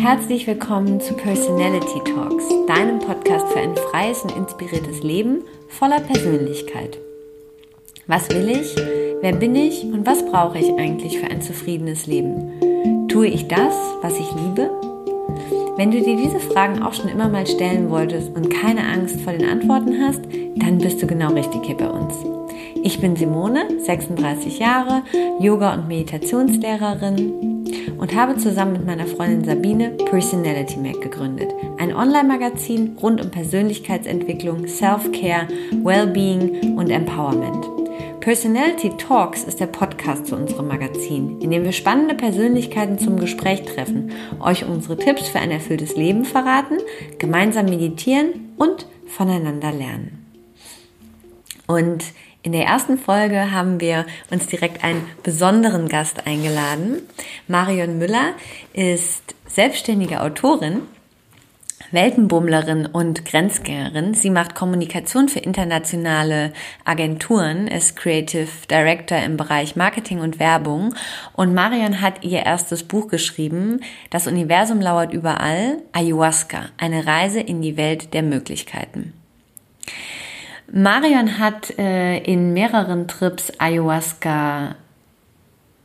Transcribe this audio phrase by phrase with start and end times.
[0.00, 6.96] herzlich willkommen zu Personality Talks, deinem Podcast für ein freies und inspiriertes Leben voller Persönlichkeit.
[8.06, 8.74] Was will ich?
[9.20, 9.84] Wer bin ich?
[9.84, 13.08] Und was brauche ich eigentlich für ein zufriedenes Leben?
[13.08, 14.70] Tue ich das, was ich liebe?
[15.76, 19.34] Wenn du dir diese Fragen auch schon immer mal stellen wolltest und keine Angst vor
[19.34, 20.22] den Antworten hast,
[20.56, 22.14] dann bist du genau richtig hier bei uns.
[22.82, 25.02] Ich bin Simone, 36 Jahre,
[25.40, 27.59] Yoga- und Meditationslehrerin
[27.98, 31.52] und habe zusammen mit meiner Freundin Sabine Personality Mac gegründet.
[31.78, 35.48] Ein Online-Magazin rund um Persönlichkeitsentwicklung, Self-Care,
[35.82, 37.66] Wellbeing und Empowerment.
[38.20, 43.62] Personality Talks ist der Podcast zu unserem Magazin, in dem wir spannende Persönlichkeiten zum Gespräch
[43.62, 46.76] treffen, euch unsere Tipps für ein erfülltes Leben verraten,
[47.18, 50.26] gemeinsam meditieren und voneinander lernen.
[51.66, 52.04] Und
[52.42, 57.02] in der ersten Folge haben wir uns direkt einen besonderen Gast eingeladen.
[57.48, 58.32] Marion Müller
[58.72, 60.82] ist selbstständige Autorin
[61.92, 64.14] Weltenbummlerin und Grenzgängerin.
[64.14, 66.52] Sie macht Kommunikation für internationale
[66.84, 70.94] Agenturen, ist Creative Director im Bereich Marketing und Werbung.
[71.32, 73.80] Und Marion hat ihr erstes Buch geschrieben,
[74.10, 79.12] Das Universum lauert überall, Ayahuasca, eine Reise in die Welt der Möglichkeiten.
[80.72, 84.76] Marion hat äh, in mehreren Trips Ayahuasca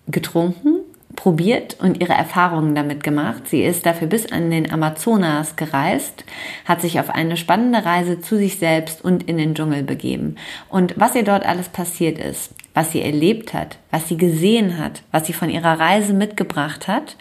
[0.08, 0.80] getrunken
[1.16, 3.48] probiert und ihre Erfahrungen damit gemacht.
[3.48, 6.26] Sie ist dafür bis an den Amazonas gereist,
[6.66, 10.36] hat sich auf eine spannende Reise zu sich selbst und in den Dschungel begeben.
[10.70, 15.04] Und was ihr dort alles passiert ist, was sie erlebt hat, was sie gesehen hat,
[15.12, 17.16] was sie von ihrer Reise mitgebracht hat,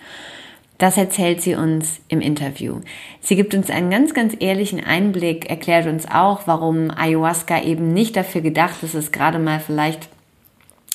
[0.85, 2.83] das erzählt sie uns im Interview.
[3.23, 8.17] Sie gibt uns einen ganz, ganz ehrlichen Einblick, erklärt uns auch, warum Ayahuasca eben nicht
[8.17, 10.11] dafür gedacht ist, es gerade mal vielleicht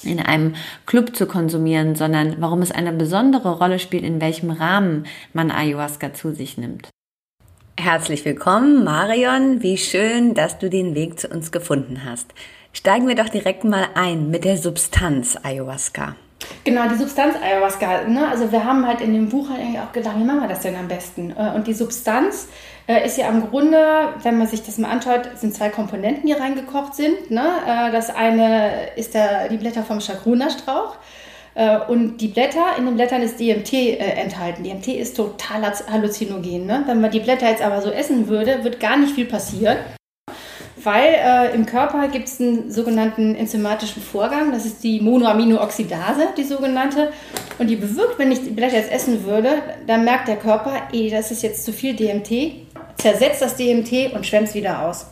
[0.03, 0.53] in einem
[0.85, 6.13] Club zu konsumieren, sondern warum es eine besondere Rolle spielt, in welchem Rahmen man Ayahuasca
[6.13, 6.87] zu sich nimmt.
[7.75, 9.63] Herzlich willkommen, Marion.
[9.63, 12.31] Wie schön, dass du den Weg zu uns gefunden hast.
[12.73, 16.15] Steigen wir doch direkt mal ein mit der Substanz Ayahuasca.
[16.63, 18.03] Genau, die Substanz Ayahuasca.
[18.07, 18.27] Ne?
[18.27, 20.61] Also wir haben halt in dem Buch halt eigentlich auch gedacht, wie machen wir das
[20.61, 21.31] denn am besten?
[21.31, 22.47] Äh, und die Substanz
[22.87, 26.33] äh, ist ja im Grunde, wenn man sich das mal anschaut, sind zwei Komponenten, die
[26.33, 27.31] reingekocht sind.
[27.31, 27.43] Ne?
[27.67, 30.95] Äh, das eine ist der, die Blätter vom Chacruna-Strauch.
[31.89, 34.63] Und die Blätter, in den Blättern ist DMT enthalten.
[34.63, 36.65] DMT ist total halluzinogen.
[36.65, 36.83] Ne?
[36.85, 39.77] Wenn man die Blätter jetzt aber so essen würde, wird gar nicht viel passieren
[40.83, 46.43] weil äh, im Körper gibt es einen sogenannten enzymatischen Vorgang, das ist die Monoaminooxidase, die
[46.43, 47.11] sogenannte.
[47.57, 51.09] Und die bewirkt, wenn ich die Blätter jetzt essen würde, dann merkt der Körper, ey,
[51.09, 55.07] das ist jetzt zu viel DMT, zersetzt das DMT und schwemmt es wieder aus.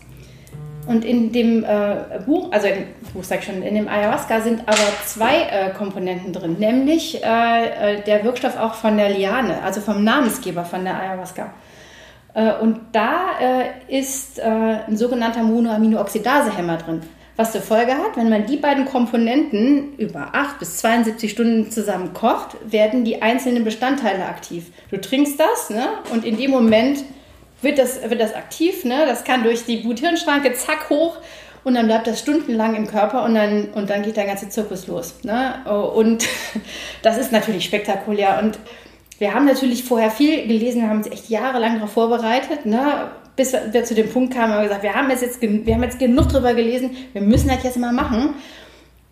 [0.87, 4.61] Und in dem äh, Buch, also in, Buch sag ich schon, in dem Ayahuasca sind
[4.65, 9.81] aber zwei äh, Komponenten drin, nämlich äh, äh, der Wirkstoff auch von der Liane, also
[9.81, 11.51] vom Namensgeber von der Ayahuasca.
[12.37, 17.01] Äh, und da äh, ist äh, ein sogenannter Monoaminooxidasehemmer drin.
[17.35, 22.13] Was zur Folge hat, wenn man die beiden Komponenten über 8 bis 72 Stunden zusammen
[22.13, 24.71] kocht, werden die einzelnen Bestandteile aktiv.
[24.89, 25.87] Du trinkst das ne?
[26.11, 27.03] und in dem Moment
[27.61, 28.85] wird das, wird das aktiv.
[28.85, 29.05] Ne?
[29.07, 31.17] Das kann durch die Blut-Hirn-Schranke zack hoch
[31.63, 34.87] und dann bleibt das stundenlang im Körper und dann, und dann geht der ganze Zirkus
[34.87, 35.15] los.
[35.23, 35.63] Ne?
[35.93, 36.27] Und
[37.03, 38.39] das ist natürlich spektakulär.
[38.41, 38.57] Und
[39.19, 43.09] wir haben natürlich vorher viel gelesen, haben uns echt jahrelang darauf vorbereitet, ne?
[43.35, 45.99] bis wir zu dem Punkt kamen, haben wir gesagt, wir haben, jetzt, wir haben jetzt
[45.99, 48.33] genug darüber gelesen, wir müssen das jetzt mal machen.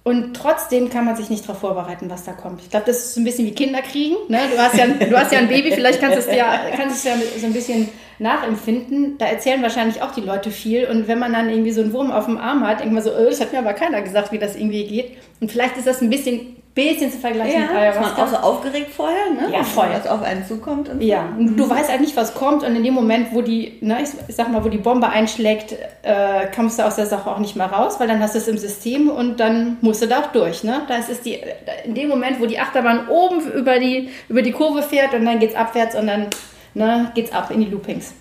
[0.04, 2.62] Und trotzdem kann man sich nicht darauf vorbereiten, was da kommt.
[2.62, 4.16] Ich glaube, das ist so ein bisschen wie Kinder kriegen.
[4.28, 4.40] Ne?
[4.52, 7.04] Du, hast ja, du hast ja ein Baby, vielleicht kannst du es ja, kannst es
[7.06, 7.90] ja so ein bisschen
[8.20, 9.18] nachempfinden.
[9.18, 10.86] Da erzählen wahrscheinlich auch die Leute viel.
[10.86, 13.26] Und wenn man dann irgendwie so einen Wurm auf dem Arm hat, man so, oh,
[13.26, 15.18] das hat mir aber keiner gesagt, wie das irgendwie geht.
[15.40, 18.10] Und vielleicht ist das ein bisschen bisschen zu vergleichen ja, mit Ayahuasca.
[18.10, 19.50] Ist man auch so aufgeregt vorher, ne?
[19.52, 19.98] Ja, vorher.
[19.98, 20.90] Was auf einen zukommt.
[20.90, 23.78] Und ja, und du weißt halt nicht, was kommt und in dem Moment, wo die,
[23.80, 25.72] ne, ich sag mal, wo die Bombe einschlägt,
[26.04, 28.48] äh, kommst du aus der Sache auch nicht mehr raus, weil dann hast du es
[28.50, 30.82] im System und dann musst du da auch durch, ne?
[30.90, 31.40] Das ist die,
[31.86, 35.40] in dem Moment, wo die Achterbahn oben über die, über die Kurve fährt und dann
[35.40, 36.28] geht's abwärts und dann,
[36.74, 38.14] ne, geht's ab in die Loopings.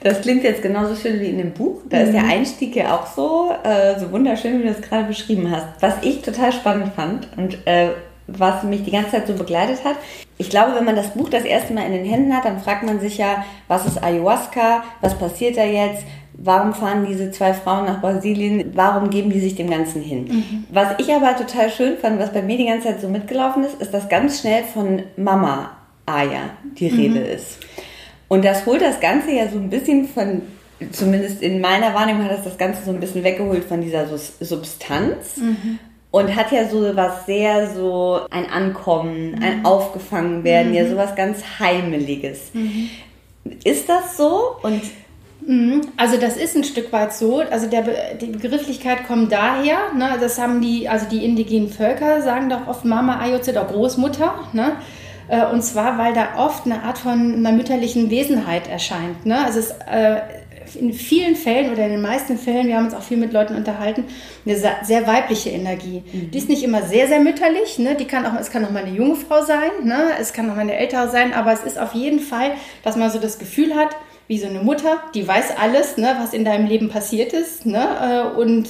[0.00, 1.80] Das klingt jetzt genauso schön wie in dem Buch.
[1.88, 2.04] Da mhm.
[2.04, 2.30] ist der mhm.
[2.30, 5.66] Einstieg ja auch so, äh, so wunderschön, wie du das gerade beschrieben hast.
[5.80, 7.90] Was ich total spannend fand und äh,
[8.26, 9.96] was mich die ganze Zeit so begleitet hat.
[10.38, 12.84] Ich glaube, wenn man das Buch das erste Mal in den Händen hat, dann fragt
[12.84, 14.84] man sich ja, was ist Ayahuasca?
[15.00, 16.04] Was passiert da jetzt?
[16.34, 18.72] Warum fahren diese zwei Frauen nach Brasilien?
[18.74, 20.24] Warum geben die sich dem Ganzen hin?
[20.24, 20.64] Mhm.
[20.70, 23.80] Was ich aber total schön fand, was bei mir die ganze Zeit so mitgelaufen ist,
[23.80, 25.70] ist, dass ganz schnell von Mama
[26.06, 27.26] Aya die Rede mhm.
[27.26, 27.58] ist.
[28.32, 30.40] Und das holt das Ganze ja so ein bisschen von,
[30.90, 34.06] zumindest in meiner Wahrnehmung hat das das Ganze so ein bisschen weggeholt von dieser
[34.40, 35.36] Substanz.
[35.36, 35.78] Mhm.
[36.10, 39.66] und hat ja so was sehr so ein Ankommen, ein mhm.
[39.66, 40.72] Aufgefangen mhm.
[40.72, 42.54] ja sowas ganz Heimeliges.
[42.54, 42.88] Mhm.
[43.64, 44.56] Ist das so?
[44.62, 44.80] Und
[45.46, 45.82] mhm.
[45.98, 47.40] also das ist ein Stück weit so.
[47.40, 49.92] Also der, die Begrifflichkeit kommt daher.
[49.94, 54.32] Ne, das haben die, also die indigenen Völker sagen doch oft Mama Ayotze oder Großmutter.
[54.54, 54.72] Ne?
[55.28, 59.26] Äh, und zwar, weil da oft eine Art von einer mütterlichen Wesenheit erscheint.
[59.26, 59.44] Ne?
[59.44, 60.20] Also es, äh,
[60.74, 63.54] in vielen Fällen oder in den meisten Fällen, wir haben uns auch viel mit Leuten
[63.54, 64.04] unterhalten,
[64.46, 66.02] eine sehr weibliche Energie.
[66.12, 66.30] Mhm.
[66.30, 67.78] Die ist nicht immer sehr, sehr mütterlich.
[67.78, 67.94] Ne?
[67.94, 70.12] Die kann auch, es kann auch mal eine junge Frau sein, ne?
[70.18, 72.52] es kann auch mal eine ältere sein, aber es ist auf jeden Fall,
[72.82, 73.90] dass man so das Gefühl hat,
[74.28, 78.32] wie so eine Mutter, die weiß alles, ne, was in deinem Leben passiert ist ne,
[78.34, 78.68] äh, und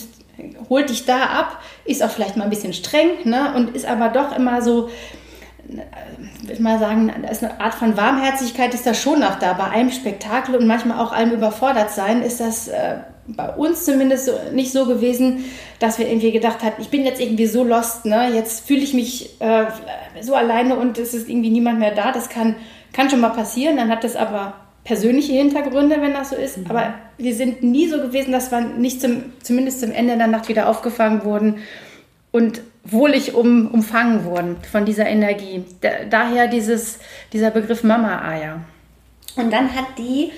[0.68, 4.08] holt dich da ab, ist auch vielleicht mal ein bisschen streng ne, und ist aber
[4.08, 4.88] doch immer so,
[5.78, 9.52] äh, würde mal sagen, da ist eine Art von Warmherzigkeit ist da schon noch da.
[9.54, 12.96] Bei einem Spektakel und manchmal auch allem überfordert sein, ist das äh,
[13.26, 15.44] bei uns zumindest so, nicht so gewesen,
[15.78, 18.30] dass wir irgendwie gedacht hatten, ich bin jetzt irgendwie so lost, ne?
[18.34, 19.66] jetzt fühle ich mich äh,
[20.20, 22.12] so alleine und es ist irgendwie niemand mehr da.
[22.12, 22.56] Das kann,
[22.92, 24.54] kann schon mal passieren, dann hat das aber
[24.84, 26.58] persönliche Hintergründe, wenn das so ist.
[26.58, 26.66] Mhm.
[26.68, 30.48] Aber wir sind nie so gewesen, dass wir nicht zum, zumindest zum Ende der Nacht
[30.48, 31.60] wieder aufgefangen wurden
[32.32, 35.64] und wohlig um, umfangen wurden von dieser Energie.
[35.80, 36.98] Da, daher dieses,
[37.32, 38.60] dieser Begriff Mama-Eier.
[39.36, 40.32] Und dann hat die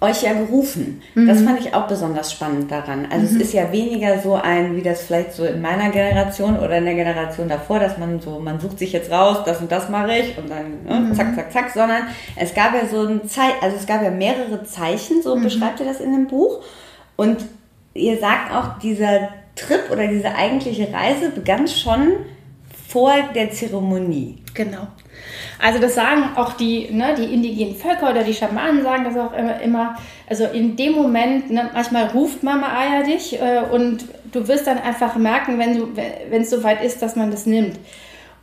[0.00, 1.02] euch ja gerufen.
[1.14, 1.26] Mhm.
[1.26, 3.08] Das fand ich auch besonders spannend daran.
[3.10, 3.40] Also mhm.
[3.40, 6.84] es ist ja weniger so ein, wie das vielleicht so in meiner Generation oder in
[6.84, 10.16] der Generation davor, dass man so, man sucht sich jetzt raus, das und das mache
[10.16, 11.14] ich und dann ne, mhm.
[11.14, 12.02] zack, zack, zack, sondern
[12.36, 15.42] es gab ja so ein Zeichen, also es gab ja mehrere Zeichen, so mhm.
[15.42, 16.62] beschreibt ihr das in dem Buch.
[17.16, 17.38] Und
[17.94, 22.12] ihr sagt auch, dieser Trip oder diese eigentliche Reise begann schon
[22.88, 24.38] vor der Zeremonie.
[24.54, 24.86] Genau.
[25.60, 29.32] Also das sagen auch die, ne, die indigenen Völker oder die Schamanen sagen das auch
[29.32, 29.60] immer.
[29.60, 29.96] immer
[30.28, 34.78] also in dem Moment, ne, manchmal ruft Mama Aya dich äh, und du wirst dann
[34.78, 37.78] einfach merken, wenn es soweit ist, dass man das nimmt.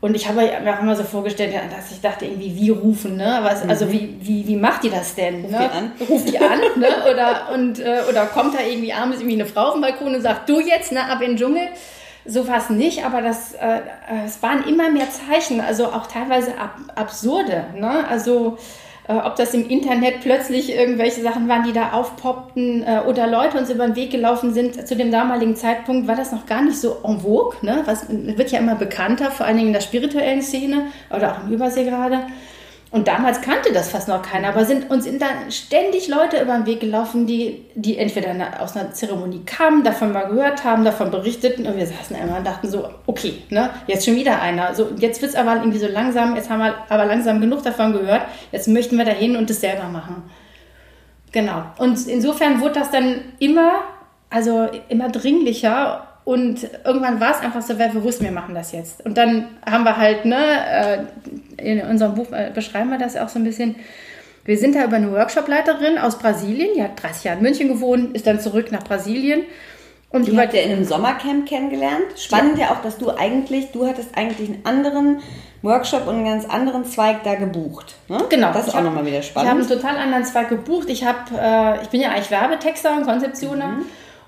[0.02, 3.40] Und ich habe mir auch immer so vorgestellt, dass ich dachte, irgendwie, wie rufen, ne?
[3.42, 3.70] Was, mhm.
[3.70, 5.46] Also wie, wie, wie macht die das denn?
[5.46, 5.60] Ruft ne?
[5.60, 5.92] die an.
[6.10, 6.88] Ruft die an, ne?
[7.12, 10.22] Oder, und, äh, oder kommt da irgendwie abends irgendwie eine Frau auf dem Balkon und
[10.22, 11.68] sagt, du jetzt, ne, ab in den Dschungel.
[12.28, 13.82] So war es nicht, aber das, äh,
[14.26, 17.66] es waren immer mehr Zeichen, also auch teilweise ab, absurde.
[17.76, 18.04] Ne?
[18.10, 23.28] Also äh, ob das im Internet plötzlich irgendwelche Sachen waren, die da aufpoppten äh, oder
[23.28, 24.88] Leute uns über den Weg gelaufen sind.
[24.88, 27.56] Zu dem damaligen Zeitpunkt war das noch gar nicht so en vogue.
[27.62, 27.84] Ne?
[27.86, 31.54] Was wird ja immer bekannter, vor allen Dingen in der spirituellen Szene oder auch im
[31.54, 32.26] Übersee gerade.
[32.96, 36.54] Und damals kannte das fast noch keiner, aber sind, uns sind dann ständig Leute über
[36.54, 41.12] den Weg gelaufen, die, die entweder aus einer Zeremonie kamen, davon mal gehört haben, davon
[41.12, 44.74] berichteten und wir saßen immer und dachten so, okay, ne, jetzt schon wieder einer.
[44.74, 47.92] So, jetzt wird es aber irgendwie so langsam, jetzt haben wir aber langsam genug davon
[47.92, 48.22] gehört,
[48.54, 50.24] jetzt möchten wir dahin und es selber machen.
[51.34, 51.66] Genau.
[51.78, 53.74] Und insofern wurde das dann immer,
[54.30, 59.06] also immer dringlicher und irgendwann war es einfach so, wer bewusst, wir machen das jetzt.
[59.06, 60.98] Und dann haben wir halt, ne, äh,
[61.58, 63.76] in unserem Buch äh, beschreiben wir das auch so ein bisschen.
[64.44, 68.16] Wir sind da über eine Workshopleiterin aus Brasilien, die hat 30 Jahre in München gewohnt,
[68.16, 69.42] ist dann zurück nach Brasilien.
[70.12, 72.06] Und die habt ihr in einem Sommercamp kennengelernt.
[72.16, 72.66] Spannend ja.
[72.66, 75.20] ja auch, dass du eigentlich, du hattest eigentlich einen anderen
[75.62, 77.96] Workshop und einen ganz anderen Zweig da gebucht.
[78.08, 78.24] Ne?
[78.30, 78.54] Genau.
[78.54, 79.48] Das ist auch nochmal wieder spannend.
[79.48, 80.90] Ich habe einen total anderen Zweig gebucht.
[80.90, 83.68] Ich, hab, äh, ich bin ja eigentlich Werbetexter und Konzeptioner.
[83.68, 83.86] Mhm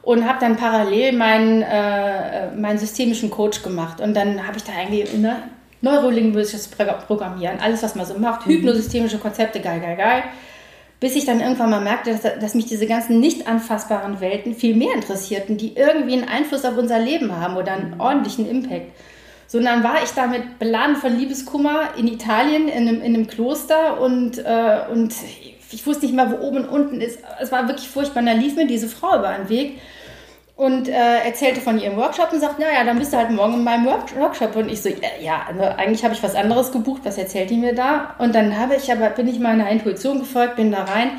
[0.07, 3.99] und habe dann parallel meinen, äh, meinen systemischen Coach gemacht.
[3.99, 5.35] Und dann habe ich da eigentlich ne,
[5.81, 6.69] neurolinguistisches
[7.07, 8.51] Programmieren, alles, was man so macht, mhm.
[8.51, 10.23] hypnosystemische Konzepte, geil, geil, geil.
[10.99, 14.75] Bis ich dann irgendwann mal merkte, dass, dass mich diese ganzen nicht anfassbaren Welten viel
[14.75, 18.91] mehr interessierten, die irgendwie einen Einfluss auf unser Leben haben oder einen ordentlichen Impact.
[19.45, 23.27] So, und dann war ich damit beladen von Liebeskummer in Italien in einem, in einem
[23.27, 25.13] Kloster und, äh, und
[25.71, 27.19] ich wusste nicht mal, wo oben und unten ist.
[27.39, 28.21] Es war wirklich furchtbar.
[28.21, 29.79] Und da lief mir diese Frau über den Weg
[30.57, 33.63] und äh, erzählte von ihrem Workshop und sagt, naja, dann bist du halt morgen in
[33.63, 34.55] meinem Workshop.
[34.55, 34.89] Und ich so,
[35.21, 38.15] ja, also eigentlich habe ich was anderes gebucht, was erzählt die mir da?
[38.17, 41.11] Und dann habe ich aber, bin ich meiner Intuition gefolgt, bin da rein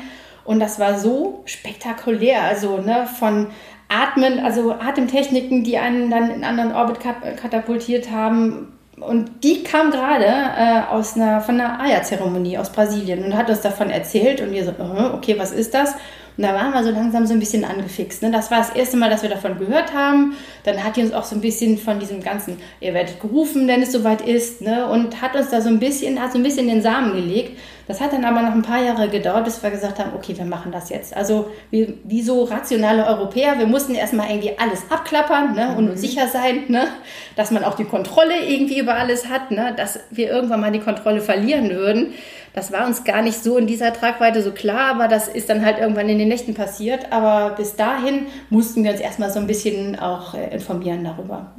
[0.43, 3.47] und das war so spektakulär, also ne, von
[3.87, 8.73] Atmen, also Atemtechniken, die einen dann in anderen Orbit katapultiert haben.
[8.99, 13.61] Und die kam gerade äh, aus einer, von einer Aya-Zeremonie aus Brasilien und hat uns
[13.61, 14.73] davon erzählt und wir so,
[15.13, 15.95] okay, was ist das?
[16.39, 18.23] Und da waren wir so langsam so ein bisschen angefixt.
[18.23, 18.31] Ne?
[18.31, 20.37] Das war das erste Mal, dass wir davon gehört haben.
[20.63, 23.81] Dann hat die uns auch so ein bisschen von diesem ganzen, ihr werdet gerufen, wenn
[23.81, 24.87] es soweit ist, ne?
[24.87, 27.59] und hat uns da so ein bisschen, hat so ein bisschen den Samen gelegt.
[27.89, 30.45] Das hat dann aber noch ein paar Jahre gedauert, bis wir gesagt haben, okay, wir
[30.45, 31.13] machen das jetzt.
[31.13, 35.75] Also wie, wie so rationale Europäer, wir mussten erstmal irgendwie alles abklappern ne?
[35.75, 36.05] und uns mhm.
[36.05, 36.87] sicher sein, ne?
[37.35, 39.73] dass man auch die Kontrolle irgendwie über alles hat, ne?
[39.75, 42.13] dass wir irgendwann mal die Kontrolle verlieren würden.
[42.53, 45.65] Das war uns gar nicht so in dieser Tragweite so klar, aber das ist dann
[45.65, 47.11] halt irgendwann in den Nächten passiert.
[47.11, 51.51] Aber bis dahin mussten wir uns erstmal so ein bisschen auch äh, informieren darüber.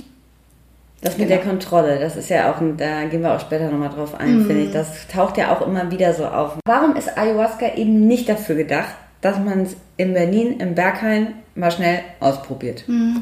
[1.03, 1.41] Das mit genau.
[1.41, 4.47] der Kontrolle, das ist ja auch, da gehen wir auch später nochmal drauf ein, mm.
[4.47, 4.71] finde ich.
[4.71, 6.59] Das taucht ja auch immer wieder so auf.
[6.67, 11.71] Warum ist Ayahuasca eben nicht dafür gedacht, dass man es in Berlin, im Berghain mal
[11.71, 12.85] schnell ausprobiert?
[12.87, 13.17] Mm.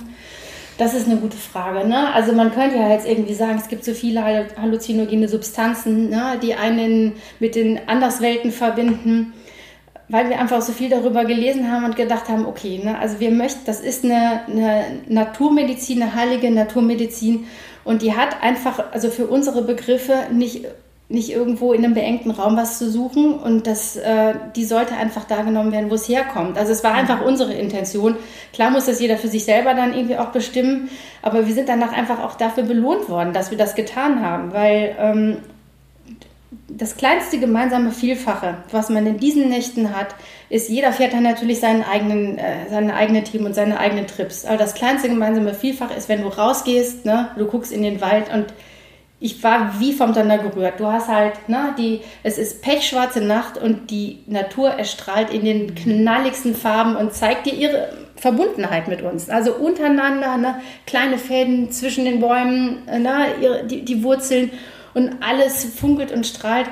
[0.79, 1.87] Das ist eine gute Frage.
[1.87, 2.15] Ne?
[2.15, 6.55] Also man könnte ja jetzt irgendwie sagen, es gibt so viele halluzinogene Substanzen, ne, die
[6.55, 9.35] einen mit den Anderswelten verbinden,
[10.09, 13.33] weil wir einfach so viel darüber gelesen haben und gedacht haben, okay, ne, also wir
[13.33, 17.47] möchten, das ist eine, eine Naturmedizin, eine heilige Naturmedizin
[17.83, 20.65] und die hat einfach, also für unsere Begriffe nicht
[21.11, 25.25] nicht irgendwo in einem beengten Raum was zu suchen und das, äh, die sollte einfach
[25.25, 26.59] da genommen werden, wo es herkommt.
[26.59, 28.17] Also es war einfach unsere Intention.
[28.53, 30.91] Klar muss das jeder für sich selber dann irgendwie auch bestimmen,
[31.23, 34.97] aber wir sind danach einfach auch dafür belohnt worden, dass wir das getan haben, weil
[34.99, 35.39] ähm,
[36.69, 40.15] das kleinste gemeinsame Vielfache, was man in diesen Nächten hat,
[40.51, 44.45] ist, jeder fährt dann natürlich seinen eigenen, äh, seine eigene Team und seine eigenen Trips.
[44.45, 48.33] Aber das kleinste gemeinsame Vielfach ist, wenn du rausgehst, ne, du guckst in den Wald
[48.33, 48.53] und
[49.21, 50.79] ich war wie vom Donner gerührt.
[50.79, 55.75] Du hast halt, ne, die, es ist pechschwarze Nacht und die Natur erstrahlt in den
[55.75, 59.29] knalligsten Farben und zeigt dir ihre Verbundenheit mit uns.
[59.29, 64.53] Also untereinander, ne, kleine Fäden zwischen den Bäumen, ne, die, die Wurzeln
[64.95, 66.67] und alles funkelt und strahlt.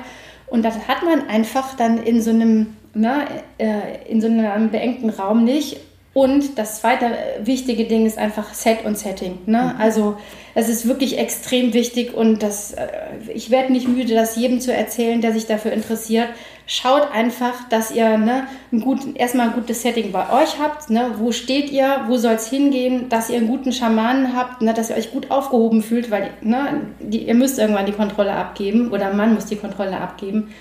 [0.47, 3.25] Und das hat man einfach dann in so einem, ne,
[3.57, 5.81] äh, in so einem beengten Raum nicht.
[6.13, 7.11] Und das zweite
[7.43, 9.37] wichtige Ding ist einfach Set und Setting.
[9.45, 9.73] Ne?
[9.75, 9.81] Mhm.
[9.81, 10.17] Also
[10.55, 12.87] es ist wirklich extrem wichtig und das, äh,
[13.31, 16.29] ich werde nicht müde, das jedem zu erzählen, der sich dafür interessiert.
[16.65, 20.89] Schaut einfach, dass ihr ne, ein gut, erstmal ein gutes Setting bei euch habt.
[20.89, 21.11] Ne?
[21.17, 22.05] Wo steht ihr?
[22.07, 23.09] Wo soll es hingehen?
[23.09, 24.73] Dass ihr einen guten Schamanen habt, ne?
[24.73, 28.91] dass ihr euch gut aufgehoben fühlt, weil ne, die, ihr müsst irgendwann die Kontrolle abgeben
[28.91, 30.51] oder man muss die Kontrolle abgeben.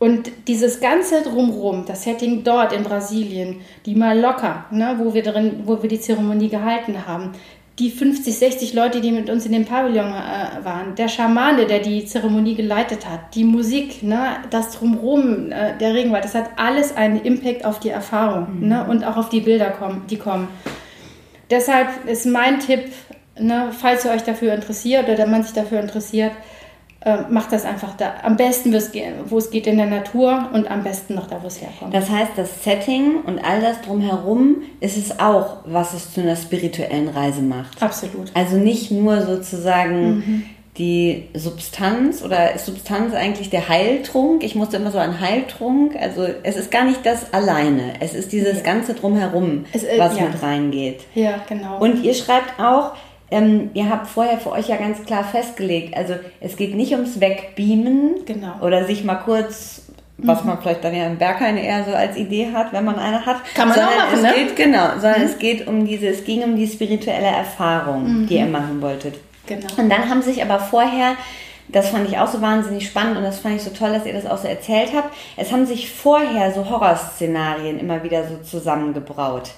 [0.00, 5.22] Und dieses ganze Drumherum, das Setting dort in Brasilien, die mal locker, ne, wo wir
[5.22, 7.32] drin, wo wir die Zeremonie gehalten haben,
[7.78, 11.80] die 50, 60 Leute, die mit uns in dem Pavillon äh, waren, der Schamane, der
[11.80, 16.96] die Zeremonie geleitet hat, die Musik, ne, das Drumherum, äh, der Regenwald, das hat alles
[16.96, 18.68] einen Impact auf die Erfahrung mhm.
[18.68, 20.48] ne, und auch auf die Bilder, kommen, die kommen.
[21.50, 22.84] Deshalb ist mein Tipp,
[23.38, 26.32] ne, falls ihr euch dafür interessiert oder man sich dafür interessiert,
[27.02, 28.14] äh, macht das einfach da.
[28.22, 31.60] Am besten, wo es geht in der Natur und am besten noch da, wo es
[31.62, 31.94] herkommt.
[31.94, 36.36] Das heißt, das Setting und all das drumherum ist es auch, was es zu einer
[36.36, 37.82] spirituellen Reise macht.
[37.82, 38.30] Absolut.
[38.34, 40.42] Also nicht nur sozusagen mhm.
[40.76, 44.44] die Substanz oder ist Substanz eigentlich der Heiltrunk?
[44.44, 45.96] Ich musste immer so an Heiltrunk.
[45.96, 47.94] Also es ist gar nicht das alleine.
[48.00, 48.62] Es ist dieses ja.
[48.62, 50.26] ganze drumherum, es, äh, was ja.
[50.26, 51.00] mit reingeht.
[51.14, 51.78] Ja, genau.
[51.78, 52.92] Und ihr schreibt auch,
[53.30, 57.20] ähm, ihr habt vorher für euch ja ganz klar festgelegt, also es geht nicht ums
[57.20, 58.54] Wegbeamen genau.
[58.60, 59.82] oder sich mal kurz,
[60.18, 60.48] was mhm.
[60.48, 63.36] man vielleicht dann ja im Berghain eher so als Idee hat, wenn man eine hat.
[63.54, 64.32] Kann man sondern auch machen, es ne?
[64.34, 65.26] geht, Genau, sondern mhm.
[65.26, 68.26] es geht um diese, es ging um die spirituelle Erfahrung, mhm.
[68.26, 69.14] die ihr machen wolltet.
[69.46, 69.66] Genau.
[69.76, 71.16] Und dann haben sich aber vorher
[71.72, 74.12] das fand ich auch so wahnsinnig spannend und das fand ich so toll, dass ihr
[74.12, 75.14] das auch so erzählt habt.
[75.36, 79.50] Es haben sich vorher so Horrorszenarien immer wieder so zusammengebraut.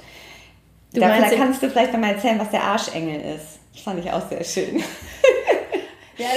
[0.93, 3.61] Du da meinst, kannst du vielleicht nochmal erzählen, was der Arschengel ist.
[3.73, 4.77] Das fand ich auch sehr schön.
[6.19, 6.29] ja,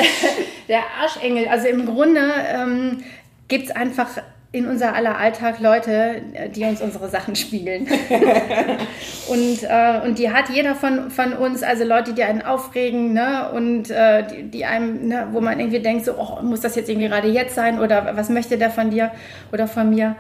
[0.67, 2.21] der Arschengel, also im Grunde
[2.53, 3.03] ähm,
[3.47, 4.09] gibt es einfach
[4.55, 6.21] in unser aller Alltag Leute,
[6.55, 7.87] die uns unsere Sachen spiegeln.
[9.27, 13.51] und, äh, und die hat jeder von, von uns, also Leute, die einen aufregen ne?
[13.53, 15.27] und äh, die, die, einem, ne?
[15.33, 18.29] wo man irgendwie denkt, so, oh, muss das jetzt irgendwie gerade jetzt sein oder was
[18.29, 19.11] möchte der von dir
[19.51, 20.15] oder von mir?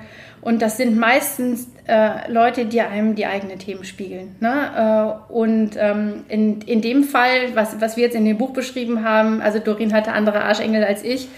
[0.45, 4.35] Und das sind meistens äh, Leute, die einem die eigenen Themen spiegeln.
[4.39, 5.17] Ne?
[5.27, 9.03] Äh, und ähm, in, in dem Fall, was, was wir jetzt in dem Buch beschrieben
[9.03, 11.29] haben, also Dorin hatte andere Arschengel als ich,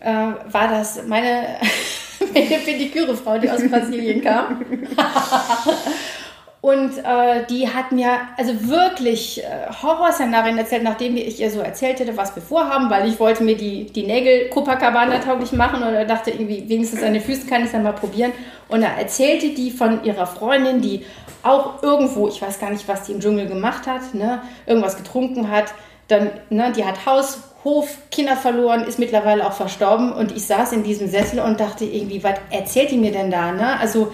[0.00, 1.42] äh, war das meine,
[2.32, 4.64] meine Pediküre-Frau, die aus Brasilien kam.
[6.60, 12.00] Und äh, die hat mir also wirklich äh, Horrorszenarien erzählt, nachdem ich ihr so erzählt
[12.00, 16.08] hätte, was wir vorhaben, weil ich wollte mir die, die Nägel Copacabana tauglich machen und
[16.08, 18.32] dachte irgendwie, wenigstens an den Füßen kann ich es dann mal probieren.
[18.68, 21.04] Und da erzählte die von ihrer Freundin, die
[21.44, 25.50] auch irgendwo, ich weiß gar nicht, was die im Dschungel gemacht hat, ne, irgendwas getrunken
[25.50, 25.66] hat.
[26.08, 30.12] Dann, ne, die hat Haus, Hof, Kinder verloren, ist mittlerweile auch verstorben.
[30.12, 33.52] Und ich saß in diesem Sessel und dachte irgendwie, was erzählt die mir denn da?
[33.52, 33.78] Ne?
[33.78, 34.12] Also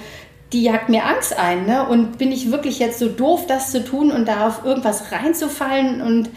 [0.54, 1.66] die jagt mir Angst ein.
[1.66, 1.86] Ne?
[1.86, 6.00] Und bin ich wirklich jetzt so doof, das zu tun und da auf irgendwas reinzufallen
[6.00, 6.30] und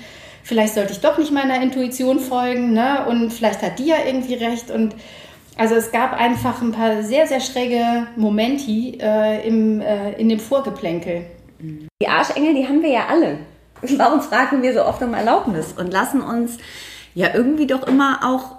[0.43, 3.05] vielleicht sollte ich doch nicht meiner Intuition folgen ne?
[3.07, 4.95] und vielleicht hat die ja irgendwie recht und
[5.57, 10.39] also es gab einfach ein paar sehr, sehr schräge Momenti äh, im, äh, in dem
[10.39, 11.25] Vorgeplänkel.
[11.59, 13.39] Die Arschengel, die haben wir ja alle.
[13.97, 16.57] Warum fragen wir so oft um Erlaubnis und lassen uns
[17.15, 18.57] ja irgendwie doch immer auch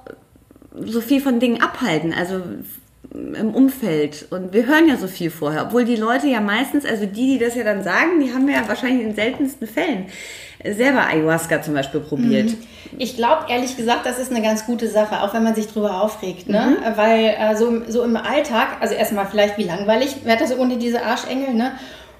[0.85, 2.13] so viel von Dingen abhalten?
[2.13, 2.43] Also
[3.15, 4.27] im, Umfeld.
[4.31, 7.39] Und wir hören ja so viel vorher, obwohl die Leute ja meistens, also die, die
[7.39, 10.07] das ja dann sagen, die haben ja wahrscheinlich in den seltensten Fällen
[10.65, 12.51] selber Ayahuasca zum Beispiel probiert.
[12.51, 12.59] Mhm.
[12.99, 16.03] Ich glaube ehrlich gesagt, das ist eine ganz gute Sache, auch wenn man sich drüber
[16.03, 16.79] aufregt, ne?
[16.81, 16.97] Mhm.
[16.97, 21.05] Weil äh, so, so im Alltag, also erstmal vielleicht wie langweilig wäre das ohne diese
[21.05, 21.73] Arschengel, ne?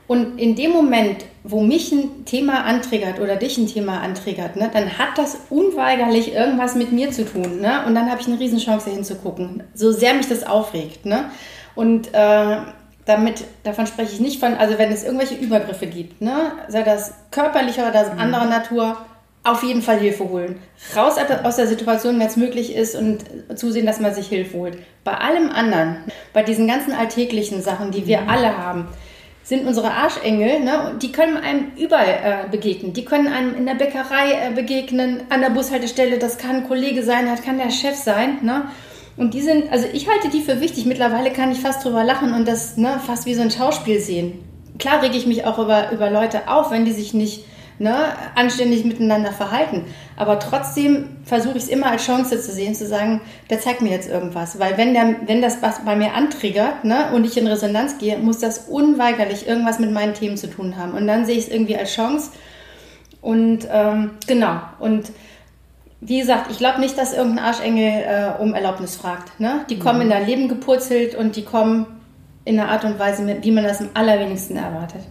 [0.09, 4.71] Und in dem Moment, wo mich ein Thema antriggert oder dich ein Thema antriggert, ne,
[4.73, 7.61] dann hat das unweigerlich irgendwas mit mir zu tun.
[7.61, 7.85] Ne?
[7.87, 11.05] Und dann habe ich eine Riesenchance hinzugucken, so sehr mich das aufregt.
[11.05, 11.31] Ne?
[11.75, 12.57] Und äh,
[13.05, 17.13] damit, davon spreche ich nicht von, also wenn es irgendwelche Übergriffe gibt, ne, sei das
[17.31, 18.19] körperlicher oder mhm.
[18.19, 18.97] anderer Natur,
[19.45, 20.61] auf jeden Fall Hilfe holen.
[20.97, 23.25] Raus aus der Situation, wenn es möglich ist und
[23.57, 24.79] zusehen, dass man sich Hilfe holt.
[25.05, 25.97] Bei allem anderen,
[26.33, 28.29] bei diesen ganzen alltäglichen Sachen, die wir mhm.
[28.29, 28.89] alle haben,
[29.49, 30.99] sind unsere Arschengel, ne?
[31.01, 32.93] die können einem überall äh, begegnen.
[32.93, 37.03] Die können einem in der Bäckerei äh, begegnen, an der Bushaltestelle, das kann ein Kollege
[37.03, 38.41] sein, das kann der Chef sein.
[38.43, 38.65] Ne?
[39.17, 40.85] Und die sind, also ich halte die für wichtig.
[40.85, 44.39] Mittlerweile kann ich fast drüber lachen und das ne, fast wie so ein Schauspiel sehen.
[44.79, 47.47] Klar rege ich mich auch über, über Leute auf, wenn die sich nicht
[47.79, 49.85] ne, anständig miteinander verhalten.
[50.17, 53.21] Aber trotzdem versuche ich es immer als Chance zu sehen, zu sagen,
[53.51, 54.59] der zeigt mir jetzt irgendwas.
[54.59, 58.19] Weil wenn, der, wenn das was bei mir antriggert ne, und ich in Resonanz gehe,
[58.19, 60.93] muss das unweigerlich irgendwas mit meinen Themen zu tun haben.
[60.93, 62.33] Und dann sehe ich es irgendwie als Chance.
[63.21, 64.61] Und ähm, genau.
[64.79, 65.11] Und
[66.01, 69.41] wie gesagt, ich glaube nicht, dass irgendein Arschengel äh, um Erlaubnis fragt.
[69.41, 69.65] Ne?
[69.71, 70.03] Die kommen mhm.
[70.03, 71.87] in dein Leben gepurzelt und die kommen
[72.45, 75.03] in einer Art und Weise, wie man das am allerwenigsten erwartet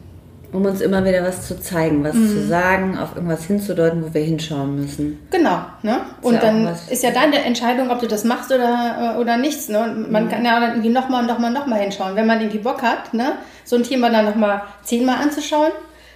[0.54, 2.28] um uns immer wieder was zu zeigen, was mhm.
[2.28, 5.20] zu sagen, auf irgendwas hinzudeuten, wo wir hinschauen müssen.
[5.30, 6.02] Genau, ne?
[6.22, 9.68] Und ja dann ist ja deine Entscheidung, ob du das machst oder, äh, oder nichts.
[9.68, 9.84] Ne?
[9.84, 10.30] Und man mhm.
[10.30, 12.16] kann ja dann irgendwie nochmal und nochmal nochmal hinschauen.
[12.16, 13.34] Wenn man irgendwie Bock hat, ne,
[13.66, 15.72] so ein Thema dann nochmal zehnmal anzuschauen,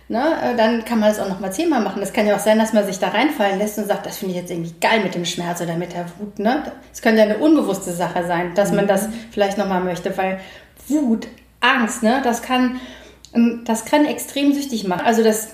[0.08, 2.00] ne, äh, dann kann man das auch nochmal zehnmal machen.
[2.00, 4.36] Das kann ja auch sein, dass man sich da reinfallen lässt und sagt, das finde
[4.36, 6.40] ich jetzt irgendwie geil mit dem Schmerz oder mit der Wut.
[6.40, 6.64] Ne?
[6.90, 8.78] Das könnte ja eine unbewusste Sache sein, dass mhm.
[8.78, 10.40] man das vielleicht nochmal möchte, weil
[10.88, 11.28] Wut,
[11.60, 12.80] Angst, ne, das kann
[13.64, 15.06] das kann extrem süchtig machen.
[15.06, 15.50] Also das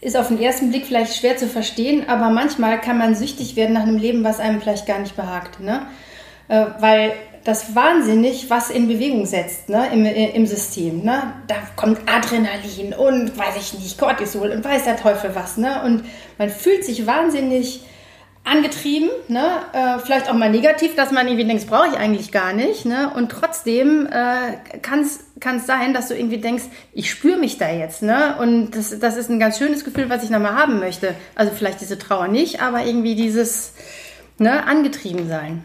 [0.00, 3.72] ist auf den ersten Blick vielleicht schwer zu verstehen, aber manchmal kann man süchtig werden
[3.72, 5.60] nach einem Leben, was einem vielleicht gar nicht behagt.
[5.60, 5.86] Ne?
[6.48, 7.12] Äh, weil
[7.44, 9.88] das wahnsinnig was in Bewegung setzt ne?
[9.92, 11.04] Im, im System.
[11.04, 11.32] Ne?
[11.46, 15.56] Da kommt Adrenalin und weiß ich nicht, Cortisol und weiß der Teufel was.
[15.56, 15.82] Ne?
[15.84, 16.04] Und
[16.38, 17.82] man fühlt sich wahnsinnig
[18.46, 19.44] angetrieben, ne?
[19.72, 22.86] Äh, vielleicht auch mal negativ, dass man irgendwie denkt, brauche ich eigentlich gar nicht.
[22.86, 23.10] Ne?
[23.14, 28.02] Und trotzdem äh, kann es sein, dass du irgendwie denkst, ich spüre mich da jetzt.
[28.02, 28.36] Ne?
[28.38, 31.14] Und das, das ist ein ganz schönes Gefühl, was ich nochmal haben möchte.
[31.34, 33.72] Also vielleicht diese Trauer nicht, aber irgendwie dieses
[34.38, 35.64] ne, angetrieben sein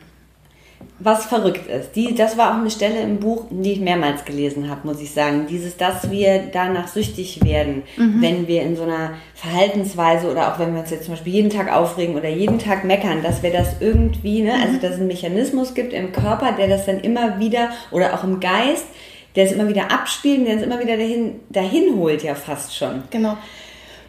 [0.99, 1.95] was verrückt ist.
[1.95, 5.11] Die, das war auch eine Stelle im Buch, die ich mehrmals gelesen habe, muss ich
[5.11, 5.47] sagen.
[5.49, 8.21] Dieses, dass wir danach süchtig werden, mhm.
[8.21, 11.49] wenn wir in so einer Verhaltensweise oder auch wenn wir uns jetzt zum Beispiel jeden
[11.49, 14.81] Tag aufregen oder jeden Tag meckern, dass wir das irgendwie, ne, also mhm.
[14.81, 18.39] dass es einen Mechanismus gibt im Körper, der das dann immer wieder oder auch im
[18.39, 18.85] Geist,
[19.35, 23.03] der es immer wieder abspielt, der es immer wieder dahin, dahin holt, ja fast schon.
[23.09, 23.37] Genau.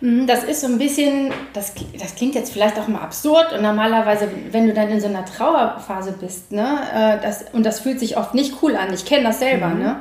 [0.02, 3.62] Mhm, das ist so ein bisschen, das, das klingt jetzt vielleicht auch mal absurd und
[3.62, 8.00] normalerweise, wenn du dann in so einer Trauerphase bist, ne, äh, das, und das fühlt
[8.00, 9.78] sich oft nicht cool an, ich kenne das selber, mhm.
[9.78, 9.96] ne,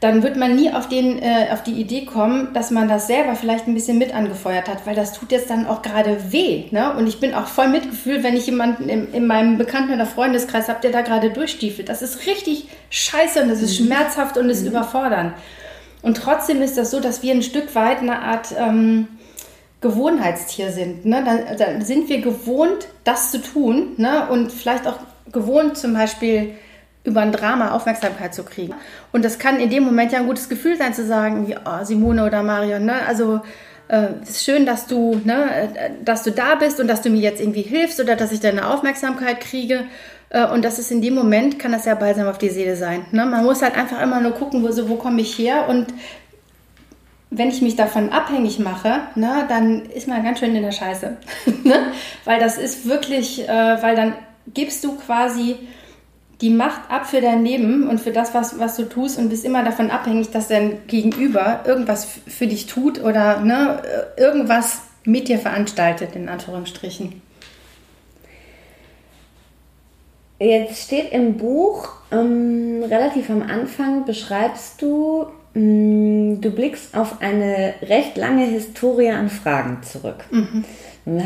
[0.00, 3.34] dann wird man nie auf, den, äh, auf die Idee kommen, dass man das selber
[3.34, 6.64] vielleicht ein bisschen mit angefeuert hat, weil das tut jetzt dann auch gerade weh.
[6.70, 6.94] Ne?
[6.94, 10.70] Und ich bin auch voll Mitgefühl, wenn ich jemanden in, in meinem Bekannten- oder Freundeskreis
[10.70, 11.90] habe, der da gerade durchstiefelt.
[11.90, 13.86] Das ist richtig scheiße und das ist mhm.
[13.86, 14.68] schmerzhaft und ist mhm.
[14.68, 15.34] überfordernd.
[16.00, 18.54] Und trotzdem ist das so, dass wir ein Stück weit eine Art...
[18.58, 19.08] Ähm,
[19.80, 21.06] Gewohnheitstier sind.
[21.06, 21.22] Ne?
[21.24, 24.28] Dann, dann, sind wir gewohnt, das zu tun ne?
[24.28, 24.98] und vielleicht auch
[25.32, 26.54] gewohnt, zum Beispiel
[27.04, 28.74] über ein Drama Aufmerksamkeit zu kriegen.
[29.12, 31.84] Und das kann in dem Moment ja ein gutes Gefühl sein, zu sagen, wie oh,
[31.84, 33.06] Simone oder Marion, ne?
[33.06, 33.40] also
[33.88, 37.40] äh, ist schön, dass du, ne, dass du da bist und dass du mir jetzt
[37.40, 39.84] irgendwie hilfst oder dass ich deine Aufmerksamkeit kriege.
[40.28, 43.04] Äh, und das ist in dem Moment, kann das ja balsam auf die Seele sein.
[43.10, 43.26] Ne?
[43.26, 45.88] Man muss halt einfach immer nur gucken, wo, so, wo komme ich her und
[47.30, 51.16] wenn ich mich davon abhängig mache, ne, dann ist man ganz schön in der Scheiße.
[51.64, 51.92] ne?
[52.24, 54.14] Weil das ist wirklich, äh, weil dann
[54.52, 55.56] gibst du quasi
[56.40, 59.44] die Macht ab für dein Leben und für das, was, was du tust und bist
[59.44, 63.82] immer davon abhängig, dass dein Gegenüber irgendwas für dich tut oder ne,
[64.16, 67.22] irgendwas mit dir veranstaltet, in Anführungsstrichen.
[70.38, 78.16] Jetzt steht im Buch, ähm, relativ am Anfang beschreibst du du blickst auf eine recht
[78.16, 80.24] lange Historie an Fragen zurück.
[80.30, 80.64] Mhm.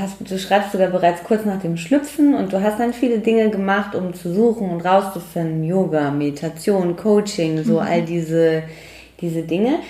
[0.00, 3.50] Hast, du schreibst sogar bereits kurz nach dem Schlüpfen und du hast dann viele Dinge
[3.50, 5.64] gemacht, um zu suchen und rauszufinden.
[5.64, 7.86] Yoga, Meditation, Coaching, so mhm.
[7.86, 8.62] all diese,
[9.20, 9.80] diese Dinge.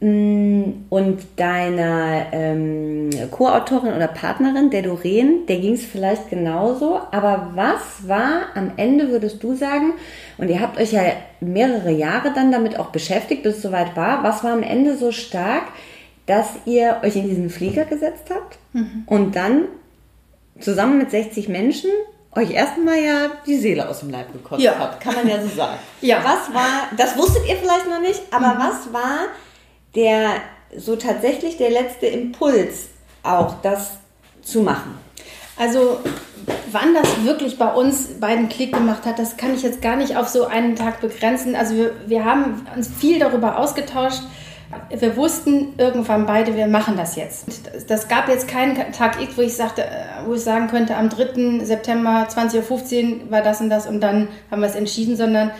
[0.00, 7.00] Mm, und deiner ähm, Co-Autorin oder Partnerin, der Doreen, der ging es vielleicht genauso.
[7.10, 9.94] Aber was war am Ende, würdest du sagen,
[10.36, 11.02] und ihr habt euch ja
[11.40, 15.12] mehrere Jahre dann damit auch beschäftigt, bis es soweit war, was war am Ende so
[15.12, 15.64] stark,
[16.26, 19.04] dass ihr euch in diesen Flieger gesetzt habt mhm.
[19.06, 19.64] und dann
[20.58, 21.90] zusammen mit 60 Menschen
[22.36, 24.78] euch erstmal ja die Seele aus dem Leib gekostet ja.
[24.78, 25.78] habt, kann man ja so sagen.
[26.00, 26.18] ja.
[26.24, 28.58] Was war, das wusstet ihr vielleicht noch nicht, aber mhm.
[28.58, 29.18] was war
[29.94, 30.36] der
[30.76, 32.88] so tatsächlich der letzte Impuls
[33.22, 33.92] auch, das
[34.42, 34.98] zu machen?
[35.56, 35.98] Also
[36.72, 40.16] wann das wirklich bei uns beiden Klick gemacht hat, das kann ich jetzt gar nicht
[40.16, 41.54] auf so einen Tag begrenzen.
[41.54, 44.22] Also wir, wir haben uns viel darüber ausgetauscht,
[44.90, 47.46] wir wussten irgendwann beide, wir machen das jetzt.
[47.88, 51.08] Das gab jetzt keinen Tag X, wo ich sagte, äh, wo ich sagen könnte, am
[51.08, 51.64] 3.
[51.64, 55.52] September 20.15 Uhr war das und das und dann haben wir es entschieden, sondern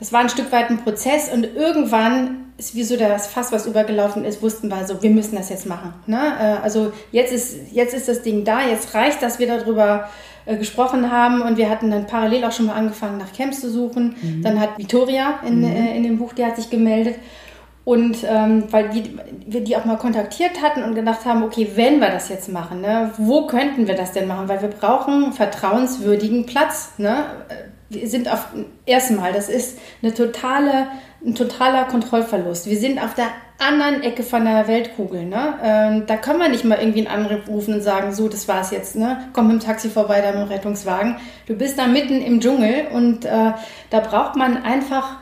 [0.00, 3.66] es war ein Stück weit ein Prozess und irgendwann ist wie so das Fass, was
[3.66, 5.92] übergelaufen ist, wussten wir so, wir müssen das jetzt machen.
[6.06, 6.18] Ne?
[6.18, 10.08] Äh, also jetzt ist, jetzt ist das Ding da, jetzt reicht, dass wir darüber
[10.46, 13.70] äh, gesprochen haben und wir hatten dann parallel auch schon mal angefangen, nach Camps zu
[13.70, 14.16] suchen.
[14.22, 14.42] Mhm.
[14.42, 15.86] Dann hat Vittoria in, mhm.
[15.96, 17.16] in dem Buch, die hat sich gemeldet
[17.86, 22.00] und ähm, weil die, wir die auch mal kontaktiert hatten und gedacht haben, okay, wenn
[22.00, 24.48] wir das jetzt machen, ne, wo könnten wir das denn machen?
[24.48, 26.94] Weil wir brauchen vertrauenswürdigen Platz.
[26.98, 27.26] Ne?
[27.88, 28.46] Wir sind auf
[28.84, 30.88] erstmal, das ist eine totale,
[31.24, 32.66] ein totaler Kontrollverlust.
[32.68, 35.24] Wir sind auf der anderen Ecke von der Weltkugel.
[35.24, 35.54] Ne?
[35.62, 38.70] Ähm, da können wir nicht mal irgendwie einen Anruf rufen und sagen, so, das war's
[38.70, 39.28] jetzt, ne?
[39.32, 41.16] komm mit dem Taxi vorbei, da mit dem Rettungswagen.
[41.46, 43.52] Du bist da mitten im Dschungel und äh,
[43.90, 45.18] da braucht man einfach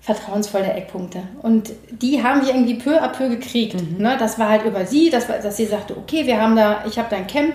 [0.00, 1.22] vertrauensvolle Eckpunkte.
[1.42, 3.74] Und die haben wir irgendwie peu à peu gekriegt.
[3.74, 4.02] Mhm.
[4.02, 4.16] Ne?
[4.18, 7.08] Das war halt über sie, dass, dass sie sagte, okay, wir haben da, ich habe
[7.10, 7.54] da ein Camp,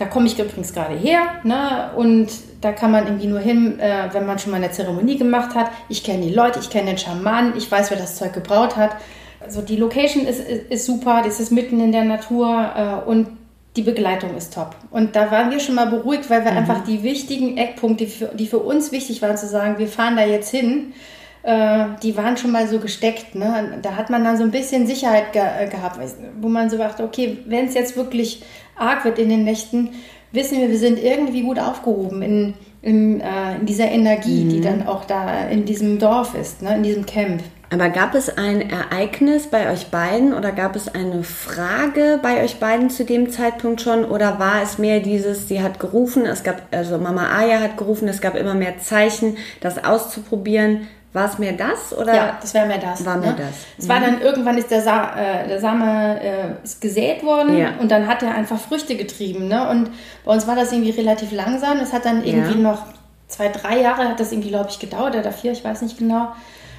[0.00, 1.20] da komme ich übrigens gerade her.
[1.44, 1.90] Ne?
[1.94, 2.28] Und
[2.62, 5.70] da kann man irgendwie nur hin, äh, wenn man schon mal eine Zeremonie gemacht hat.
[5.90, 8.96] Ich kenne die Leute, ich kenne den Schamanen, ich weiß, wer das Zeug gebraut hat.
[9.40, 13.28] Also die Location ist, ist, ist super, das ist mitten in der Natur äh, und
[13.76, 14.74] die Begleitung ist top.
[14.90, 16.58] Und da waren wir schon mal beruhigt, weil wir mhm.
[16.58, 20.16] einfach die wichtigen Eckpunkte, die für, die für uns wichtig waren, zu sagen, wir fahren
[20.16, 20.94] da jetzt hin
[21.42, 23.34] äh, die waren schon mal so gesteckt.
[23.34, 23.78] Ne?
[23.82, 25.98] Da hat man dann so ein bisschen Sicherheit ge äh, gehabt,
[26.40, 28.42] wo man so dachte, okay, wenn es jetzt wirklich
[28.80, 29.90] arg wird in den Nächten,
[30.32, 34.48] wissen wir, wir sind irgendwie gut aufgehoben in, in, äh, in dieser Energie, mhm.
[34.50, 36.76] die dann auch da in diesem Dorf ist, ne?
[36.76, 37.42] in diesem Camp.
[37.72, 42.58] Aber gab es ein Ereignis bei euch beiden oder gab es eine Frage bei euch
[42.58, 46.62] beiden zu dem Zeitpunkt schon oder war es mehr dieses, sie hat gerufen, es gab,
[46.72, 51.52] also Mama Aya hat gerufen, es gab immer mehr Zeichen, das auszuprobieren, war es mehr
[51.52, 52.14] das oder?
[52.14, 53.04] Ja, das wäre mehr das.
[53.04, 53.36] War mehr ne?
[53.38, 53.66] das.
[53.78, 53.88] Es mhm.
[53.88, 57.72] war dann irgendwann ist der, Sa äh, der Same äh, ist gesät worden ja.
[57.80, 59.48] und dann hat er einfach Früchte getrieben.
[59.48, 59.68] Ne?
[59.68, 59.90] Und
[60.24, 61.78] bei uns war das irgendwie relativ langsam.
[61.78, 62.70] Es hat dann irgendwie ja.
[62.70, 62.86] noch
[63.26, 66.28] zwei, drei Jahre hat das irgendwie, glaube ich, gedauert oder vier, ich weiß nicht genau.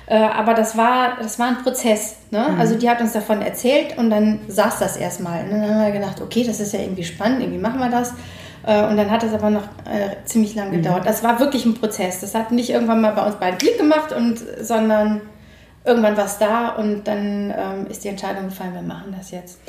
[0.05, 2.17] Äh, aber das war, das war ein Prozess.
[2.31, 2.45] Ne?
[2.51, 2.59] Mhm.
[2.59, 5.43] Also die hat uns davon erzählt und dann saß das erstmal.
[5.43, 8.13] Und dann haben wir gedacht, okay, das ist ja irgendwie spannend, irgendwie machen wir das.
[8.65, 10.77] Äh, und dann hat es aber noch äh, ziemlich lang mhm.
[10.77, 11.05] gedauert.
[11.05, 12.21] Das war wirklich ein Prozess.
[12.21, 15.21] Das hat nicht irgendwann mal bei uns beiden Klick gemacht, und, sondern
[15.83, 19.59] irgendwann war es da und dann ähm, ist die Entscheidung gefallen, wir machen das jetzt.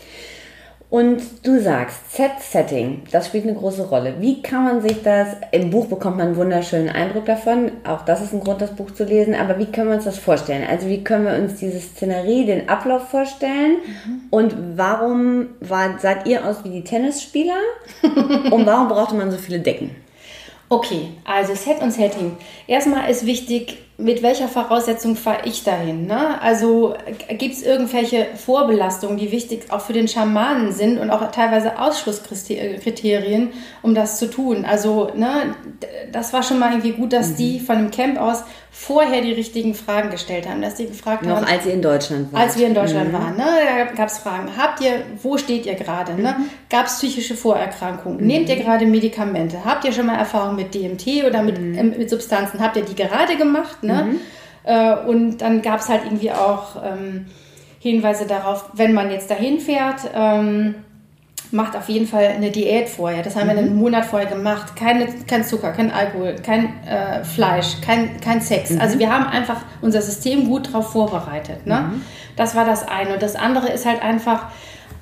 [0.92, 4.16] Und du sagst, Set-Setting, das spielt eine große Rolle.
[4.20, 8.20] Wie kann man sich das, im Buch bekommt man einen wunderschönen Eindruck davon, auch das
[8.20, 10.66] ist ein Grund, das Buch zu lesen, aber wie können wir uns das vorstellen?
[10.68, 14.20] Also wie können wir uns diese Szenerie, den Ablauf vorstellen mhm.
[14.28, 17.56] und warum war, seid ihr aus wie die Tennisspieler
[18.50, 19.96] und warum brauchte man so viele Decken?
[20.68, 22.36] Okay, also Set und Setting.
[22.66, 26.06] Erstmal ist wichtig, mit welcher Voraussetzung fahre ich dahin?
[26.06, 26.40] Ne?
[26.42, 26.94] Also
[27.28, 33.50] gibt es irgendwelche Vorbelastungen, die wichtig auch für den Schamanen sind und auch teilweise Ausschlusskriterien,
[33.82, 34.64] um das zu tun?
[34.64, 35.54] Also ne,
[36.10, 37.36] das war schon mal irgendwie gut, dass mhm.
[37.36, 41.36] die von dem Camp aus vorher die richtigen Fragen gestellt haben, dass die gefragt Noch
[41.36, 41.44] haben.
[41.44, 42.42] als ihr in Deutschland wart.
[42.42, 43.12] Als wir in Deutschland mhm.
[43.12, 43.36] waren.
[43.36, 43.44] Ne?
[43.44, 44.48] Da gab es Fragen.
[44.56, 46.14] Habt ihr, wo steht ihr gerade?
[46.14, 46.34] Ne?
[46.38, 46.44] Mhm.
[46.70, 48.20] Gab es psychische Vorerkrankungen?
[48.20, 48.26] Mhm.
[48.26, 49.62] Nehmt ihr gerade Medikamente?
[49.64, 51.78] Habt ihr schon mal Erfahrung mit DMT oder mit, mhm.
[51.78, 52.60] äh, mit Substanzen?
[52.60, 53.82] Habt ihr die gerade gemacht?
[53.82, 53.91] Ne?
[53.92, 54.20] Mhm.
[54.64, 57.26] Äh, und dann gab es halt irgendwie auch ähm,
[57.80, 60.76] Hinweise darauf, wenn man jetzt dahin fährt, ähm,
[61.50, 63.22] macht auf jeden Fall eine Diät vorher.
[63.22, 63.50] Das haben mhm.
[63.50, 64.74] wir einen Monat vorher gemacht.
[64.76, 68.70] Keine, kein Zucker, kein Alkohol, kein äh, Fleisch, kein, kein Sex.
[68.70, 68.80] Mhm.
[68.80, 71.66] Also wir haben einfach unser System gut darauf vorbereitet.
[71.66, 71.90] Ne?
[71.92, 72.02] Mhm.
[72.36, 73.14] Das war das eine.
[73.14, 74.46] Und das andere ist halt einfach,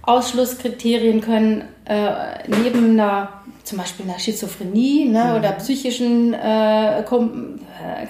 [0.03, 2.11] Ausschlusskriterien können äh,
[2.47, 3.29] neben einer,
[3.65, 5.37] zum Beispiel einer Schizophrenie ne, mhm.
[5.37, 7.05] oder psychischen äh, äh,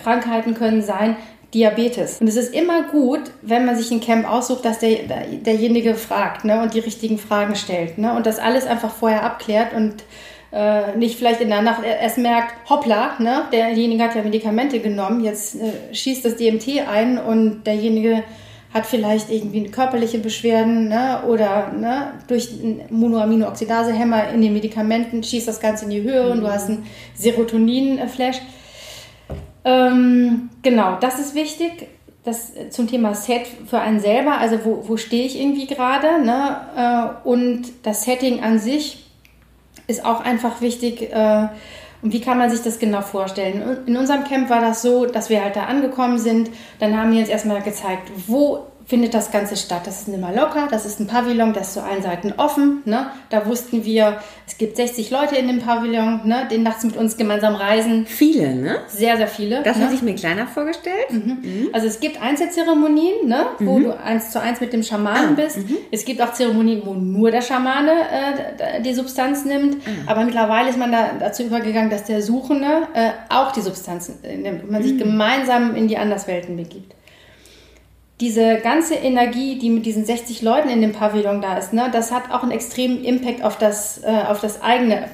[0.03, 1.17] Krankheiten können sein,
[1.53, 2.21] Diabetes.
[2.21, 4.99] Und es ist immer gut, wenn man sich ein Camp aussucht, dass der,
[5.45, 7.99] derjenige fragt ne, und die richtigen Fragen stellt.
[7.99, 10.05] Ne, und das alles einfach vorher abklärt und
[10.53, 15.25] äh, nicht vielleicht in der Nacht erst merkt, hoppla, ne, derjenige hat ja Medikamente genommen,
[15.25, 18.23] jetzt äh, schießt das DMT ein und derjenige
[18.73, 21.23] hat vielleicht irgendwie körperliche Beschwerden ne?
[21.27, 22.13] oder ne?
[22.29, 22.51] durch
[22.89, 26.31] Monoaminooxidasehemmer in den Medikamenten schießt das Ganze in die Höhe mhm.
[26.31, 28.41] und du hast einen Serotonin-Flash.
[29.65, 31.89] Ähm, genau, das ist wichtig.
[32.23, 36.23] Das zum Thema Set für einen selber, also wo, wo stehe ich irgendwie gerade.
[36.25, 36.61] Ne?
[37.25, 39.07] Äh, und das Setting an sich
[39.87, 41.11] ist auch einfach wichtig.
[41.13, 41.49] Äh,
[42.03, 43.79] und wie kann man sich das genau vorstellen?
[43.87, 46.51] In unserem Camp war das so, dass wir halt da angekommen sind.
[46.79, 49.83] Dann haben die uns erstmal gezeigt, wo findet das Ganze statt.
[49.85, 52.83] Das ist in Mallorca, das ist ein Pavillon, das ist zu allen Seiten offen.
[52.85, 53.07] Ne?
[53.31, 56.49] Da wussten wir, es gibt 60 Leute in dem Pavillon, ne?
[56.51, 58.05] die nachts mit uns gemeinsam reisen.
[58.07, 58.79] Viele, ne?
[58.89, 59.63] Sehr, sehr viele.
[59.63, 59.85] Das ne?
[59.85, 61.11] hatte ich mir kleiner vorgestellt.
[61.11, 61.39] Mhm.
[61.41, 61.69] Mhm.
[61.73, 63.47] Also es gibt Einzelzeremonien, ne?
[63.61, 63.85] wo mhm.
[63.85, 65.41] du eins zu eins mit dem Schamanen ah.
[65.41, 65.59] bist.
[65.59, 65.77] Mhm.
[65.93, 69.77] Es gibt auch Zeremonien, wo nur der Schamane äh, die Substanz nimmt.
[69.87, 70.11] Ah.
[70.11, 74.65] Aber mittlerweile ist man da dazu übergegangen, dass der Suchende äh, auch die Substanz nimmt
[74.65, 74.99] und man sich mhm.
[74.99, 76.97] gemeinsam in die Anderswelten begibt
[78.21, 82.13] diese ganze Energie, die mit diesen 60 Leuten in dem Pavillon da ist, ne, das
[82.13, 85.09] hat auch einen extremen Impact auf das, äh, auf das eigene,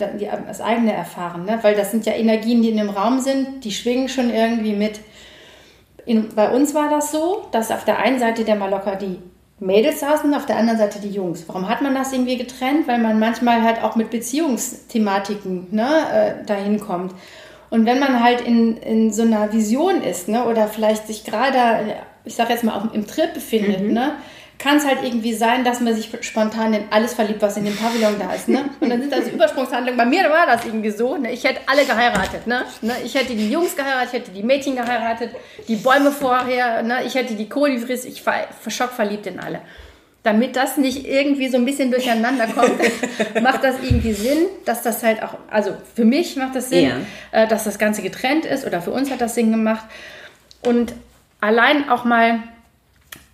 [0.47, 1.61] das eigene Erfahren, ne?
[1.63, 5.01] weil das sind ja Energien, die in dem Raum sind, die schwingen schon irgendwie mit.
[6.05, 9.19] In, bei uns war das so, dass auf der einen Seite der Mallorca die
[9.59, 11.45] Mädels saßen, auf der anderen Seite die Jungs.
[11.47, 12.87] Warum hat man das irgendwie getrennt?
[12.87, 17.15] Weil man manchmal halt auch mit Beziehungsthematiken ne, äh, dahin kommt.
[17.71, 21.97] Und wenn man halt in, in so einer Vision ist, ne, oder vielleicht sich gerade
[22.27, 23.93] ich sage jetzt mal, auch im Trip befindet, mhm.
[23.95, 24.13] ne?
[24.59, 27.77] kann es halt irgendwie sein, dass man sich spontan in alles verliebt, was in dem
[27.77, 28.49] Pavillon da ist.
[28.49, 28.65] Ne?
[28.81, 29.99] Und dann sind das Übersprungshandlungen.
[29.99, 31.17] Bei mir war das irgendwie so.
[31.17, 31.33] Ne?
[31.33, 32.47] Ich hätte alle geheiratet.
[32.47, 32.65] Ne?
[32.81, 32.95] ne?
[33.05, 35.31] Ich hätte die Jungs geheiratet, ich hätte die Mädchen geheiratet,
[35.69, 37.05] die Bäume vorher, ne?
[37.05, 38.35] ich hätte die Kolibris, ich war
[38.67, 39.61] schockverliebt in alle.
[40.23, 42.81] Damit das nicht irgendwie so ein bisschen durcheinander kommt,
[43.43, 46.89] macht das irgendwie Sinn, dass das halt auch, also für mich macht das Sinn,
[47.33, 47.43] ja.
[47.43, 49.85] Äh, dass das Ganze getrennt ist oder für uns hat das Sinn gemacht.
[50.63, 50.95] Und
[51.41, 52.43] allein auch mal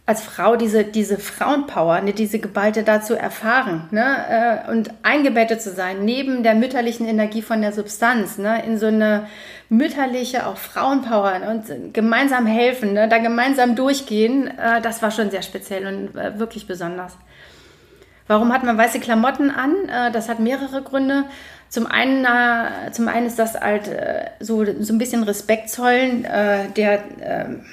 [0.05, 5.71] als Frau diese, diese Frauenpower, ne, diese Geballte dazu erfahren ne, äh, und eingebettet zu
[5.71, 9.29] sein, neben der mütterlichen Energie von der Substanz, ne, in so eine
[9.69, 15.43] mütterliche auch Frauenpower und gemeinsam helfen, ne, da gemeinsam durchgehen, äh, das war schon sehr
[15.43, 17.17] speziell und äh, wirklich besonders.
[18.27, 19.75] Warum hat man weiße Klamotten an?
[20.13, 21.25] Das hat mehrere Gründe.
[21.69, 22.25] Zum einen,
[22.93, 23.91] zum einen ist das halt
[24.39, 27.65] so, so ein bisschen Respekt zollen, der ähm,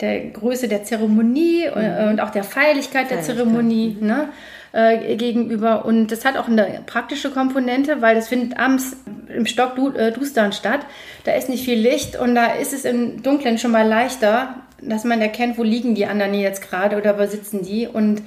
[0.00, 2.08] der Größe der Zeremonie mhm.
[2.08, 4.06] und auch der Feierlichkeit der Zeremonie mhm.
[4.06, 4.28] ne,
[4.72, 5.84] äh, gegenüber.
[5.84, 8.96] Und das hat auch eine praktische Komponente, weil das findet abends
[9.34, 10.80] im Stock du, äh, Dustern statt.
[11.24, 15.04] Da ist nicht viel Licht und da ist es im Dunkeln schon mal leichter, dass
[15.04, 17.86] man erkennt, wo liegen die anderen jetzt gerade oder wo sitzen die.
[17.86, 18.22] Und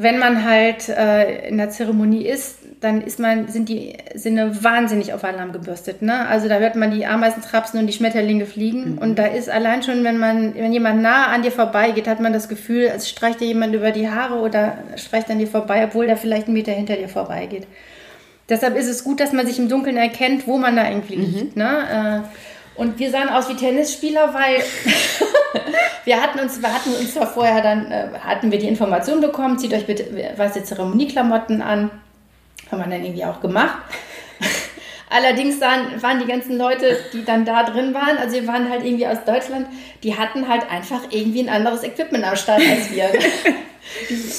[0.00, 5.12] wenn man halt äh, in der Zeremonie ist, dann ist man, sind die Sinne wahnsinnig
[5.12, 6.02] auf Alarm gebürstet.
[6.02, 6.24] Ne?
[6.28, 8.92] Also da hört man die Ameisen trapsen und die Schmetterlinge fliegen.
[8.92, 8.98] Mhm.
[8.98, 12.32] Und da ist allein schon, wenn man, wenn jemand nah an dir vorbeigeht, hat man
[12.32, 16.06] das Gefühl, als streicht dir jemand über die Haare oder streicht an dir vorbei, obwohl
[16.06, 17.66] der vielleicht einen Meter hinter dir vorbeigeht.
[18.48, 21.10] Deshalb ist es gut, dass man sich im Dunkeln erkennt, wo man da liegt.
[21.10, 21.60] Mhm.
[21.60, 22.22] Ne?
[22.24, 22.28] Äh,
[22.78, 24.62] und wir sahen aus wie Tennisspieler, weil
[26.04, 29.58] wir hatten uns, wir hatten uns zwar vorher dann, äh, hatten wir die Information bekommen,
[29.58, 31.90] zieht euch bitte weiße Zeremonieklamotten an
[32.70, 33.78] haben wir dann irgendwie auch gemacht.
[35.10, 38.84] Allerdings waren, waren die ganzen Leute, die dann da drin waren, also wir waren halt
[38.84, 39.66] irgendwie aus Deutschland,
[40.02, 43.10] die hatten halt einfach irgendwie ein anderes Equipment am Start als wir.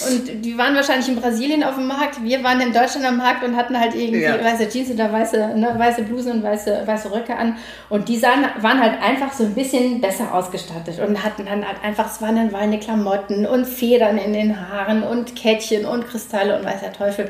[0.07, 3.43] und die waren wahrscheinlich in Brasilien auf dem Markt, wir waren in Deutschland am Markt
[3.43, 4.43] und hatten halt irgendwie ja.
[4.43, 7.57] weiße Jeans oder weiße, ne, weiße Blusen und weiße, weiße Röcke an.
[7.89, 11.83] Und die sahen, waren halt einfach so ein bisschen besser ausgestattet und hatten dann halt
[11.83, 16.57] einfach, es waren dann Weine Klamotten und Federn in den Haaren und Kettchen und Kristalle
[16.57, 17.29] und weiß der Teufel.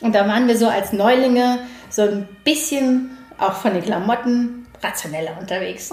[0.00, 1.58] Und da waren wir so als Neulinge
[1.90, 5.90] so ein bisschen auch von den Klamotten rationeller unterwegs.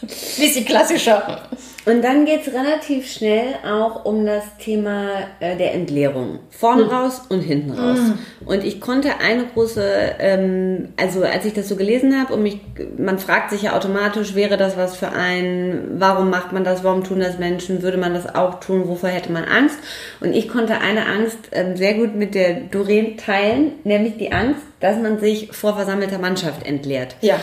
[0.38, 1.48] bisschen klassischer.
[1.84, 5.08] Und dann geht es relativ schnell auch um das Thema
[5.40, 6.38] äh, der Entleerung.
[6.50, 6.90] Vorne mhm.
[6.90, 7.98] raus und hinten raus.
[7.98, 8.18] Mhm.
[8.46, 9.84] Und ich konnte eine große,
[10.20, 12.60] ähm, also als ich das so gelesen habe, und mich,
[12.96, 17.02] man fragt sich ja automatisch, wäre das was für einen, warum macht man das, warum
[17.02, 19.78] tun das Menschen, würde man das auch tun, wovor hätte man Angst?
[20.20, 24.62] Und ich konnte eine Angst ähm, sehr gut mit der Doreen teilen, nämlich die Angst,
[24.78, 27.16] dass man sich vor versammelter Mannschaft entleert.
[27.22, 27.40] Ja.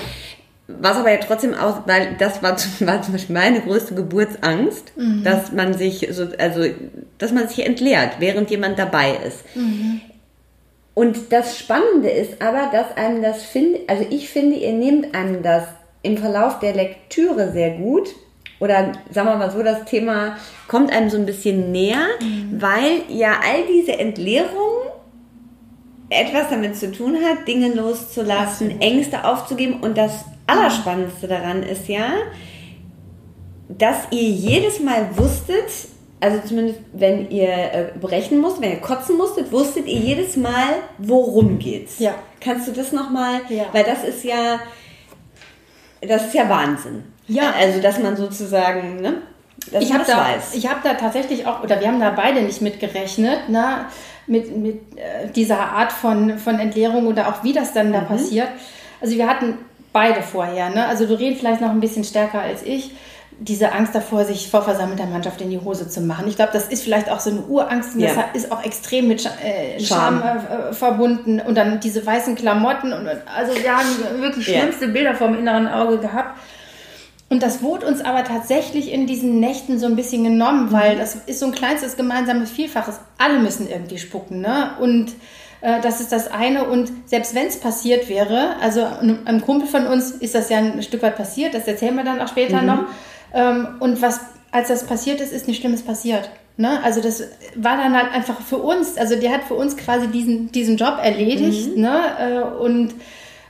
[0.80, 4.94] Was aber ja trotzdem auch, weil das war zum, war zum Beispiel meine größte Geburtsangst,
[4.96, 5.24] mhm.
[5.24, 6.64] dass man sich so, also,
[7.18, 9.44] dass man sich entleert, während jemand dabei ist.
[9.56, 10.02] Mhm.
[10.94, 15.42] Und das Spannende ist aber, dass einem das finde, also ich finde, ihr nehmt einem
[15.42, 15.64] das
[16.02, 18.10] im Verlauf der Lektüre sehr gut.
[18.60, 20.36] Oder sagen wir mal so, das Thema
[20.68, 22.62] kommt einem so ein bisschen näher, mhm.
[22.62, 24.90] weil ja all diese Entleerung
[26.10, 32.14] etwas damit zu tun hat, Dinge loszulassen, Ängste aufzugeben und das Allerspannendste daran ist ja,
[33.70, 35.70] dass ihr jedes Mal wusstet,
[36.20, 40.76] also zumindest wenn ihr äh, brechen musstet, wenn ihr kotzen musstet, wusstet ihr jedes Mal,
[40.98, 42.00] worum geht's.
[42.00, 42.16] Ja.
[42.42, 43.42] Kannst du das nochmal?
[43.50, 43.66] Ja.
[43.72, 44.60] Weil das ist ja,
[46.02, 47.04] das ist ja Wahnsinn.
[47.28, 47.54] Ja.
[47.58, 49.22] Also, dass man sozusagen, ne?
[49.72, 50.56] Dass ich habe das da, weiß.
[50.56, 53.86] ich da tatsächlich auch, oder wir haben da beide nicht mitgerechnet, ne,
[54.26, 58.48] mit, mit äh, dieser Art von, von Entleerung oder auch wie das dann da passiert.
[59.02, 59.58] Also wir hatten
[59.94, 60.86] beide vorher, ne?
[60.88, 62.92] also du redest vielleicht noch ein bisschen stärker als ich,
[63.42, 66.28] diese Angst davor, sich vor versammelter Mannschaft in die Hose zu machen.
[66.28, 68.10] Ich glaube, das ist vielleicht auch so eine Urangst und Ja.
[68.34, 70.22] das ist auch extrem mit äh, Scham.
[70.22, 74.60] Scham äh, verbunden und dann diese weißen Klamotten und also wir haben wirklich Ja.
[74.60, 76.38] schlimmste Bilder vor dem inneren Auge gehabt.
[77.30, 81.16] Und das wurde uns aber tatsächlich in diesen Nächten so ein bisschen genommen, weil das
[81.16, 83.00] ist so ein kleinstes gemeinsames Vielfaches.
[83.20, 84.72] Alle müssen irgendwie spucken, ne?
[84.80, 85.12] Und
[85.62, 86.66] äh, das ist das eine.
[86.66, 90.82] Und selbst wenn es passiert wäre, also einem Kumpel von uns ist das ja ein
[90.84, 92.86] Stück weit passiert, das erzählen wir dann auch später noch.
[93.34, 96.30] Ähm, und was, als das passiert ist, ist nichts Schlimmes passiert.
[96.58, 96.84] Ne?
[96.84, 97.24] Also das
[97.56, 101.00] war dann halt einfach für uns, also der hat für uns quasi diesen, diesen Job
[101.02, 101.78] erledigt.
[101.78, 102.02] Ne?
[102.20, 102.96] Äh, und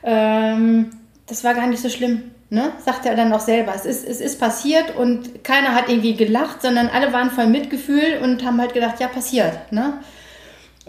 [0.04, 0.91] ähm,
[1.26, 2.32] das war gar nicht so schlimm.
[2.52, 2.72] Ne?
[2.84, 3.74] Sagt er dann auch selber.
[3.76, 8.19] Es ist, es ist passiert und keiner hat irgendwie gelacht, sondern alle waren voll Mitgefühl
[8.24, 9.72] und haben halt gedacht, ja, passiert.
[9.72, 10.00] Ne?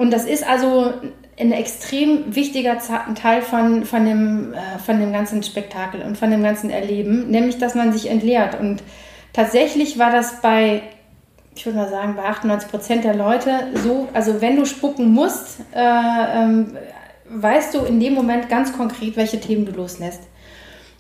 [0.01, 0.95] Und das ist also
[1.39, 2.79] ein extrem wichtiger
[3.15, 7.59] Teil von, von, dem, äh, von dem ganzen Spektakel und von dem ganzen Erleben, nämlich
[7.59, 8.59] dass man sich entleert.
[8.59, 8.83] Und
[9.35, 10.81] tatsächlich war das bei,
[11.55, 15.61] ich würde mal sagen, bei 98 Prozent der Leute so, also wenn du spucken musst,
[15.75, 16.79] äh, ähm,
[17.29, 20.23] weißt du in dem Moment ganz konkret, welche Themen du loslässt.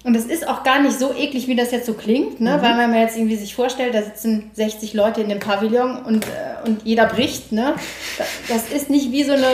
[0.03, 2.59] Und es ist auch gar nicht so eklig, wie das jetzt so klingt, ne?
[2.63, 6.25] weil man mir jetzt irgendwie sich vorstellt, da sitzen 60 Leute in dem Pavillon und,
[6.25, 7.53] äh, und jeder bricht.
[7.53, 7.75] Ne?
[8.17, 9.45] Da- Das ist nicht wie so eine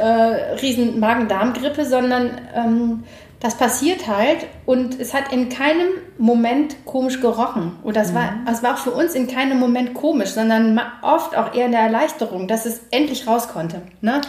[0.00, 3.04] äh, riesen Magen-Darm-Grippe, sondern ähm,
[3.40, 7.76] das passiert halt und es hat in keinem Moment komisch gerochen.
[7.82, 11.54] Oder es war, es war auch für uns in keinem Moment komisch, sondern oft auch
[11.54, 13.82] eher eine Erleichterung, dass es endlich raus konnte.
[14.00, 14.20] Ne?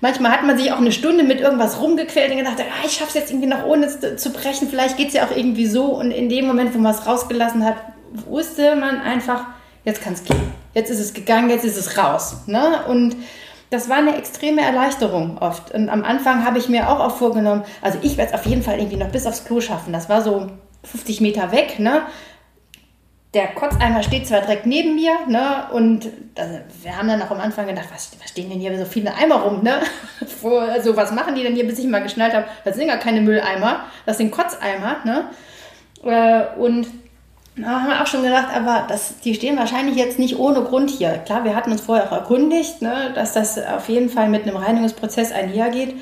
[0.00, 3.14] Manchmal hat man sich auch eine Stunde mit irgendwas rumgequält und gedacht, ah, ich schaff's
[3.14, 4.68] jetzt irgendwie noch ohne es zu brechen.
[4.68, 5.86] Vielleicht geht's ja auch irgendwie so.
[5.86, 7.76] Und in dem Moment, wo man es rausgelassen hat,
[8.26, 9.46] wusste man einfach,
[9.84, 10.52] jetzt kann's gehen.
[10.74, 12.38] Jetzt ist es gegangen, jetzt ist es raus.
[12.46, 12.84] Ne?
[12.88, 13.16] Und
[13.70, 15.72] das war eine extreme Erleichterung oft.
[15.72, 18.62] Und am Anfang habe ich mir auch, auch vorgenommen, also ich werde es auf jeden
[18.62, 19.92] Fall irgendwie noch bis aufs Klo schaffen.
[19.92, 20.48] Das war so
[20.84, 21.78] 50 Meter weg.
[21.78, 22.02] Ne?
[23.34, 26.48] der Kotzeimer steht zwar direkt neben mir, ne, und das,
[26.82, 29.42] wir haben dann auch am Anfang gedacht, was, was stehen denn hier so viele Eimer
[29.42, 29.80] rum, ne?
[30.44, 33.22] Also was machen die denn hier, bis ich mal geschnallt habe, das sind gar keine
[33.22, 35.30] Mülleimer, das sind Kotzeimer, ne?
[36.04, 36.86] Äh, und
[37.56, 40.90] da haben wir auch schon gedacht, aber das, die stehen wahrscheinlich jetzt nicht ohne Grund
[40.90, 41.10] hier.
[41.18, 44.56] Klar, wir hatten uns vorher auch erkundigt, ne, dass das auf jeden Fall mit einem
[44.56, 45.94] Reinigungsprozess einhergeht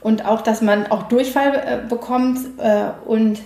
[0.00, 3.40] und auch, dass man auch Durchfall äh, bekommt äh, und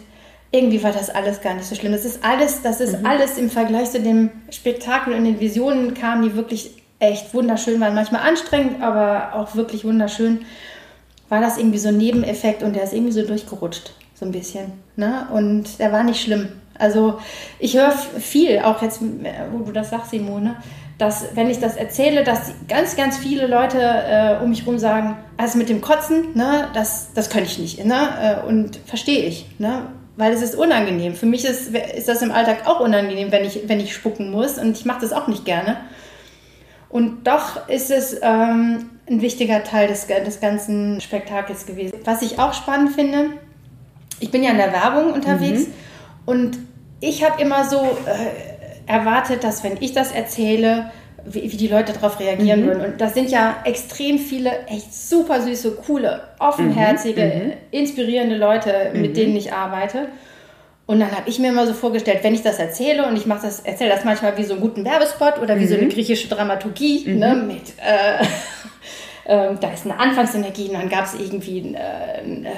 [0.51, 1.93] irgendwie war das alles gar nicht so schlimm.
[1.93, 6.23] Das ist alles, das ist alles im Vergleich zu dem Spektakel und den Visionen kamen,
[6.23, 7.95] die wirklich echt wunderschön waren.
[7.95, 10.47] Manchmal anstrengend, aber auch wirklich wunderschön.
[11.29, 14.73] War das irgendwie so ein Nebeneffekt und der ist irgendwie so durchgerutscht, so ein bisschen.
[14.97, 15.29] Ne?
[15.33, 16.49] Und der war nicht schlimm.
[16.79, 17.19] Also
[17.59, 19.01] ich höre viel, auch jetzt,
[19.53, 20.57] wo du das sagst, Simone,
[20.99, 25.17] dass wenn ich das erzähle, dass ganz, ganz viele Leute äh, um mich herum sagen,
[25.37, 27.85] also mit dem Kotzen, ne, das, das kann ich nicht.
[27.85, 28.43] Ne?
[28.45, 29.83] Äh, Und verstehe ich, ne?
[30.17, 31.15] weil es ist unangenehm.
[31.15, 34.59] Für mich ist, ist das im Alltag auch unangenehm, wenn ich, wenn ich spucken muss
[34.59, 35.77] und ich mache das auch nicht gerne.
[36.89, 41.93] Und doch ist es ähm, ein wichtiger Teil des, des ganzen Spektakels gewesen.
[42.05, 43.27] Was ich auch spannend finde,
[44.19, 45.67] ich bin ja in der Werbung unterwegs
[46.27, 46.59] und
[47.01, 50.91] ich habe immer so äh, erwartet, dass wenn ich das erzähle,
[51.25, 52.85] wie, wie die Leute darauf reagieren würden.
[52.85, 59.37] Und das sind ja extrem viele echt super süße, coole, offenherzige, inspirierende Leute, mit denen
[59.37, 60.09] ich arbeite.
[60.87, 63.43] Und dann habe ich mir immer so vorgestellt, wenn ich das erzähle und ich mache
[63.43, 67.07] das, erzähle das manchmal wie so einen guten Werbespot oder wie so eine griechische Dramaturgie,
[67.09, 68.25] ne, mit äh,
[69.27, 72.49] ähm, da ist eine Anfangsenergie und dann gab es irgendwie äh, äh,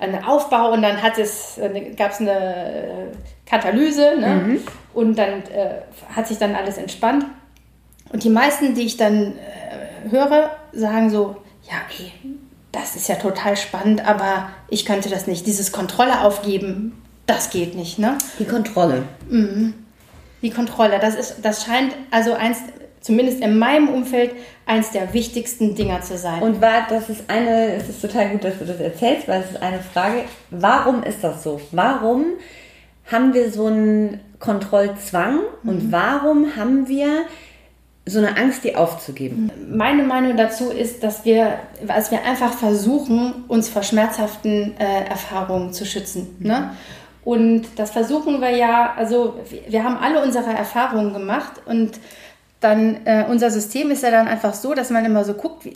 [0.00, 3.06] einen Aufbau und dann hat es, äh, gab es eine äh,
[3.50, 4.60] Katalyse ne?
[4.94, 5.82] und dann äh,
[6.14, 7.26] hat sich dann alles entspannt.
[8.12, 11.36] Und die meisten, die ich dann äh, höre, sagen so,
[11.68, 12.12] ja, ey,
[12.72, 15.46] das ist ja total spannend, aber ich könnte das nicht.
[15.46, 18.16] Dieses Kontrolle aufgeben, das geht nicht, ne?
[18.38, 19.04] Die Kontrolle.
[20.42, 22.58] Die Kontrolle, das ist, das scheint also eins,
[23.00, 24.32] zumindest in meinem Umfeld,
[24.66, 26.42] eins der wichtigsten Dinger zu sein.
[26.42, 29.50] Und war, das ist eine, es ist total gut, dass du das erzählst, weil es
[29.50, 31.60] ist eine Frage, warum ist das so?
[31.72, 32.24] Warum
[33.10, 37.24] haben wir so einen Kontrollzwang und warum haben wir
[38.06, 39.50] so eine Angst, die aufzugeben?
[39.70, 45.72] Meine Meinung dazu ist, dass wir, dass wir einfach versuchen, uns vor schmerzhaften äh, Erfahrungen
[45.72, 46.36] zu schützen.
[46.40, 46.70] Ne?
[47.24, 49.38] Und das versuchen wir ja, also
[49.68, 51.92] wir haben alle unsere Erfahrungen gemacht und
[52.60, 55.70] dann äh, unser System ist ja dann einfach so, dass man immer so guckt, wie,
[55.70, 55.74] äh,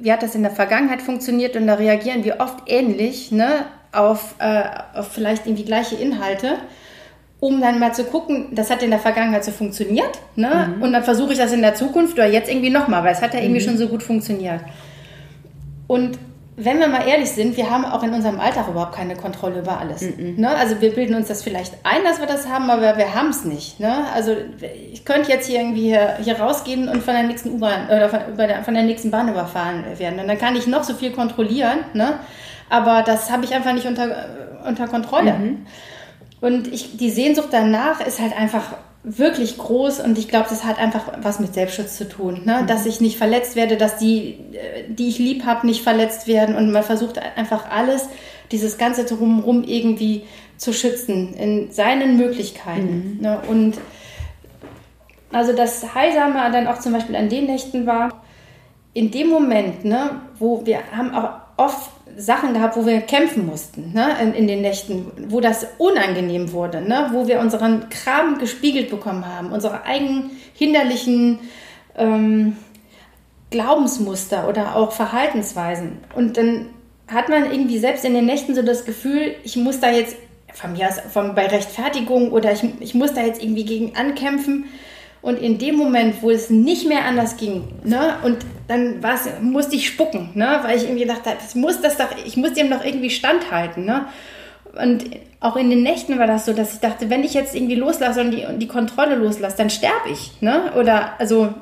[0.00, 4.34] wie hat das in der Vergangenheit funktioniert und da reagieren wir oft ähnlich ne, auf,
[4.38, 4.64] äh,
[4.94, 6.56] auf vielleicht irgendwie gleiche Inhalte,
[7.40, 10.74] um dann mal zu gucken, das hat in der Vergangenheit so funktioniert ne?
[10.76, 10.82] Mhm.
[10.82, 13.34] und dann versuche ich das in der Zukunft oder jetzt irgendwie nochmal, weil es hat
[13.34, 13.64] ja irgendwie mhm.
[13.64, 14.60] schon so gut funktioniert.
[15.86, 16.18] Und
[16.56, 19.80] wenn wir mal ehrlich sind, wir haben auch in unserem Alltag überhaupt keine Kontrolle über
[19.80, 20.02] alles.
[20.02, 20.38] -mm.
[20.38, 20.48] Ne?
[20.48, 23.44] Also wir bilden uns das vielleicht ein, dass wir das haben, aber wir haben es
[23.44, 23.80] nicht.
[23.80, 24.04] Ne?
[24.14, 24.36] Also
[24.92, 28.20] ich könnte jetzt hier irgendwie hier, hier rausgehen und von der nächsten U-Bahn oder von,
[28.38, 30.20] der, von der nächsten Bahn überfahren werden.
[30.20, 32.20] Und dann kann ich noch so viel kontrollieren, ne?
[32.68, 34.08] Aber das habe ich einfach nicht unter,
[34.66, 35.32] unter Kontrolle.
[35.32, 35.66] Mm
[36.40, 40.78] Und ich, die Sehnsucht danach ist halt einfach wirklich groß und ich glaube, das hat
[40.78, 42.62] einfach was mit Selbstschutz zu tun, ne?
[42.62, 42.66] Mhm.
[42.66, 44.38] dass ich nicht verletzt werde, dass die,
[44.88, 48.08] die ich lieb habe, nicht verletzt werden und man versucht einfach alles,
[48.50, 50.24] dieses ganze drumherum irgendwie
[50.56, 53.16] zu schützen in seinen Möglichkeiten.
[53.16, 53.22] Mhm.
[53.22, 53.40] Ne?
[53.46, 53.74] Und
[55.32, 58.22] also das Heilsame dann auch zum Beispiel an den Nächten war,
[58.94, 63.92] in dem Moment, ne, wo wir haben auch oft Sachen gehabt, wo wir kämpfen mussten
[63.92, 68.90] ne, in, in, den Nächten, wo das unangenehm wurde, ne, wo wir unseren Kram gespiegelt
[68.90, 71.40] bekommen haben, unsere eigenen hinderlichen
[71.96, 72.56] ähm,
[73.50, 75.98] Glaubensmuster oder auch Verhaltensweisen.
[76.14, 76.66] Und dann
[77.08, 80.16] hat man irgendwie selbst in den Nächten so das Gefühl, ich muss da jetzt
[80.52, 84.66] von mir aus von, bei Rechtfertigung oder ich, ich muss da jetzt irgendwie gegen ankämpfen.
[85.24, 88.36] Und in dem Moment, wo es nicht mehr anders ging, ne, und
[88.68, 89.00] dann
[89.40, 92.68] musste ich spucken, ne, weil ich irgendwie dachte, ich muss das doch, ich muss dem
[92.68, 94.04] doch irgendwie standhalten, ne.
[94.78, 95.06] Und
[95.40, 98.20] auch in den Nächten war das so, dass ich dachte, wenn ich jetzt irgendwie loslasse
[98.20, 101.54] und die, und die Kontrolle loslasse, dann sterbe ich, ne, oder also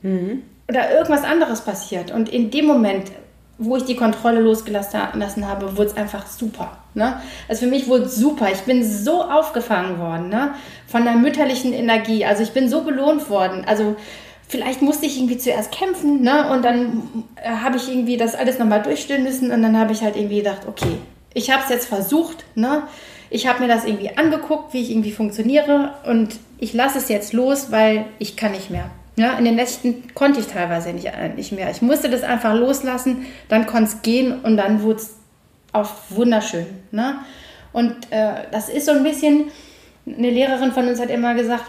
[0.00, 0.42] mhm.
[0.66, 2.12] oder irgendwas anderes passiert.
[2.12, 3.12] Und in dem Moment
[3.60, 6.78] wo ich die Kontrolle losgelassen habe, wurde es einfach super.
[6.94, 7.20] Ne?
[7.46, 8.48] Also für mich wurde es super.
[8.50, 10.54] Ich bin so aufgefangen worden ne?
[10.86, 12.24] von der mütterlichen Energie.
[12.24, 13.64] Also ich bin so belohnt worden.
[13.66, 13.96] Also
[14.48, 16.50] vielleicht musste ich irgendwie zuerst kämpfen ne?
[16.50, 17.02] und dann
[17.36, 20.38] äh, habe ich irgendwie das alles nochmal durchstehen müssen und dann habe ich halt irgendwie
[20.38, 20.96] gedacht, okay,
[21.34, 22.44] ich habe es jetzt versucht.
[22.54, 22.84] Ne?
[23.28, 27.34] Ich habe mir das irgendwie angeguckt, wie ich irgendwie funktioniere und ich lasse es jetzt
[27.34, 28.90] los, weil ich kann nicht mehr.
[29.20, 31.70] Ja, in den Nächten konnte ich teilweise nicht, äh, nicht mehr.
[31.70, 35.14] Ich musste das einfach loslassen, dann konnte es gehen und dann wurde es
[35.72, 36.64] auch wunderschön.
[36.90, 37.16] Ne?
[37.74, 39.50] Und äh, das ist so ein bisschen,
[40.06, 41.66] eine Lehrerin von uns hat immer gesagt,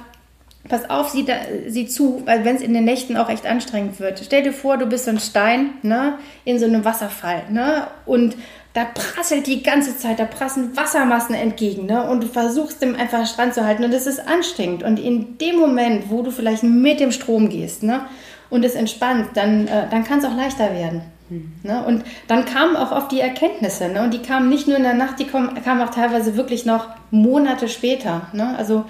[0.70, 1.34] pass auf, sieh, da,
[1.68, 4.22] sieh zu, weil wenn es in den Nächten auch echt anstrengend wird.
[4.24, 8.38] Stell dir vor, du bist so ein Stein ne, in so einem Wasserfall ne, und
[8.74, 12.09] da prasselt die ganze Zeit, da prassen Wassermassen entgegen, ne?
[12.09, 14.84] Und du versuchst dem einfach Strand zu halten und das ist anstrengend.
[14.84, 18.05] Und in dem Moment, wo du vielleicht mit dem Strom gehst, ne?
[18.49, 21.03] Und es entspannt, dann, äh, dann kann es auch leichter werden.
[21.30, 21.53] Mhm.
[21.63, 21.84] Ne?
[21.86, 24.03] Und dann kamen auch oft die Erkenntnisse, ne?
[24.03, 27.67] Und die kamen nicht nur in der Nacht, die kamen auch teilweise wirklich noch Monate
[27.67, 28.55] später, ne?
[28.57, 28.86] Also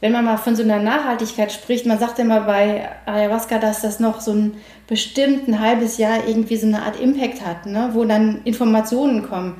[0.00, 4.00] wenn man mal von so einer Nachhaltigkeit spricht, man sagt immer bei Ayahuasca, dass das
[4.00, 4.54] noch so ein
[4.86, 7.90] bestimmt halbes Jahr irgendwie so eine Art Impact hat, ne?
[7.92, 9.56] wo dann Informationen kommen.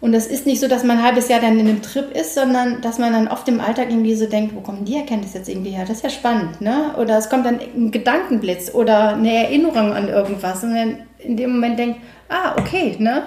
[0.00, 2.34] Und das ist nicht so, dass man ein halbes Jahr dann in einem Trip ist,
[2.34, 5.48] sondern dass man dann oft im Alltag irgendwie so denkt, wo kommen die Erkenntnisse jetzt
[5.48, 5.86] irgendwie her?
[5.88, 6.94] Das ist ja spannend, ne?
[6.98, 11.52] Oder es kommt dann ein Gedankenblitz oder eine Erinnerung an irgendwas und dann in dem
[11.52, 13.22] Moment denkt, ah, okay, ne?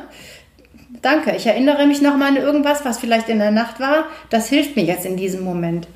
[1.01, 4.05] Danke, ich erinnere mich nochmal an irgendwas, was vielleicht in der Nacht war.
[4.30, 5.88] Das hilft mir jetzt in diesem Moment.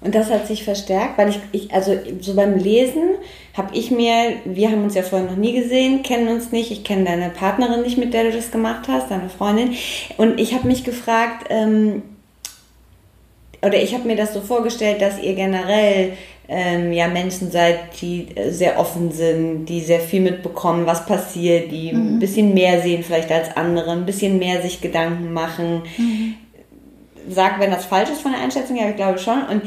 [0.00, 3.16] Und das hat sich verstärkt, weil ich, ich also so beim Lesen
[3.56, 6.84] habe ich mir, wir haben uns ja vorher noch nie gesehen, kennen uns nicht, ich
[6.84, 9.74] kenne deine Partnerin nicht, mit der du das gemacht hast, deine Freundin.
[10.16, 12.02] Und ich habe mich gefragt, ähm,
[13.60, 16.12] oder ich habe mir das so vorgestellt, dass ihr generell
[16.48, 21.70] ähm, ja Menschen seid, die äh, sehr offen sind, die sehr viel mitbekommen, was passiert,
[21.70, 22.14] die mhm.
[22.14, 25.82] ein bisschen mehr sehen vielleicht als andere, ein bisschen mehr sich Gedanken machen.
[25.98, 26.17] Mhm.
[27.28, 29.42] Sag, wenn das falsch ist von der Einschätzung, ja, ich glaube schon.
[29.42, 29.62] Und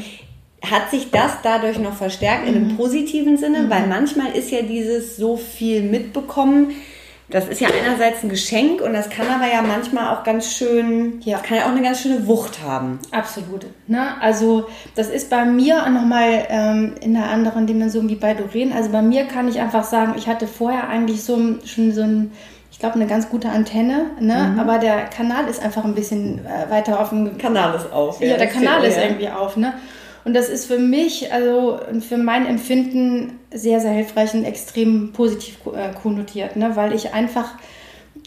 [0.62, 2.76] hat sich das dadurch noch verstärkt in einem mhm.
[2.76, 3.62] positiven Sinne?
[3.62, 3.70] Mhm.
[3.70, 6.72] Weil manchmal ist ja dieses so viel mitbekommen,
[7.32, 11.20] das ist ja einerseits ein Geschenk und das kann aber ja manchmal auch ganz schön,
[11.22, 12.98] ja, kann ja auch eine ganz schöne Wucht haben.
[13.10, 13.66] Absolut.
[13.86, 14.20] Ne?
[14.20, 18.72] Also das ist bei mir nochmal ähm, in einer anderen Dimension wie bei Doreen.
[18.72, 22.32] Also bei mir kann ich einfach sagen, ich hatte vorher eigentlich so schon so ein
[22.82, 24.50] glaube, eine ganz gute Antenne, ne?
[24.52, 24.58] Mhm.
[24.58, 27.38] aber der Kanal ist einfach ein bisschen äh, weiter offen.
[27.38, 28.20] Kanal ist auf.
[28.20, 29.56] Ja, ja der Kanal ist irgendwie auf.
[29.56, 29.72] Ne?
[30.24, 35.58] Und das ist für mich, also für mein Empfinden, sehr, sehr hilfreich und extrem positiv
[35.66, 36.74] äh, konnotiert, ne?
[36.74, 37.52] weil ich einfach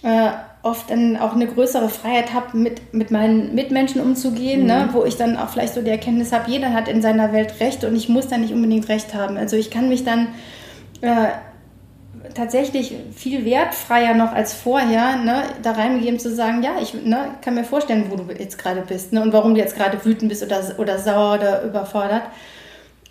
[0.04, 0.30] äh,
[0.64, 4.76] oft dann auch eine größere Freiheit habe, mit, mit meinen Mitmenschen umzugehen, ne?
[4.76, 4.86] mhm.
[4.86, 4.90] ne?
[4.94, 7.84] wo ich dann auch vielleicht so die Erkenntnis habe, jeder hat in seiner Welt Recht
[7.84, 9.36] und ich muss da nicht unbedingt Recht haben.
[9.36, 10.30] Also ich kann mich dann
[11.02, 11.28] äh,
[12.34, 17.56] tatsächlich viel wertfreier noch als vorher, ne, da reingegeben zu sagen, ja, ich ne, kann
[17.56, 20.44] mir vorstellen, wo du jetzt gerade bist ne, und warum du jetzt gerade wütend bist
[20.44, 22.24] oder, oder sauer oder überfordert.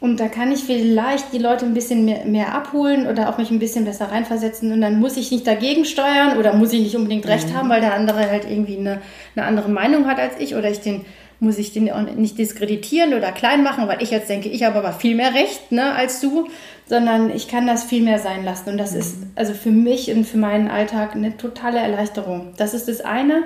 [0.00, 3.50] Und da kann ich vielleicht die Leute ein bisschen mehr, mehr, abholen oder auch mich
[3.50, 4.70] ein bisschen besser reinversetzen.
[4.70, 7.54] Und dann muss ich nicht dagegen steuern oder muss ich nicht unbedingt recht mhm.
[7.54, 9.00] haben, weil der andere halt irgendwie eine,
[9.34, 11.06] eine andere Meinung hat als ich oder ich den
[11.44, 14.78] muss ich den auch nicht diskreditieren oder klein machen, weil ich jetzt denke, ich habe
[14.78, 16.48] aber viel mehr Recht ne, als du,
[16.86, 18.70] sondern ich kann das viel mehr sein lassen.
[18.70, 19.00] Und das mhm.
[19.00, 22.52] ist also für mich und für meinen Alltag eine totale Erleichterung.
[22.56, 23.44] Das ist das eine.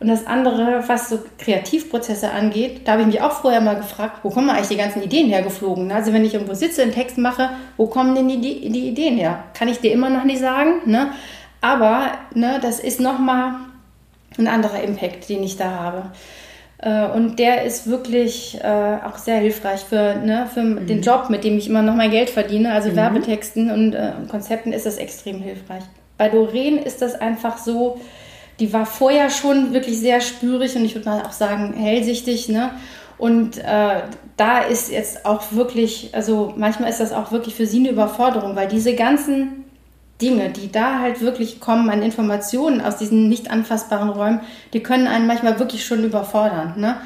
[0.00, 4.20] Und das andere, was so Kreativprozesse angeht, da habe ich mich auch vorher mal gefragt,
[4.22, 5.90] wo kommen eigentlich die ganzen Ideen hergeflogen?
[5.90, 9.42] Also wenn ich irgendwo sitze, einen Text mache, wo kommen denn die, die Ideen her?
[9.54, 10.82] Kann ich dir immer noch nicht sagen.
[10.84, 11.10] Ne?
[11.60, 13.54] Aber ne, das ist nochmal
[14.38, 16.12] ein anderer Impact, den ich da habe.
[16.78, 20.86] Äh, und der ist wirklich äh, auch sehr hilfreich für, ne, für mhm.
[20.86, 22.72] den Job, mit dem ich immer noch mein Geld verdiene.
[22.72, 22.96] Also mhm.
[22.96, 25.82] Werbetexten und äh, Konzepten ist das extrem hilfreich.
[26.16, 28.00] Bei Doreen ist das einfach so,
[28.60, 32.48] die war vorher schon wirklich sehr spürig und ich würde mal auch sagen hellsichtig.
[32.48, 32.70] Ne?
[33.16, 34.02] Und äh,
[34.36, 38.54] da ist jetzt auch wirklich, also manchmal ist das auch wirklich für sie eine Überforderung,
[38.56, 39.64] weil diese ganzen
[40.20, 44.40] Dinge, die da halt wirklich kommen an Informationen aus diesen nicht anfassbaren Räumen,
[44.72, 46.74] die können einen manchmal wirklich schon überfordern.
[46.76, 46.96] Ne?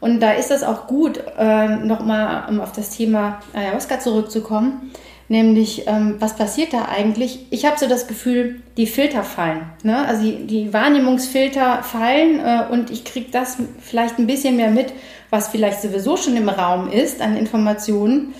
[0.00, 4.90] Und da ist es auch gut, äh, nochmal um auf das Thema Ayahuasca zurückzukommen,
[5.28, 7.46] nämlich ähm, was passiert da eigentlich?
[7.50, 9.62] Ich habe so das Gefühl, die Filter fallen.
[9.82, 10.06] Ne?
[10.06, 14.92] Also die, die Wahrnehmungsfilter fallen äh, und ich kriege das vielleicht ein bisschen mehr mit,
[15.30, 18.34] was vielleicht sowieso schon im Raum ist an Informationen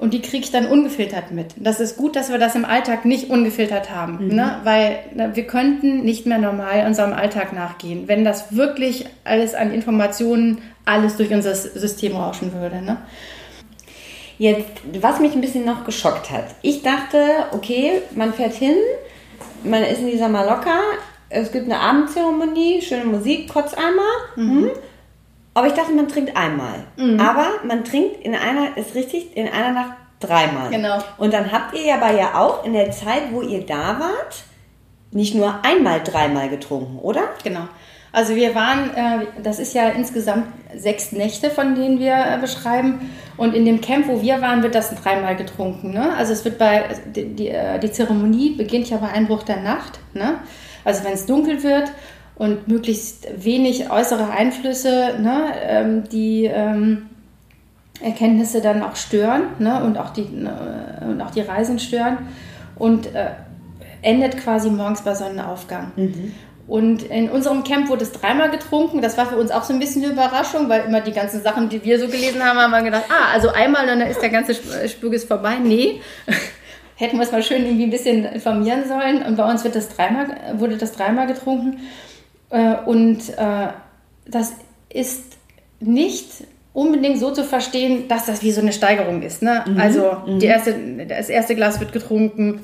[0.00, 1.54] und die kriege ich dann ungefiltert mit.
[1.56, 4.34] Das ist gut, dass wir das im Alltag nicht ungefiltert haben, mhm.
[4.34, 4.60] ne?
[4.64, 9.72] weil ne, wir könnten nicht mehr normal unserem Alltag nachgehen, wenn das wirklich alles an
[9.72, 12.80] Informationen, alles durch unser System rauschen würde.
[12.80, 12.96] Ne?
[14.38, 14.64] Jetzt,
[15.00, 16.46] was mich ein bisschen noch geschockt hat.
[16.62, 17.18] Ich dachte,
[17.52, 18.76] okay, man fährt hin,
[19.64, 20.80] man ist in dieser Maloka,
[21.28, 24.08] es gibt eine Abendzeremonie, schöne Musik, Kotzeimer.
[24.36, 24.70] Mhm.
[25.54, 26.84] Aber ich dachte, man trinkt einmal.
[26.96, 27.20] Mhm.
[27.20, 30.70] Aber man trinkt in einer, ist richtig, in einer Nacht dreimal.
[30.70, 30.98] Genau.
[31.18, 34.44] Und dann habt ihr aber ja auch in der Zeit, wo ihr da wart,
[35.10, 37.22] nicht nur einmal dreimal getrunken, oder?
[37.42, 37.66] Genau.
[38.12, 40.46] Also wir waren, äh, das ist ja insgesamt
[40.76, 43.10] sechs Nächte, von denen wir äh, beschreiben.
[43.36, 45.92] Und in dem Camp, wo wir waren, wird das dreimal getrunken.
[45.92, 46.14] Ne?
[46.16, 46.84] Also es wird bei,
[47.14, 50.00] die, die, äh, die Zeremonie beginnt ja bei Einbruch der Nacht.
[50.12, 50.40] Ne?
[50.84, 51.92] Also wenn es dunkel wird
[52.36, 57.06] und möglichst wenig äußere Einflüsse, ne, ähm, die ähm,
[58.00, 62.18] Erkenntnisse dann auch stören ne, und, auch die, äh, und auch die Reisen stören
[62.76, 63.30] und äh,
[64.02, 65.92] endet quasi morgens bei Sonnenaufgang.
[65.96, 66.32] Mhm.
[66.66, 69.02] Und in unserem Camp wurde es dreimal getrunken.
[69.02, 71.68] Das war für uns auch so ein bisschen eine Überraschung, weil immer die ganzen Sachen,
[71.68, 74.28] die wir so gelesen haben, haben wir gedacht, ah, also einmal und dann ist der
[74.28, 74.54] ganze
[74.88, 75.56] Spürges vorbei.
[75.60, 76.00] Nee,
[76.94, 79.22] hätten wir es mal schön irgendwie ein bisschen informieren sollen.
[79.22, 81.80] Und bei uns wird das dreimal, wurde das dreimal getrunken.
[82.50, 83.68] Äh, und äh,
[84.26, 84.52] das
[84.92, 85.22] ist
[85.80, 86.26] nicht
[86.72, 89.42] unbedingt so zu verstehen, dass das wie so eine Steigerung ist.
[89.42, 89.64] Ne?
[89.66, 89.80] Mhm.
[89.80, 90.40] Also mhm.
[90.40, 90.74] Erste,
[91.08, 92.60] das erste Glas wird getrunken,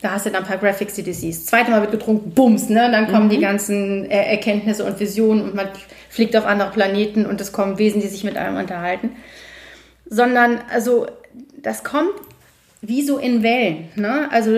[0.00, 1.46] da hast du dann ein paar Graphics, die du siehst.
[1.46, 2.90] Zweite Mal wird getrunken, bums, ne?
[2.90, 3.30] dann kommen mhm.
[3.30, 5.68] die ganzen Erkenntnisse und Visionen und man
[6.10, 9.16] fliegt auf andere Planeten und es kommen Wesen, die sich mit einem unterhalten.
[10.06, 11.06] Sondern, also,
[11.56, 12.12] das kommt
[12.86, 13.88] wie so in Wellen.
[13.96, 14.28] Ne?
[14.30, 14.50] Also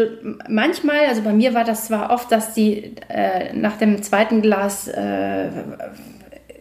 [0.48, 4.88] manchmal, also bei mir war das zwar oft, dass die äh, nach dem zweiten Glas
[4.88, 5.48] äh,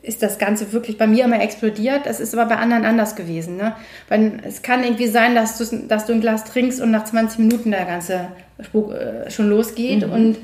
[0.01, 2.05] ist das Ganze wirklich bei mir immer explodiert.
[2.05, 3.57] Das ist aber bei anderen anders gewesen.
[3.57, 3.75] Ne?
[4.07, 7.39] Weil es kann irgendwie sein, dass du, dass du ein Glas trinkst und nach 20
[7.39, 8.27] Minuten der ganze
[8.61, 10.13] Spuk äh, schon losgeht mhm.
[10.13, 10.37] und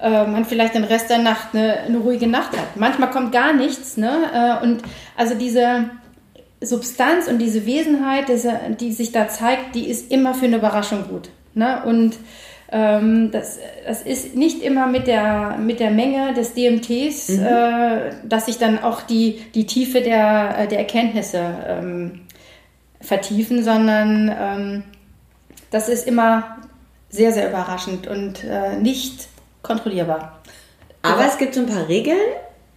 [0.00, 2.76] äh, man vielleicht den Rest der Nacht eine, eine, ruhige Nacht hat.
[2.76, 3.96] Manchmal kommt gar nichts.
[3.96, 4.10] Ne?
[4.34, 4.82] Äh, und
[5.16, 5.90] also diese
[6.62, 8.26] Substanz und diese Wesenheit,
[8.80, 11.30] die sich da zeigt, die ist immer für eine Überraschung gut.
[11.54, 11.82] Ne?
[11.84, 12.16] Und
[12.70, 17.44] ähm, das, das ist nicht immer mit der, mit der Menge des DMTs, mhm.
[17.44, 22.20] äh, dass sich dann auch die, die Tiefe der, der Erkenntnisse ähm,
[23.00, 24.82] vertiefen, sondern ähm,
[25.70, 26.56] das ist immer
[27.10, 29.28] sehr, sehr überraschend und äh, nicht
[29.62, 30.40] kontrollierbar.
[31.02, 32.16] Aber es gibt so ein paar Regeln.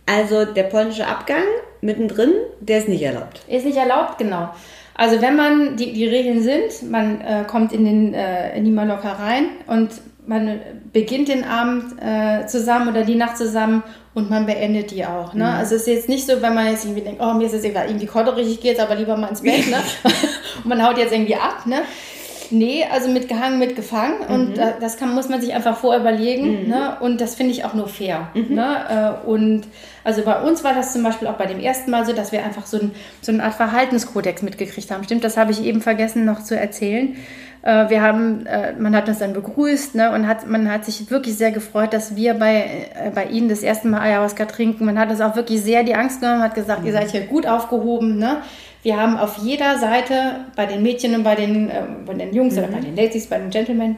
[0.06, 1.44] Also der polnische Abgang
[1.86, 3.42] mittendrin, der ist nicht erlaubt.
[3.48, 4.50] Ist nicht erlaubt, genau.
[4.96, 8.72] Also wenn man, die, die Regeln sind, man äh, kommt in, den, äh, in die
[8.72, 9.90] Mallorca rein und
[10.26, 10.60] man
[10.92, 13.84] beginnt den Abend äh, zusammen oder die Nacht zusammen
[14.14, 15.34] und man beendet die auch.
[15.34, 15.44] Ne?
[15.44, 15.50] Mhm.
[15.50, 17.64] Also es ist jetzt nicht so, wenn man jetzt irgendwie denkt, oh, mir ist es
[17.64, 19.78] irgendwie kodderig, ich gehe jetzt aber lieber mal ins Bett ne?
[20.64, 21.66] und man haut jetzt irgendwie ab.
[21.66, 21.82] Ne?
[22.52, 24.16] Nee, also mit gehangen, mit gefangen.
[24.28, 24.34] Mhm.
[24.34, 26.64] Und das kann, muss man sich einfach vorher überlegen.
[26.64, 26.70] Mhm.
[26.70, 26.98] Ne?
[27.00, 28.30] Und das finde ich auch nur fair.
[28.34, 28.56] Mhm.
[28.56, 29.20] Ne?
[29.24, 29.64] Äh, und
[30.04, 32.44] also bei uns war das zum Beispiel auch bei dem ersten Mal so, dass wir
[32.44, 32.92] einfach so, ein,
[33.22, 35.04] so eine Art Verhaltenskodex mitgekriegt haben.
[35.04, 37.16] Stimmt, das habe ich eben vergessen noch zu erzählen.
[37.66, 41.10] Äh, wir haben, äh, man hat uns dann begrüßt ne, und hat, man hat sich
[41.10, 44.86] wirklich sehr gefreut, dass wir bei, bei Ihnen das erste Mal Ayahuasca trinken.
[44.86, 46.88] Man hat uns auch wirklich sehr die Angst genommen, hat gesagt, mhm.
[46.88, 48.18] ihr seid hier gut aufgehoben.
[48.20, 48.38] Ne?
[48.86, 52.54] Wir haben auf jeder Seite bei den Mädchen und bei den, äh, bei den Jungs
[52.54, 52.60] mhm.
[52.60, 53.98] oder bei den Ladies, bei den Gentlemen,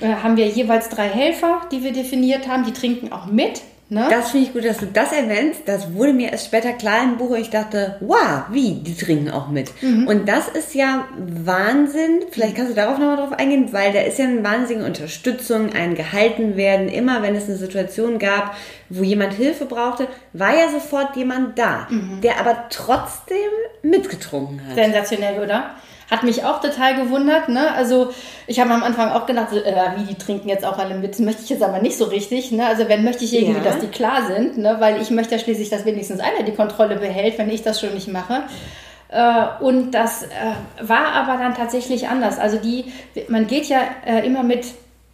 [0.00, 2.64] äh, haben wir jeweils drei Helfer, die wir definiert haben.
[2.64, 3.62] Die trinken auch mit.
[3.88, 4.08] Ne?
[4.10, 5.62] Das finde ich gut, dass du das erwähnst.
[5.66, 7.36] Das wurde mir erst später klar im Buch.
[7.36, 8.74] Ich dachte, wow, wie?
[8.82, 9.70] Die trinken auch mit.
[9.80, 10.08] Mhm.
[10.08, 12.22] Und das ist ja Wahnsinn.
[12.32, 15.94] Vielleicht kannst du darauf nochmal drauf eingehen, weil da ist ja eine wahnsinnige Unterstützung, ein
[15.94, 16.88] gehalten werden.
[16.88, 18.56] Immer wenn es eine Situation gab,
[18.88, 22.20] wo jemand Hilfe brauchte, war ja sofort jemand da, mhm.
[22.22, 23.36] der aber trotzdem
[23.82, 24.74] mitgetrunken hat.
[24.74, 25.76] Sensationell, oder?
[26.10, 27.48] Hat mich auch total gewundert.
[27.48, 27.72] Ne?
[27.72, 28.12] Also
[28.46, 31.12] ich habe am Anfang auch gedacht, so, äh, wie die trinken jetzt auch alle mit.
[31.12, 32.52] Das möchte ich jetzt aber nicht so richtig.
[32.52, 32.66] Ne?
[32.66, 33.64] Also wenn möchte ich irgendwie, ja.
[33.64, 34.76] dass die klar sind, ne?
[34.78, 37.94] weil ich möchte ja schließlich, dass wenigstens einer die Kontrolle behält, wenn ich das schon
[37.94, 38.44] nicht mache.
[39.08, 40.28] Äh, und das äh,
[40.80, 42.38] war aber dann tatsächlich anders.
[42.38, 42.92] Also die,
[43.28, 44.66] man geht ja äh, immer mit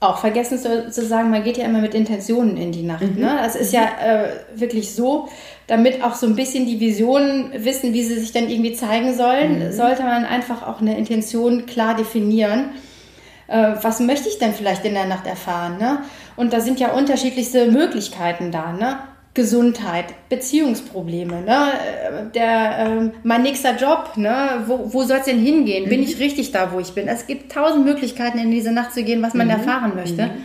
[0.03, 3.03] auch vergessen zu, zu, sagen, man geht ja immer mit Intentionen in die Nacht.
[3.03, 3.21] Mhm.
[3.21, 3.39] Ne?
[3.43, 5.29] Das ist ja äh, wirklich so,
[5.67, 9.67] damit auch so ein bisschen die Visionen wissen, wie sie sich dann irgendwie zeigen sollen,
[9.67, 9.73] mhm.
[9.73, 12.71] sollte man einfach auch eine Intention klar definieren.
[13.47, 15.79] Äh, was möchte ich denn vielleicht in der Nacht erfahren?
[15.79, 15.99] Ne?
[16.37, 18.73] Und da sind ja unterschiedlichste Möglichkeiten da.
[18.73, 18.99] Ne?
[19.35, 21.73] Gesundheit, Beziehungsprobleme, ne?
[22.35, 24.63] Der, äh, mein nächster Job, ne?
[24.67, 25.87] wo, wo soll es denn hingehen?
[25.87, 25.89] Mhm.
[25.89, 27.09] Bin ich richtig da, wo ich bin?
[27.09, 29.55] Es gibt tausend Möglichkeiten, in diese Nacht zu gehen, was man mhm.
[29.55, 30.27] erfahren möchte.
[30.27, 30.45] Mhm.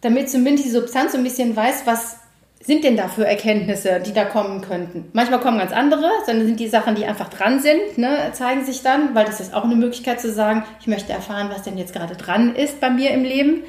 [0.00, 2.18] Damit zumindest die Substanz so ein bisschen weiß, was
[2.60, 5.06] sind denn da für Erkenntnisse, die da kommen könnten.
[5.12, 8.30] Manchmal kommen ganz andere, sondern sind die Sachen, die einfach dran sind, ne?
[8.32, 11.62] zeigen sich dann, weil das ist auch eine Möglichkeit zu sagen, ich möchte erfahren, was
[11.62, 13.64] denn jetzt gerade dran ist bei mir im Leben.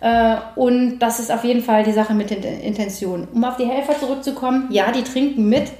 [0.00, 3.28] Äh, und das ist auf jeden Fall die Sache mit den Intentionen.
[3.32, 5.72] Um auf die Helfer zurückzukommen, ja, die trinken mit.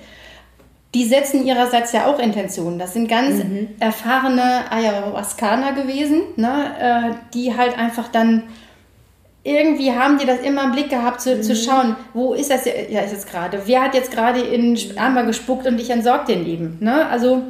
[0.94, 2.78] Die setzen ihrerseits ja auch Intentionen.
[2.78, 3.68] Das sind ganz mhm.
[3.78, 8.44] erfahrene Ayahuascaner gewesen, ne, äh, die halt einfach dann
[9.44, 11.42] irgendwie haben die das immer im Blick gehabt, zu, mhm.
[11.42, 13.62] zu schauen, wo ist das ja, ist jetzt gerade?
[13.66, 16.78] Wer hat jetzt gerade in Amber gespuckt und ich entsorgt den eben?
[16.80, 17.06] Ne?
[17.06, 17.42] Also,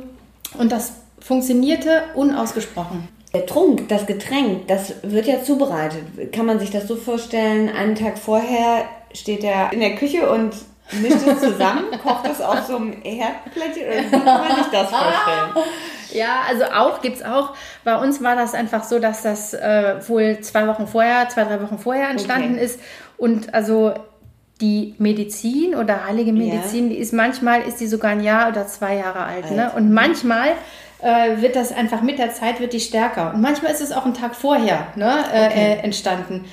[0.58, 3.08] und das funktionierte unausgesprochen.
[3.34, 6.32] Der Trunk, das Getränk, das wird ja zubereitet.
[6.32, 10.54] Kann man sich das so vorstellen, einen Tag vorher steht er in der Küche und
[10.92, 14.90] mischt es zusammen, kocht es auf so einem Herdplättchen oder wie kann man sich das
[14.90, 15.50] vorstellen?
[16.10, 17.54] Ja, also auch gibt es auch.
[17.84, 21.62] Bei uns war das einfach so, dass das äh, wohl zwei Wochen vorher, zwei, drei
[21.62, 22.64] Wochen vorher entstanden okay.
[22.64, 22.80] ist.
[23.18, 23.92] Und also
[24.60, 26.94] die Medizin oder heilige Medizin, ja.
[26.94, 29.44] die ist manchmal ist die sogar ein Jahr oder zwei Jahre alt.
[29.44, 29.56] alt.
[29.56, 29.70] Ne?
[29.76, 30.52] Und manchmal
[31.00, 33.32] äh, wird das einfach mit der Zeit wird die stärker.
[33.34, 35.52] Und manchmal ist es auch einen Tag vorher ne, äh, okay.
[35.54, 36.44] äh, entstanden.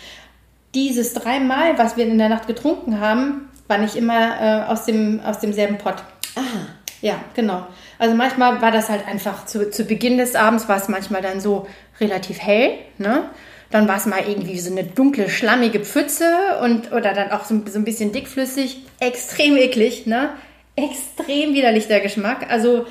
[0.74, 5.20] Dieses dreimal, was wir in der Nacht getrunken haben, war nicht immer äh, aus, dem,
[5.22, 6.04] aus demselben Pott.
[6.36, 6.68] Aha.
[7.02, 7.66] Ja, genau.
[8.00, 11.39] Also manchmal war das halt einfach zu, zu Beginn des Abends war es manchmal dann
[11.39, 11.68] so
[12.00, 13.30] relativ hell, ne?
[13.72, 16.26] Dann war es mal irgendwie so eine dunkle, schlammige Pfütze
[16.62, 18.84] und oder dann auch so, so ein bisschen dickflüssig.
[19.00, 20.30] Extrem eklig, ne?
[20.76, 22.50] Extrem widerlich der Geschmack.
[22.50, 22.86] Also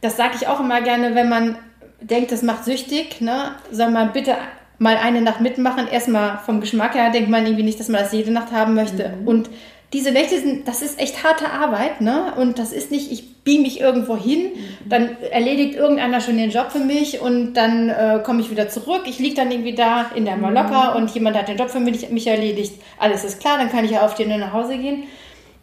[0.00, 1.56] das sage ich auch immer gerne, wenn man
[2.00, 3.52] denkt, das macht süchtig, ne?
[3.70, 4.36] Soll man bitte
[4.78, 5.88] mal eine Nacht mitmachen.
[5.88, 9.14] Erstmal vom Geschmack her denkt man irgendwie nicht, dass man das jede Nacht haben möchte.
[9.20, 9.28] Mhm.
[9.28, 9.50] Und
[9.92, 12.34] diese Nächte sind, das ist echt harte Arbeit, ne?
[12.36, 14.88] Und das ist nicht, ich beam mich irgendwo hin, mhm.
[14.88, 19.02] dann erledigt irgendeiner schon den Job für mich und dann äh, komme ich wieder zurück.
[19.06, 20.96] Ich liege dann irgendwie da in der Maloka mhm.
[20.96, 22.74] und jemand hat den Job für mich, mich erledigt.
[22.98, 25.04] Alles ist klar, dann kann ich ja aufstehen und nach Hause gehen.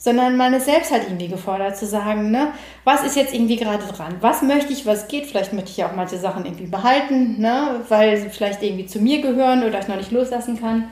[0.03, 2.49] Sondern man ist selbst halt irgendwie gefordert zu sagen, ne,
[2.83, 4.15] was ist jetzt irgendwie gerade dran?
[4.19, 5.27] Was möchte ich, was geht?
[5.27, 8.99] Vielleicht möchte ich ja auch manche Sachen irgendwie behalten, ne, weil sie vielleicht irgendwie zu
[8.99, 10.89] mir gehören oder ich noch nicht loslassen kann.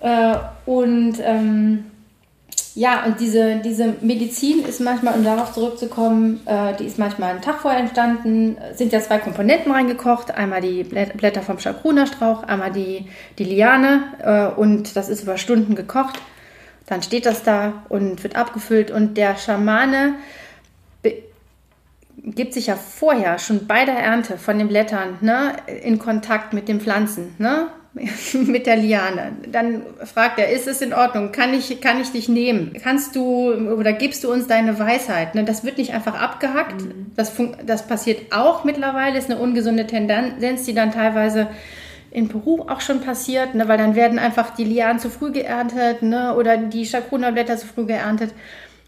[0.00, 1.84] Äh, und ähm,
[2.74, 7.40] ja, und diese, diese Medizin ist manchmal, um darauf zurückzukommen, äh, die ist manchmal einen
[7.40, 13.06] Tag vorher entstanden, sind ja zwei Komponenten reingekocht, einmal die Blätter vom Chakruna-Strauch, einmal die,
[13.38, 16.20] die Liane äh, und das ist über Stunden gekocht.
[16.86, 20.14] Dann steht das da und wird abgefüllt und der Schamane
[22.22, 26.68] gibt sich ja vorher schon bei der Ernte von den Blättern ne, in Kontakt mit
[26.68, 27.34] den Pflanzen.
[27.38, 27.68] Ne?
[28.46, 29.32] mit der Liane.
[29.50, 31.32] Dann fragt er, ist es in Ordnung?
[31.32, 32.76] Kann ich, kann ich dich nehmen?
[32.82, 35.34] Kannst du oder gibst du uns deine Weisheit?
[35.34, 36.82] Ne, das wird nicht einfach abgehackt.
[36.82, 37.12] Mhm.
[37.16, 37.32] Das,
[37.64, 41.48] das passiert auch mittlerweile, ist eine ungesunde Tendenz, die dann teilweise
[42.16, 46.00] in Peru auch schon passiert, ne, weil dann werden einfach die Lianen zu früh geerntet
[46.00, 48.32] ne, oder die Chacruna-Blätter zu früh geerntet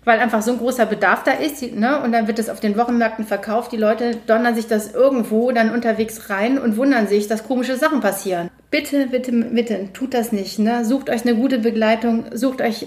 [0.05, 2.01] weil einfach so ein großer Bedarf da ist, ne?
[2.01, 3.73] Und dann wird es auf den Wochenmärkten verkauft.
[3.73, 8.01] Die Leute donnern sich das irgendwo dann unterwegs rein und wundern sich, dass komische Sachen
[8.01, 8.49] passieren.
[8.71, 10.87] Bitte, bitte, bitte, tut das nicht, ne?
[10.87, 12.87] Sucht euch eine gute Begleitung, sucht euch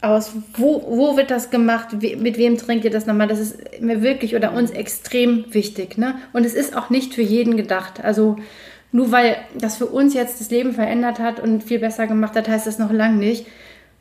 [0.00, 3.28] aus, wo, wo wird das gemacht, mit wem trinkt ihr das nochmal?
[3.28, 6.16] Das ist mir wirklich oder uns extrem wichtig, ne?
[6.32, 8.02] Und es ist auch nicht für jeden gedacht.
[8.02, 8.36] Also
[8.92, 12.48] nur weil das für uns jetzt das Leben verändert hat und viel besser gemacht hat,
[12.48, 13.46] heißt das noch lange nicht.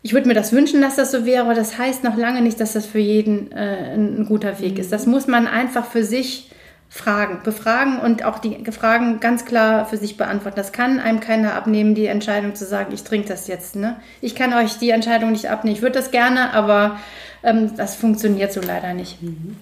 [0.04, 2.60] Ich würde mir das wünschen, dass das so wäre, aber das heißt noch lange nicht,
[2.60, 4.92] dass das für jeden äh, ein guter Weg ist.
[4.92, 6.52] Das muss man einfach für sich
[6.90, 10.58] fragen, befragen und auch die Fragen ganz klar für sich beantworten.
[10.58, 13.78] Das kann einem keiner abnehmen, die Entscheidung zu sagen, ich trinke das jetzt.
[13.78, 13.96] Ne?
[14.20, 15.76] Ich kann euch die Entscheidung nicht abnehmen.
[15.76, 17.00] Ich würde das gerne, aber
[17.44, 19.22] ähm, das funktioniert so leider nicht.
[19.22, 19.56] Mhm.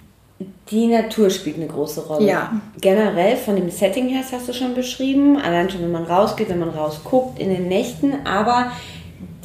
[0.71, 2.25] Die Natur spielt eine große Rolle.
[2.25, 2.61] Ja.
[2.79, 6.49] Generell von dem Setting her, das hast du schon beschrieben, allein schon, wenn man rausgeht,
[6.49, 8.71] wenn man rausguckt in den Nächten, aber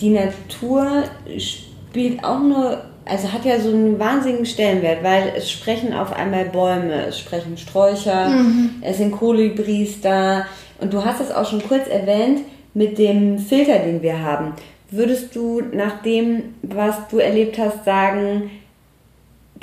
[0.01, 1.05] die Natur
[1.39, 6.45] spielt auch nur, also hat ja so einen wahnsinnigen Stellenwert, weil es sprechen auf einmal
[6.45, 8.71] Bäume, es sprechen Sträucher, mhm.
[8.83, 10.47] es sind Kolibris da
[10.81, 12.41] und du hast es auch schon kurz erwähnt
[12.75, 14.53] mit dem Filter, den wir haben.
[14.91, 18.51] Würdest du nach dem, was du erlebt hast, sagen,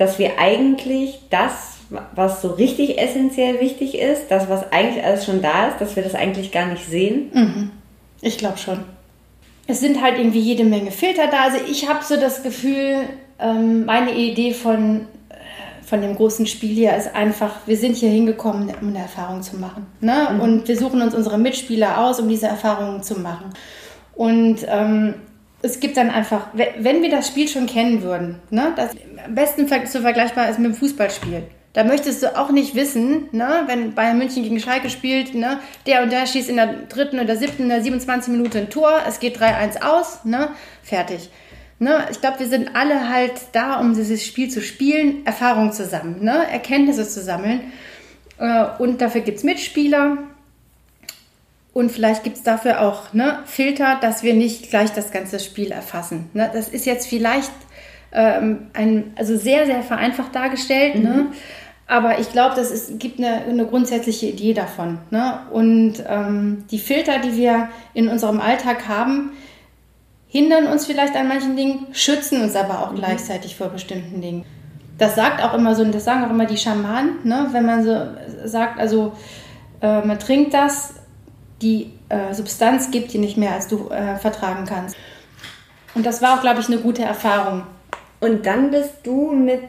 [0.02, 1.78] dass wir eigentlich das,
[2.16, 6.02] was so richtig essentiell wichtig ist, das, was eigentlich alles schon da ist, dass wir
[6.02, 7.30] das eigentlich gar nicht sehen?
[7.32, 7.72] Mhm.
[8.22, 8.80] Ich glaube schon.
[9.68, 11.44] Es sind halt irgendwie jede Menge Filter da.
[11.44, 13.02] Also ich habe so das Gefühl,
[13.38, 18.10] ähm, meine Idee von, äh, von dem großen Spiel hier ist einfach, wir sind hier
[18.10, 19.86] hingekommen, um eine Erfahrung zu machen.
[20.00, 20.30] Ne?
[20.34, 20.40] Mhm.
[20.40, 23.54] Und wir suchen uns unsere Mitspieler aus, um diese Erfahrungen zu machen.
[24.16, 25.14] Und ähm,
[25.62, 28.92] es gibt dann einfach, wenn wir das Spiel schon kennen würden, ne, das
[29.26, 31.44] am besten zu vergleichbar ist mit dem Fußballspiel.
[31.74, 36.04] Da möchtest du auch nicht wissen, ne, wenn Bayern München gegen Schalke spielt, ne, der
[36.04, 39.20] und der schießt in der dritten oder siebten, in der 27 Minute ein Tor, es
[39.20, 40.50] geht 3-1 aus, ne,
[40.84, 41.30] fertig.
[41.80, 45.86] Ne, ich glaube, wir sind alle halt da, um dieses Spiel zu spielen, Erfahrung zu
[45.86, 47.72] sammeln, ne, Erkenntnisse zu sammeln.
[48.38, 50.18] Äh, und dafür gibt es Mitspieler,
[51.74, 55.72] und vielleicht gibt es dafür auch ne, Filter, dass wir nicht gleich das ganze Spiel
[55.72, 56.30] erfassen.
[56.34, 56.50] Ne?
[56.54, 57.52] Das ist jetzt vielleicht
[58.12, 60.96] ähm, ein, also sehr, sehr vereinfacht dargestellt.
[60.96, 61.00] Ne?
[61.00, 61.06] Mhm.
[61.06, 61.28] Ne?
[61.88, 65.00] Aber ich glaube, es gibt eine, eine, grundsätzliche Idee davon.
[65.12, 65.40] Ne?
[65.52, 69.32] Und ähm, die Filter, die wir in unserem Alltag haben,
[70.28, 72.98] hindern uns vielleicht an manchen Dingen, schützen uns aber auch mhm.
[72.98, 74.46] gleichzeitig vor bestimmten Dingen.
[74.98, 77.48] Das sagt auch immer so, das sagen auch immer die Schamanen, ne?
[77.52, 78.08] wenn man so
[78.46, 79.14] sagt, also
[79.82, 80.94] äh, man trinkt das,
[81.62, 84.96] die äh, Substanz gibt, die nicht mehr als du äh, vertragen kannst.
[85.94, 87.64] Und das war auch, glaube ich, eine gute Erfahrung.
[88.20, 89.62] Und dann bist du mit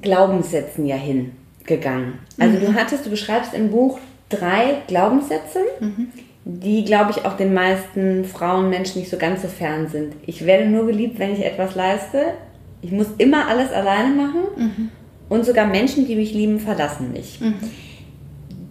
[0.00, 2.14] Glaubenssätzen ja hingegangen.
[2.38, 2.60] Also mhm.
[2.60, 6.08] du hattest, du beschreibst im Buch drei Glaubenssätze, mhm.
[6.44, 10.14] die, glaube ich, auch den meisten Frauen, Menschen nicht so ganz so fern sind.
[10.26, 12.34] Ich werde nur geliebt, wenn ich etwas leiste.
[12.82, 14.40] Ich muss immer alles alleine machen.
[14.56, 14.88] Mhm.
[15.28, 17.40] Und sogar Menschen, die mich lieben, verlassen mich.
[17.40, 17.54] Mhm.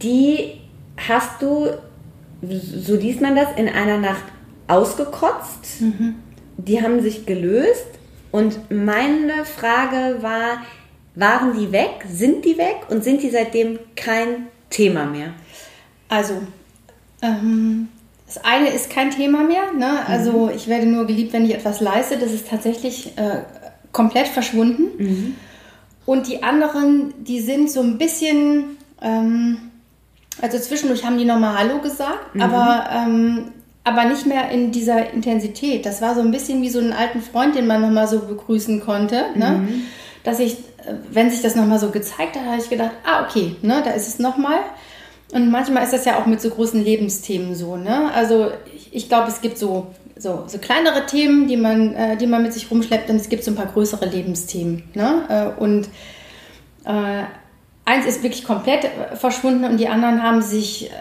[0.01, 0.53] Die
[1.07, 1.67] hast du
[2.41, 4.23] so liest man das, in einer Nacht
[4.67, 5.81] ausgekotzt.
[5.81, 6.15] Mhm.
[6.57, 7.85] Die haben sich gelöst.
[8.31, 10.61] Und meine Frage war,
[11.15, 12.05] waren die weg?
[12.09, 12.87] Sind die weg?
[12.89, 15.33] Und sind die seitdem kein Thema mehr?
[16.09, 16.35] Also,
[17.21, 17.89] ähm,
[18.25, 19.71] das eine ist kein Thema mehr.
[19.73, 20.05] Ne?
[20.05, 20.51] Also, mhm.
[20.55, 22.17] ich werde nur geliebt, wenn ich etwas leiste.
[22.17, 23.43] Das ist tatsächlich äh,
[23.91, 24.83] komplett verschwunden.
[24.97, 25.35] Mhm.
[26.05, 28.77] Und die anderen, die sind so ein bisschen...
[29.01, 29.57] Ähm,
[30.41, 32.41] also zwischendurch haben die nochmal Hallo gesagt, mhm.
[32.41, 33.51] aber, ähm,
[33.83, 35.85] aber nicht mehr in dieser Intensität.
[35.85, 38.81] Das war so ein bisschen wie so einen alten Freund, den man nochmal so begrüßen
[38.81, 39.25] konnte.
[39.35, 39.61] Ne?
[39.61, 39.83] Mhm.
[40.23, 40.57] Dass ich,
[41.11, 44.07] wenn sich das nochmal so gezeigt hat, habe ich gedacht, ah, okay, ne, da ist
[44.07, 44.59] es nochmal.
[45.31, 47.75] Und manchmal ist das ja auch mit so großen Lebensthemen so.
[47.75, 48.11] Ne?
[48.13, 52.27] Also ich, ich glaube, es gibt so, so, so kleinere Themen, die man, äh, die
[52.27, 54.83] man mit sich rumschleppt und es gibt so ein paar größere Lebensthemen.
[54.93, 55.53] Ne?
[55.57, 55.89] Äh, und
[56.85, 57.23] äh,
[57.87, 60.93] eins ist wirklich komplett äh, verschwunden und die anderen haben sich äh,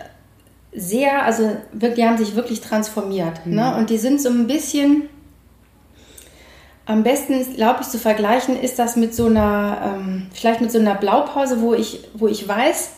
[0.73, 3.45] sehr, also die haben sich wirklich transformiert.
[3.45, 3.55] Mhm.
[3.57, 3.77] Ne?
[3.77, 5.09] Und die sind so ein bisschen,
[6.87, 10.79] am besten, glaube ich, zu vergleichen, ist das mit so einer, ähm, vielleicht mit so
[10.79, 12.91] einer Blaupause, wo ich, wo ich weiß,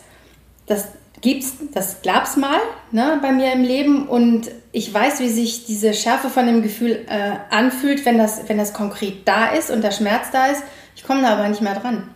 [0.66, 0.88] das
[1.22, 2.58] gibt's, das gab's mal
[2.92, 7.06] ne, bei mir im Leben und ich weiß, wie sich diese Schärfe von dem Gefühl
[7.08, 10.62] äh, anfühlt, wenn das, wenn das konkret da ist und der Schmerz da ist.
[10.94, 12.10] Ich komme da aber nicht mehr dran.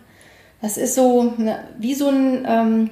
[0.63, 2.89] Das ist so ne, wie so ein ähm,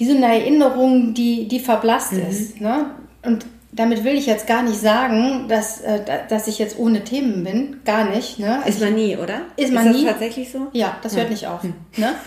[0.00, 2.26] wie so eine Erinnerung, die, die verblasst mhm.
[2.26, 2.58] ist.
[2.58, 2.86] Ne?
[3.22, 6.00] Und damit will ich jetzt gar nicht sagen, dass, äh,
[6.30, 7.80] dass ich jetzt ohne Themen bin.
[7.84, 8.38] Gar nicht.
[8.38, 8.62] Ne?
[8.64, 9.42] Also ist man nie, oder?
[9.56, 10.08] Ist man ist das nie.
[10.08, 10.68] tatsächlich so?
[10.72, 11.18] Ja, das ja.
[11.18, 11.62] hört nicht auf.
[11.62, 11.74] Hm.
[11.96, 12.14] Ne?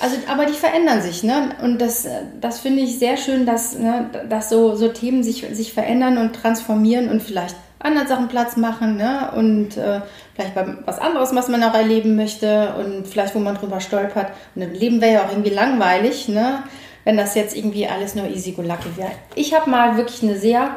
[0.00, 1.50] Also, aber die verändern sich, ne?
[1.62, 2.06] Und das,
[2.38, 6.34] das finde ich sehr schön, dass, ne, dass so, so Themen sich, sich verändern und
[6.34, 7.54] transformieren und vielleicht
[7.84, 9.30] anderen Sachen Platz machen, ne?
[9.36, 10.00] Und äh,
[10.34, 14.32] vielleicht bei was anderes, was man auch erleben möchte und vielleicht, wo man drüber stolpert.
[14.54, 16.64] Und dann Leben wäre ja auch irgendwie langweilig, ne?
[17.04, 19.12] wenn das jetzt irgendwie alles nur easy go lucky wäre.
[19.34, 20.76] Ich habe mal wirklich eine sehr,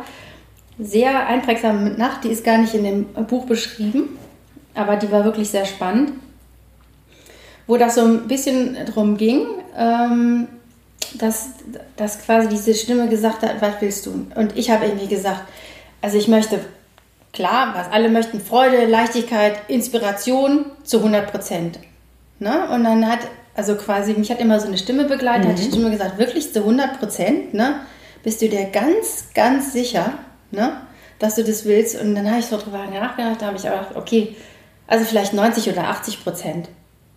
[0.77, 4.17] sehr einprägsame Nacht, die ist gar nicht in dem Buch beschrieben,
[4.75, 6.11] aber die war wirklich sehr spannend,
[7.65, 9.45] wo das so ein bisschen drum ging,
[9.77, 10.47] ähm,
[11.15, 11.49] dass,
[11.95, 14.27] dass quasi diese Stimme gesagt hat, was willst du?
[14.35, 15.43] Und ich habe irgendwie gesagt,
[16.01, 16.59] also ich möchte,
[17.37, 21.79] klar, was alle möchten, Freude, Leichtigkeit, Inspiration zu 100 Prozent.
[22.39, 22.67] Ne?
[22.69, 23.19] Und dann hat,
[23.55, 25.51] also quasi, mich hat immer so eine Stimme begleitet, mhm.
[25.51, 27.81] hat die Stimme gesagt, wirklich zu 100 Prozent, ne?
[28.23, 30.13] Bist du dir ganz, ganz sicher,
[30.49, 30.81] ne?
[31.19, 32.01] Dass du das willst?
[32.01, 34.35] Und dann habe ich so drüber nachgedacht, da habe ich aber gedacht, okay,
[34.87, 36.69] also vielleicht 90 oder 80 Prozent.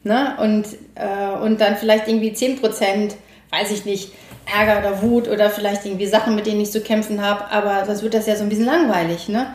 [0.03, 0.37] Ne?
[0.39, 3.17] Und, äh, und dann vielleicht irgendwie 10 Prozent,
[3.51, 4.13] weiß ich nicht,
[4.47, 8.03] Ärger oder Wut oder vielleicht irgendwie Sachen, mit denen ich zu kämpfen habe, aber das
[8.03, 9.29] wird das ja so ein bisschen langweilig.
[9.29, 9.55] Ne?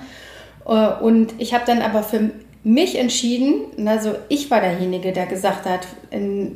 [0.66, 2.32] Äh, und ich habe dann aber für
[2.64, 6.50] mich entschieden, also ich war derjenige, der gesagt hat, äh,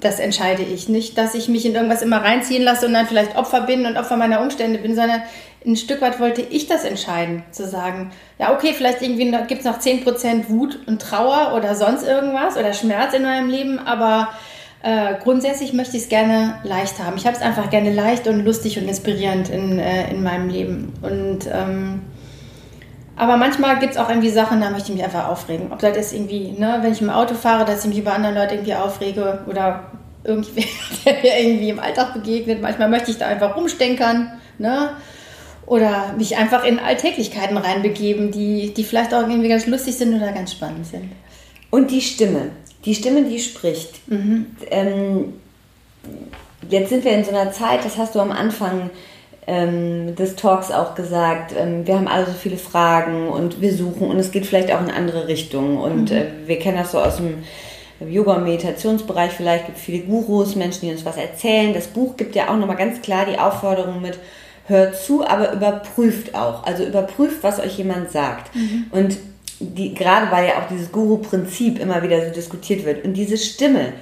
[0.00, 3.36] das entscheide ich nicht, dass ich mich in irgendwas immer reinziehen lasse und dann vielleicht
[3.36, 5.22] Opfer bin und Opfer meiner Umstände bin, sondern
[5.66, 9.64] ein Stück weit wollte ich das entscheiden, zu sagen, ja, okay, vielleicht irgendwie gibt es
[9.64, 14.28] noch 10% Wut und Trauer oder sonst irgendwas oder Schmerz in meinem Leben, aber
[14.82, 17.16] äh, grundsätzlich möchte ich es gerne leicht haben.
[17.16, 20.92] Ich habe es einfach gerne leicht und lustig und inspirierend in, äh, in meinem Leben.
[21.02, 22.02] Und ähm,
[23.18, 25.72] aber manchmal gibt es auch irgendwie Sachen, da möchte ich mich einfach aufregen.
[25.72, 28.32] Ob das ist irgendwie, ne, wenn ich im Auto fahre, dass ich mich über andere
[28.32, 29.90] Leute irgendwie aufrege oder
[30.22, 30.64] irgendwie,
[31.04, 32.62] der mir irgendwie im Alltag begegnet.
[32.62, 34.90] Manchmal möchte ich da einfach rumstenkern, ne?
[35.66, 40.32] Oder mich einfach in Alltäglichkeiten reinbegeben, die, die vielleicht auch irgendwie ganz lustig sind oder
[40.32, 41.10] ganz spannend sind.
[41.70, 42.52] Und die Stimme,
[42.84, 44.08] die Stimme, die spricht.
[44.08, 44.46] Mhm.
[44.70, 45.34] Ähm,
[46.70, 48.90] jetzt sind wir in so einer Zeit, das hast du am Anfang
[49.48, 54.10] ähm, des Talks auch gesagt, ähm, wir haben alle so viele Fragen und wir suchen
[54.10, 55.78] und es geht vielleicht auch in andere Richtungen.
[55.78, 56.16] Und mhm.
[56.16, 57.42] äh, wir kennen das so aus dem
[58.06, 61.72] Yoga- und Meditationsbereich, vielleicht gibt es viele Gurus, Menschen, die uns was erzählen.
[61.72, 64.18] Das Buch gibt ja auch nochmal ganz klar die Aufforderung mit,
[64.66, 66.64] hört zu, aber überprüft auch.
[66.64, 68.54] Also überprüft, was euch jemand sagt.
[68.54, 68.84] Mhm.
[68.90, 69.16] Und
[69.60, 73.02] die, gerade weil ja auch dieses Guru-Prinzip immer wieder so diskutiert wird.
[73.02, 73.94] Und diese Stimme,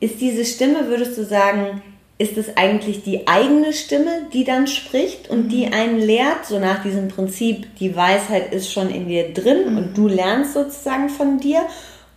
[0.00, 1.82] ist diese Stimme, würdest du sagen,
[2.18, 5.72] ist es eigentlich die eigene Stimme, die dann spricht und die mhm.
[5.74, 9.78] einen lehrt, so nach diesem Prinzip, die Weisheit ist schon in dir drin mhm.
[9.78, 11.60] und du lernst sozusagen von dir?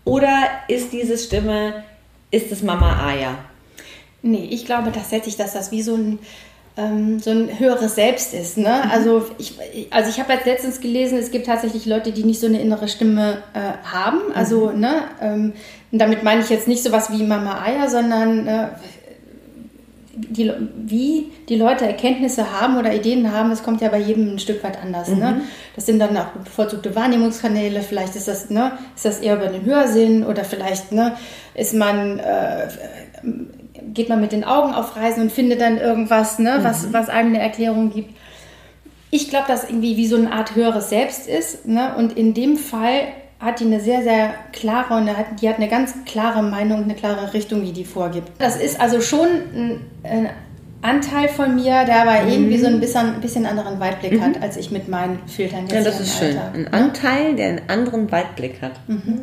[0.06, 1.84] Oder ist diese Stimme,
[2.32, 3.38] ist es Mama Aya?
[4.22, 6.20] Nee, ich glaube tatsächlich, dass das wie so ein,
[6.78, 8.58] ähm, so ein höheres Selbst ist.
[8.58, 8.82] Ne?
[8.86, 8.92] Mhm.
[8.92, 9.56] Also ich,
[9.92, 12.88] also ich habe jetzt letztens gelesen, es gibt tatsächlich Leute, die nicht so eine innere
[12.88, 14.20] Stimme äh, haben.
[14.34, 14.80] Also, mhm.
[14.80, 15.54] ne, ähm,
[15.92, 18.68] damit meine ich jetzt nicht sowas wie Mama Aya, sondern äh,
[20.28, 24.40] die, wie die Leute Erkenntnisse haben oder Ideen haben, das kommt ja bei jedem ein
[24.40, 25.10] Stück weit anders.
[25.10, 25.16] Ne?
[25.16, 25.22] Mhm.
[25.22, 25.42] Ne?
[25.76, 29.66] Das sind dann auch bevorzugte Wahrnehmungskanäle, vielleicht ist das, ne, ist das eher über den
[29.66, 31.16] Hörsinn oder vielleicht ne,
[31.54, 32.68] ist man, äh,
[33.94, 36.64] geht man mit den Augen auf Reisen und findet dann irgendwas, ne, mhm.
[36.64, 38.16] was, was einem eine Erklärung gibt.
[39.12, 41.66] Ich glaube, dass irgendwie wie so eine Art höheres Selbst ist.
[41.66, 41.96] Ne?
[41.98, 43.08] Und in dem Fall
[43.40, 45.10] hat die eine sehr, sehr klare und
[45.42, 48.30] die hat eine ganz klare Meinung, eine klare Richtung, die die vorgibt.
[48.38, 50.30] Das ist also schon ein, ein
[50.82, 52.32] Anteil von mir, der aber mhm.
[52.32, 54.22] irgendwie so ein bisschen, ein bisschen anderen Weitblick mhm.
[54.22, 56.38] hat, als ich mit meinen Filtern jetzt Ja, das ist schön.
[56.38, 56.56] Alltag.
[56.56, 58.74] Ein Anteil, der einen anderen Weitblick hat.
[58.88, 59.22] Mhm.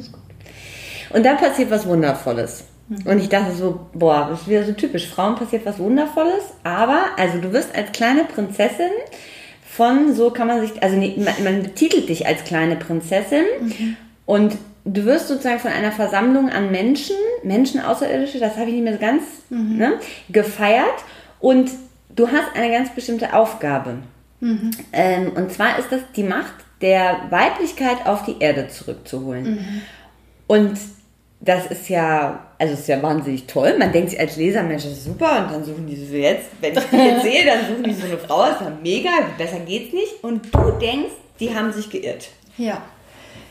[1.10, 2.64] Und dann passiert was Wundervolles.
[2.88, 3.06] Mhm.
[3.06, 5.08] Und ich dachte so, boah, das ist wieder so typisch.
[5.08, 8.90] Frauen passiert was Wundervolles, aber, also du wirst als kleine Prinzessin
[9.66, 13.96] von, so kann man sich, also man, man betitelt dich als kleine Prinzessin mhm.
[14.26, 18.84] Und du wirst sozusagen von einer Versammlung an Menschen, Menschen Außerirdische, das habe ich nicht
[18.84, 19.76] mehr so ganz, mhm.
[19.76, 19.92] ne,
[20.28, 21.04] gefeiert.
[21.40, 21.70] Und
[22.14, 23.98] du hast eine ganz bestimmte Aufgabe.
[24.40, 24.70] Mhm.
[24.92, 29.54] Ähm, und zwar ist das die Macht der Weiblichkeit auf die Erde zurückzuholen.
[29.54, 29.82] Mhm.
[30.46, 30.78] Und
[31.40, 33.76] das ist ja, also ist ja wahnsinnig toll.
[33.78, 35.44] Man denkt sich als Leser, Mensch, das ist super.
[35.44, 38.06] Und dann suchen die so jetzt, wenn ich die jetzt sehe, dann suchen die so
[38.06, 40.22] eine Frau, das ist ja mega, besser geht's nicht.
[40.22, 42.28] Und du denkst, die haben sich geirrt.
[42.56, 42.82] Ja.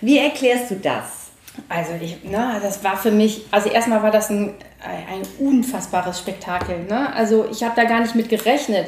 [0.06, 1.32] Wie erklärst du das?
[1.68, 6.84] Also ich, ne, das war für mich, also erstmal war das ein, ein unfassbares Spektakel.
[6.84, 7.12] Ne?
[7.16, 8.86] Also ich habe da gar nicht mit gerechnet.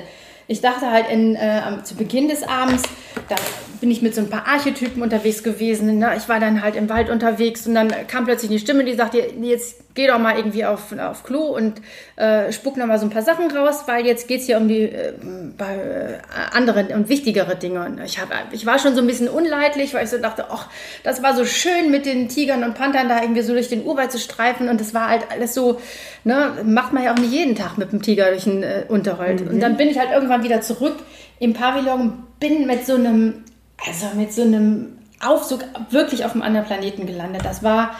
[0.47, 2.83] Ich dachte halt in, äh, zu Beginn des Abends,
[3.29, 3.35] da
[3.81, 5.97] bin ich mit so ein paar Archetypen unterwegs gewesen.
[5.97, 6.13] Ne?
[6.17, 9.17] Ich war dann halt im Wald unterwegs und dann kam plötzlich eine Stimme, die sagte,
[9.41, 11.81] jetzt geh doch mal irgendwie auf, auf Klo und
[12.17, 14.67] äh, spuck noch mal so ein paar Sachen raus, weil jetzt geht es hier um
[14.67, 16.17] die äh, äh,
[16.53, 17.83] andere und wichtigere Dinge.
[17.83, 20.69] Und ich, hab, ich war schon so ein bisschen unleidlich, weil ich so dachte, ach,
[21.03, 24.11] das war so schön mit den Tigern und Panthern da irgendwie so durch den Urwald
[24.11, 25.81] zu streifen und das war halt alles so,
[26.23, 29.41] ne, macht man ja auch nicht jeden Tag mit dem Tiger durch den äh, Unterholz.
[29.41, 29.47] Mhm.
[29.47, 30.97] Und dann bin ich halt irgendwann wieder zurück
[31.39, 33.43] im Pavillon, bin mit so einem,
[33.83, 37.43] also mit so einem Aufzug wirklich auf einem anderen Planeten gelandet.
[37.43, 37.95] Das war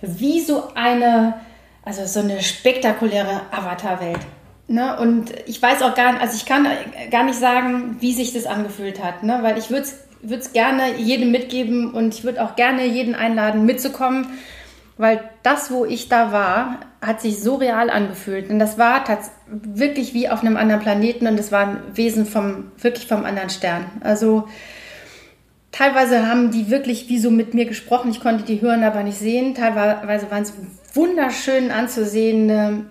[0.00, 1.34] wie so eine,
[1.84, 4.20] also so eine spektakuläre Avatar-Welt.
[4.68, 4.98] Ne?
[4.98, 6.66] Und ich weiß auch gar nicht, also ich kann
[7.10, 9.38] gar nicht sagen, wie sich das angefühlt hat, ne?
[9.42, 9.86] weil ich würde
[10.36, 14.26] es gerne jedem mitgeben und ich würde auch gerne jeden einladen, mitzukommen,
[14.98, 18.50] weil das, wo ich da war, hat sich so real angefühlt.
[18.50, 19.04] Und das war
[19.46, 23.86] wirklich wie auf einem anderen Planeten und es waren Wesen vom, wirklich vom anderen Stern.
[24.00, 24.48] Also
[25.72, 28.10] teilweise haben die wirklich wie so mit mir gesprochen.
[28.10, 29.54] Ich konnte die hören, aber nicht sehen.
[29.54, 30.52] Teilweise waren es
[30.94, 32.84] wunderschön anzusehende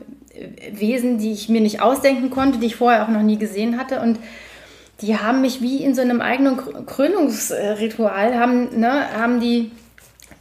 [0.71, 4.01] Wesen, die ich mir nicht ausdenken konnte, die ich vorher auch noch nie gesehen hatte.
[4.01, 4.19] Und
[5.01, 9.71] die haben mich wie in so einem eigenen Krönungsritual, haben, ne, haben die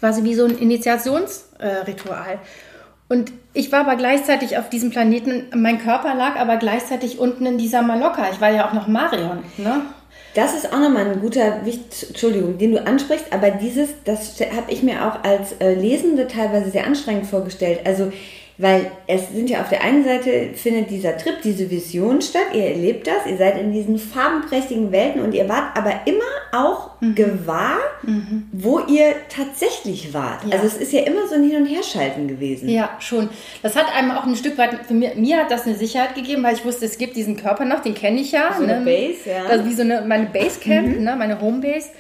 [0.01, 2.39] quasi wie so ein Initiationsritual.
[3.09, 7.57] Und ich war aber gleichzeitig auf diesem Planeten, mein Körper lag aber gleichzeitig unten in
[7.57, 8.26] dieser Mallorca.
[8.32, 9.45] Ich war ja auch noch Marion.
[9.59, 9.82] Ne?
[10.37, 14.82] Das ist auch nochmal ein guter, Entschuldigung, den du ansprichst, aber dieses, das habe ich
[14.82, 17.80] mir auch als äh, Lesende teilweise sehr anstrengend vorgestellt.
[17.87, 18.12] Also
[18.59, 22.64] weil es sind ja auf der einen Seite findet dieser Trip, diese Vision statt, ihr
[22.64, 27.14] erlebt das, ihr seid in diesen farbenprächtigen Welten und ihr wart aber immer auch mhm.
[27.14, 28.48] gewahr, mhm.
[28.52, 30.44] wo ihr tatsächlich wart.
[30.44, 30.52] Ja.
[30.52, 32.70] Also es ist ja immer so ein Hin- und Herschalten gewesen.
[32.70, 33.28] Ja, schon.
[33.62, 36.42] Das hat einem auch ein Stück weit, für mir, mir hat das eine Sicherheit gegeben,
[36.42, 38.54] weil ich wusste, es gibt diesen Körper noch, den kenne ich ja.
[38.57, 38.76] So ne?
[38.76, 39.44] eine Base, ja.
[39.44, 41.04] Also wie so eine, meine Basecamp, mhm.
[41.04, 41.14] ne?
[41.16, 41.90] meine Homebase.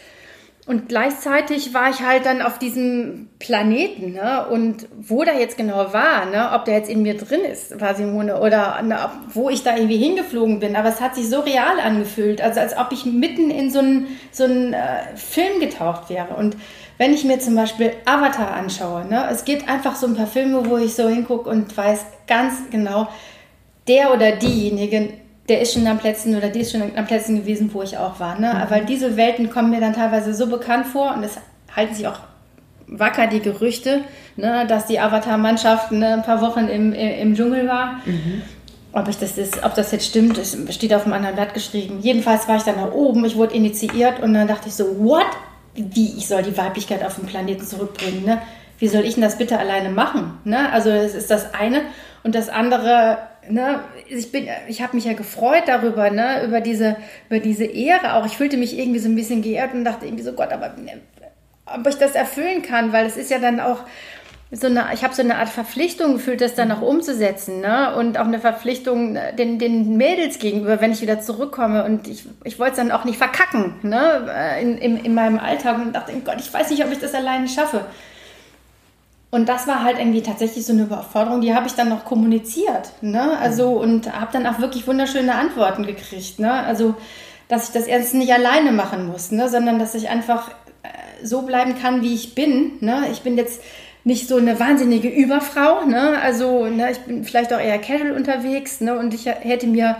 [0.66, 4.46] Und gleichzeitig war ich halt dann auf diesem Planeten, ne?
[4.50, 6.50] Und wo der jetzt genau war, ne?
[6.54, 8.98] Ob der jetzt in mir drin ist, war Simone, oder ne,
[9.32, 10.74] wo ich da irgendwie hingeflogen bin.
[10.74, 14.08] Aber es hat sich so real angefühlt, also als ob ich mitten in so einen
[14.32, 16.34] so einen, äh, Film getaucht wäre.
[16.34, 16.56] Und
[16.98, 19.28] wenn ich mir zum Beispiel Avatar anschaue, ne?
[19.30, 23.06] Es gibt einfach so ein paar Filme, wo ich so hingucke und weiß ganz genau,
[23.86, 25.10] der oder diejenige
[25.48, 28.18] der ist schon am Plätzen oder die ist schon am Plätzen gewesen, wo ich auch
[28.18, 28.38] war.
[28.38, 28.52] Ne?
[28.52, 28.70] Mhm.
[28.70, 31.38] Weil diese Welten kommen mir dann teilweise so bekannt vor und es
[31.74, 32.18] halten sich auch
[32.88, 34.02] wacker die Gerüchte,
[34.36, 38.00] ne, dass die Avatar-Mannschaft ne, ein paar Wochen im, im Dschungel war.
[38.04, 38.42] Mhm.
[38.92, 40.40] Ob, ich das ist, ob das jetzt stimmt,
[40.70, 41.98] steht auf einem anderen Blatt geschrieben.
[42.00, 45.26] Jedenfalls war ich dann nach oben, ich wurde initiiert und dann dachte ich so, what?
[45.74, 48.24] Wie, ich soll die Weiblichkeit auf den Planeten zurückbringen?
[48.24, 48.40] Ne?
[48.78, 50.38] Wie soll ich denn das bitte alleine machen?
[50.44, 50.72] Ne?
[50.72, 51.82] Also es ist das eine.
[52.22, 53.18] Und das andere
[53.50, 56.96] ne, ich bin, ich habe mich ja gefreut darüber, ne, über diese,
[57.28, 58.26] über diese Ehre auch.
[58.26, 61.00] Ich fühlte mich irgendwie so ein bisschen geehrt und dachte irgendwie so, Gott, aber ne,
[61.66, 63.80] ob ich das erfüllen kann, weil es ist ja dann auch
[64.52, 68.18] so eine, ich habe so eine Art Verpflichtung gefühlt, das dann auch umzusetzen, ne, und
[68.18, 72.72] auch eine Verpflichtung den, den Mädels gegenüber, wenn ich wieder zurückkomme und ich, ich wollte
[72.72, 76.52] es dann auch nicht verkacken, ne, in, in, in meinem Alltag und dachte, Gott, ich
[76.52, 77.84] weiß nicht, ob ich das alleine schaffe.
[79.36, 82.92] Und das war halt irgendwie tatsächlich so eine Überforderung, die habe ich dann noch kommuniziert.
[83.02, 83.36] Ne?
[83.38, 86.38] Also und habe dann auch wirklich wunderschöne Antworten gekriegt.
[86.38, 86.50] Ne?
[86.50, 86.94] Also,
[87.46, 89.50] dass ich das erst nicht alleine machen muss, ne?
[89.50, 90.48] sondern dass ich einfach
[90.82, 90.88] äh,
[91.22, 92.78] so bleiben kann, wie ich bin.
[92.80, 93.08] Ne?
[93.12, 93.60] Ich bin jetzt
[94.04, 95.84] nicht so eine wahnsinnige Überfrau.
[95.84, 96.18] Ne?
[96.22, 98.80] Also ne, ich bin vielleicht auch eher casual unterwegs.
[98.80, 98.98] Ne?
[98.98, 99.98] Und ich hätte mir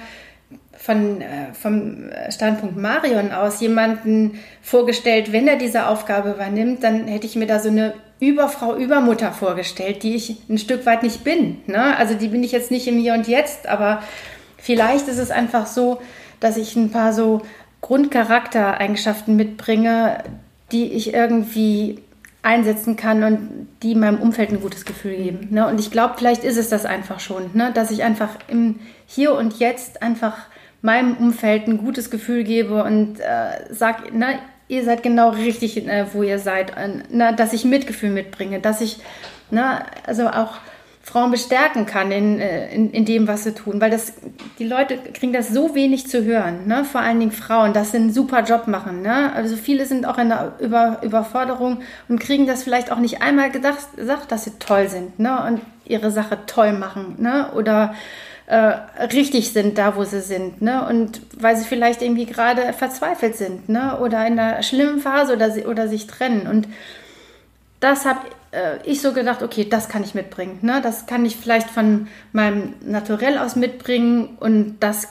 [0.73, 7.27] von, äh, vom Standpunkt Marion aus jemanden vorgestellt, wenn er diese Aufgabe übernimmt, dann hätte
[7.27, 11.59] ich mir da so eine Überfrau, Übermutter vorgestellt, die ich ein Stück weit nicht bin.
[11.67, 11.97] Ne?
[11.97, 14.03] Also die bin ich jetzt nicht im Hier und Jetzt, aber
[14.57, 16.01] vielleicht ist es einfach so,
[16.41, 17.43] dass ich ein paar so
[17.83, 20.25] Grundcharaktereigenschaften mitbringe,
[20.73, 22.01] die ich irgendwie
[22.43, 25.49] einsetzen kann und die meinem Umfeld ein gutes Gefühl geben.
[25.51, 25.67] Ne?
[25.67, 27.73] Und ich glaube, vielleicht ist es das einfach schon, ne?
[27.75, 30.37] dass ich einfach im Hier und Jetzt einfach
[30.81, 34.39] meinem Umfeld ein gutes Gefühl gebe und äh, sage, ne,
[34.69, 36.73] ihr seid genau richtig, äh, wo ihr seid,
[37.11, 38.99] na, dass ich Mitgefühl mitbringe, dass ich
[39.51, 40.55] na, also auch
[41.07, 44.15] Frauen bestärken kann in, äh, in, in dem, was sie tun, weil das,
[44.59, 46.85] die Leute kriegen das so wenig zu hören, ne?
[46.85, 49.03] vor allen Dingen Frauen, dass sie einen super Job machen.
[49.03, 49.33] Ne?
[49.33, 53.53] Also viele sind auch in der Über, Überforderung und kriegen das vielleicht auch nicht einmal
[53.53, 55.45] gedacht, gesagt, dass sie toll sind ne?
[55.47, 57.53] und ihre Sache toll machen ne?
[57.55, 57.95] oder
[58.47, 58.57] äh,
[59.13, 60.87] richtig sind da, wo sie sind, ne?
[60.89, 63.99] Und weil sie vielleicht irgendwie gerade verzweifelt sind, ne?
[63.99, 66.47] Oder in einer schlimmen Phase oder, sie, oder sich trennen.
[66.47, 66.69] Und
[67.81, 68.21] das habe
[68.53, 70.81] äh, ich so gedacht, okay, das kann ich mitbringen, ne?
[70.81, 75.09] Das kann ich vielleicht von meinem Naturell aus mitbringen und das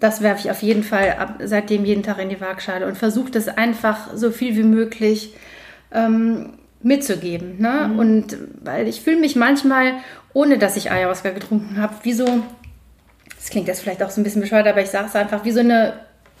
[0.00, 3.32] das werfe ich auf jeden Fall ab, seitdem jeden Tag in die Waagschale und versuche
[3.32, 5.34] das einfach so viel wie möglich
[5.92, 6.50] ähm,
[6.82, 7.58] mitzugeben.
[7.58, 7.88] Ne?
[7.88, 7.98] Mhm.
[7.98, 9.94] Und weil ich fühle mich manchmal
[10.38, 12.24] ohne dass ich Ayahuasca getrunken habe, wie so,
[13.36, 15.50] das klingt jetzt vielleicht auch so ein bisschen bescheuert, aber ich sage es einfach, wie
[15.50, 15.94] so eine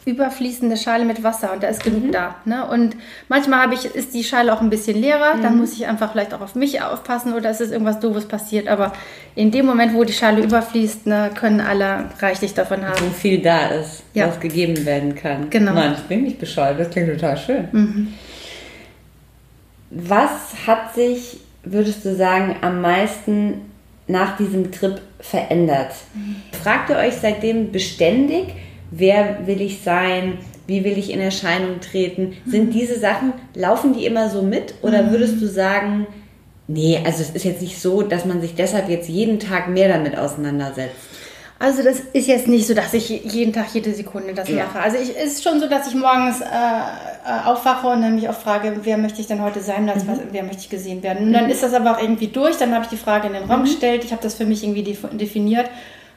[0.04, 2.12] überfließende Schale mit Wasser und da ist genug mhm.
[2.12, 2.36] da.
[2.44, 2.64] Ne?
[2.66, 2.96] Und
[3.28, 5.42] manchmal ich, ist die Schale auch ein bisschen leerer, mhm.
[5.42, 8.68] dann muss ich einfach vielleicht auch auf mich aufpassen oder es ist irgendwas Doofes passiert.
[8.68, 8.92] Aber
[9.34, 13.00] in dem Moment, wo die Schale überfließt, ne, können alle reichlich davon haben.
[13.00, 14.28] Wo viel da ist, ja.
[14.28, 15.50] was gegeben werden kann.
[15.50, 15.72] Genau.
[15.72, 17.68] Mann, das klingt nicht bescheuert, das klingt total schön.
[17.72, 18.14] Mhm.
[19.90, 23.62] Was hat sich, würdest du sagen, am meisten
[24.06, 25.92] nach diesem Trip verändert?
[26.14, 26.36] Mhm.
[26.62, 28.54] Fragt ihr euch seitdem beständig,
[28.90, 30.38] wer will ich sein?
[30.66, 32.34] Wie will ich in Erscheinung treten?
[32.44, 32.50] Mhm.
[32.50, 34.74] Sind diese Sachen, laufen die immer so mit?
[34.82, 35.10] Oder mhm.
[35.12, 36.06] würdest du sagen,
[36.66, 39.88] nee, also es ist jetzt nicht so, dass man sich deshalb jetzt jeden Tag mehr
[39.88, 40.96] damit auseinandersetzt?
[41.60, 44.64] Also das ist jetzt nicht so, dass ich jeden Tag, jede Sekunde das ja.
[44.64, 44.78] mache.
[44.78, 48.28] Also ich, es ist schon so, dass ich morgens äh, äh aufwache und dann mich
[48.28, 49.90] auch frage, wer möchte ich denn heute sein, mhm.
[50.06, 51.26] was, wer möchte ich gesehen werden.
[51.26, 51.50] Und dann mhm.
[51.50, 53.64] ist das aber auch irgendwie durch, dann habe ich die Frage in den Raum mhm.
[53.64, 55.68] gestellt, ich habe das für mich irgendwie definiert.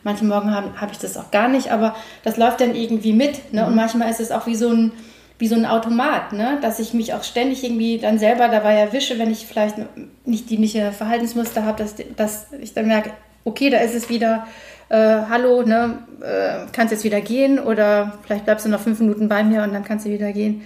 [0.04, 3.52] Manche Morgen habe hab ich das auch gar nicht, aber das läuft dann irgendwie mit.
[3.52, 3.66] Ne?
[3.66, 3.78] Und mhm.
[3.78, 4.92] manchmal ist es auch wie so ein
[5.40, 6.60] wie so ein Automat, ne?
[6.62, 9.76] dass ich mich auch ständig irgendwie dann selber dabei erwische, wenn ich vielleicht
[10.24, 13.10] nicht dienliche Verhaltensmuster habe, dass, dass ich dann merke,
[13.44, 14.46] okay, da ist es wieder,
[14.92, 19.30] äh, hallo, ne, äh, kannst jetzt wieder gehen oder vielleicht bleibst du noch fünf Minuten
[19.30, 20.66] bei mir und dann kannst du wieder gehen.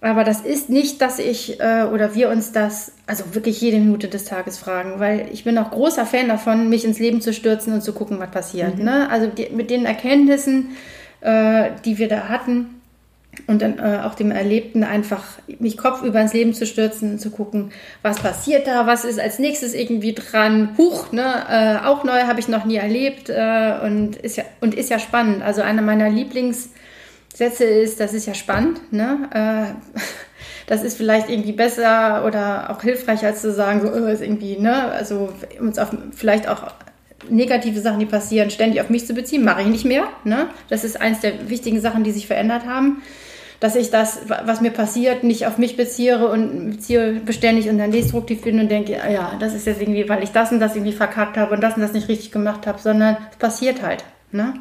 [0.00, 4.08] Aber das ist nicht, dass ich äh, oder wir uns das, also wirklich jede Minute
[4.08, 7.72] des Tages fragen, weil ich bin auch großer Fan davon, mich ins Leben zu stürzen
[7.72, 8.78] und zu gucken, was passiert.
[8.78, 8.84] Mhm.
[8.84, 9.10] Ne?
[9.10, 10.76] Also die, mit den Erkenntnissen,
[11.20, 12.75] äh, die wir da hatten,
[13.46, 15.22] und dann äh, auch dem Erlebten einfach
[15.58, 17.70] mich Kopf über ins Leben zu stürzen zu gucken,
[18.02, 20.74] was passiert da, was ist als nächstes irgendwie dran.
[20.78, 24.74] Huch, ne, äh, auch neu habe ich noch nie erlebt äh, und ist ja und
[24.74, 25.42] ist ja spannend.
[25.42, 29.28] Also einer meiner Lieblingssätze ist, das ist ja spannend, ne.
[29.32, 30.00] Äh,
[30.66, 34.58] das ist vielleicht irgendwie besser oder auch hilfreicher als zu sagen, so oh, ist irgendwie,
[34.58, 36.72] ne, also uns auf vielleicht auch
[37.28, 40.04] negative Sachen, die passieren, ständig auf mich zu beziehen, mache ich nicht mehr.
[40.24, 40.48] Ne?
[40.68, 43.02] Das ist eins der wichtigen Sachen, die sich verändert haben
[43.60, 47.90] dass ich das, was mir passiert, nicht auf mich beziehe und beziehe beständig und dann
[47.90, 50.92] destruktiv bin und denke, ja, das ist jetzt irgendwie, weil ich das und das irgendwie
[50.92, 54.04] verkackt habe und das und das nicht richtig gemacht habe, sondern es passiert halt.
[54.30, 54.54] Ne?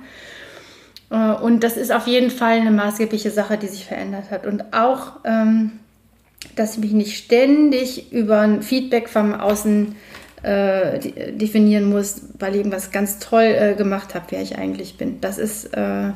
[1.11, 4.45] Äh, und das ist auf jeden Fall eine maßgebliche Sache, die sich verändert hat.
[4.45, 5.73] Und auch, ähm,
[6.55, 9.95] dass ich mich nicht ständig über ein Feedback vom Außen
[10.43, 10.99] äh,
[11.31, 15.19] definieren muss, weil ich irgendwas ganz toll äh, gemacht habe, wer ich eigentlich bin.
[15.19, 16.11] Das ist äh,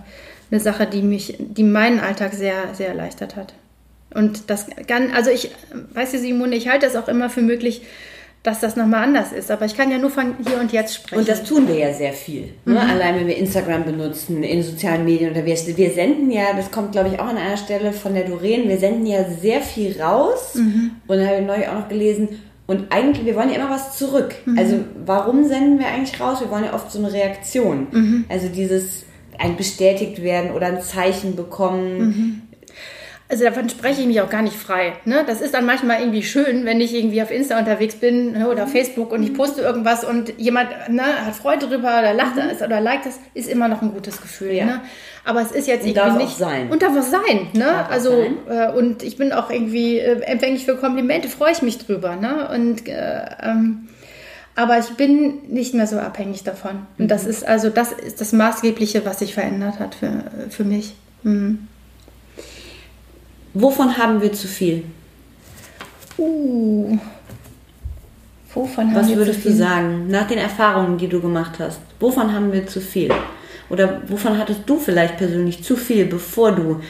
[0.52, 3.54] eine Sache, die mich, die meinen Alltag sehr, sehr erleichtert hat.
[4.14, 5.52] Und das kann, also ich,
[5.94, 7.84] weiß du, Simone, ich halte es auch immer für möglich,
[8.42, 9.52] dass das nochmal anders ist.
[9.52, 11.20] Aber ich kann ja nur von hier und jetzt sprechen.
[11.20, 12.54] Und das tun wir ja sehr viel.
[12.66, 12.74] Ne?
[12.74, 12.78] Mhm.
[12.78, 15.68] Allein wenn wir Instagram benutzen, in sozialen Medien unterwegs.
[15.68, 18.78] Wir senden ja, das kommt glaube ich auch an einer Stelle von der Doreen, wir
[18.78, 20.56] senden ja sehr viel raus.
[20.56, 20.92] Mhm.
[21.06, 22.30] Und da habe ich neulich auch noch gelesen,
[22.70, 24.36] und eigentlich, wir wollen ja immer was zurück.
[24.46, 24.60] Mhm.
[24.60, 26.40] Also warum senden wir eigentlich raus?
[26.40, 27.88] Wir wollen ja oft so eine Reaktion.
[27.90, 28.26] Mhm.
[28.30, 29.06] Also dieses,
[29.40, 31.98] ein bestätigt werden oder ein Zeichen bekommen.
[32.00, 32.42] Mhm.
[33.32, 34.94] Also davon spreche ich mich auch gar nicht frei.
[35.06, 35.24] Ne?
[35.28, 38.64] Das ist dann manchmal irgendwie schön, wenn ich irgendwie auf Insta unterwegs bin ne, oder
[38.64, 42.66] auf Facebook und ich poste irgendwas und jemand ne, hat Freude drüber oder lacht mhm.
[42.66, 44.54] oder liked das, ist immer noch ein gutes Gefühl.
[44.54, 44.66] Ja.
[44.66, 44.82] Ne?
[45.26, 46.40] Aber es ist jetzt und irgendwie nicht.
[46.40, 46.72] sein.
[46.72, 47.50] Und darf auch sein.
[47.54, 47.66] Ne?
[47.66, 48.38] Darf also sein.
[48.50, 52.16] Äh, und ich bin auch irgendwie äh, empfänglich für Komplimente, freue ich mich drüber.
[52.16, 52.50] Ne?
[52.52, 53.90] Und äh, ähm,
[54.60, 56.86] aber ich bin nicht mehr so abhängig davon.
[56.98, 57.30] Und das mhm.
[57.30, 60.96] ist also das ist das Maßgebliche, was sich verändert hat für, für mich.
[61.24, 61.70] Mhm.
[63.54, 64.84] Wovon haben wir zu viel?
[66.18, 66.98] Uh,
[68.54, 71.80] wovon haben was wir würdest du sagen, nach den Erfahrungen, die du gemacht hast?
[72.02, 73.14] Wovon haben wir zu viel?
[73.70, 76.82] Oder wovon hattest du vielleicht persönlich zu viel, bevor du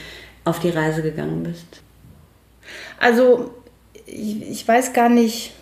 [0.44, 1.84] auf die Reise gegangen bist?
[3.00, 3.54] Also,
[4.08, 5.54] ich, ich weiß gar nicht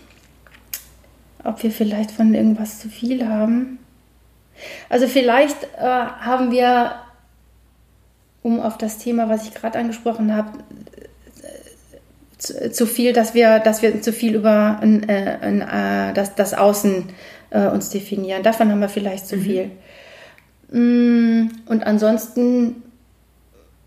[1.43, 3.79] ob wir vielleicht von irgendwas zu viel haben.
[4.89, 6.95] Also vielleicht äh, haben wir,
[8.41, 10.51] um auf das Thema, was ich gerade angesprochen habe,
[12.37, 16.35] zu, zu, viel, dass wir, dass wir zu viel über ein, äh, ein, äh, das,
[16.35, 17.05] das Außen
[17.49, 18.43] äh, uns definieren.
[18.43, 19.41] Davon haben wir vielleicht zu mhm.
[19.41, 19.71] viel.
[20.71, 22.83] Mm, und ansonsten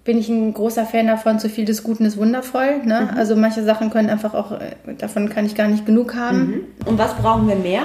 [0.04, 2.78] bin ich ein großer Fan davon, zu viel des Guten ist wundervoll.
[2.84, 3.08] Ne?
[3.10, 3.18] Mhm.
[3.18, 6.38] Also manche Sachen können einfach auch, äh, davon kann ich gar nicht genug haben.
[6.38, 6.86] Mhm.
[6.86, 7.82] Und was brauchen wir mehr?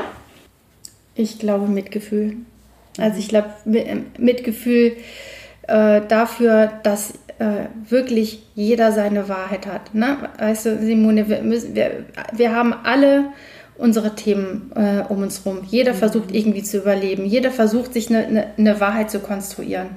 [1.16, 2.38] Ich glaube Mitgefühl.
[2.98, 4.94] Also ich glaube äh, Mitgefühl
[5.68, 9.94] äh, dafür, dass äh, wirklich jeder seine Wahrheit hat.
[9.94, 10.18] Ne?
[10.40, 13.26] Weißt du, Simone, wir, müssen, wir, wir haben alle
[13.78, 15.62] unsere Themen äh, um uns herum.
[15.68, 15.98] Jeder mhm.
[15.98, 17.26] versucht irgendwie zu überleben.
[17.26, 19.90] Jeder versucht sich eine, eine, eine Wahrheit zu konstruieren.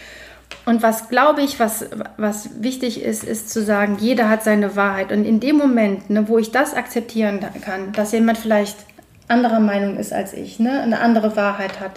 [0.69, 1.87] Und was glaube ich, was,
[2.19, 5.13] was wichtig ist, ist zu sagen, jeder hat seine Wahrheit.
[5.13, 8.77] Und in dem Moment, ne, wo ich das akzeptieren kann, dass jemand vielleicht
[9.29, 11.93] anderer Meinung ist als ich, ne, eine andere Wahrheit hat,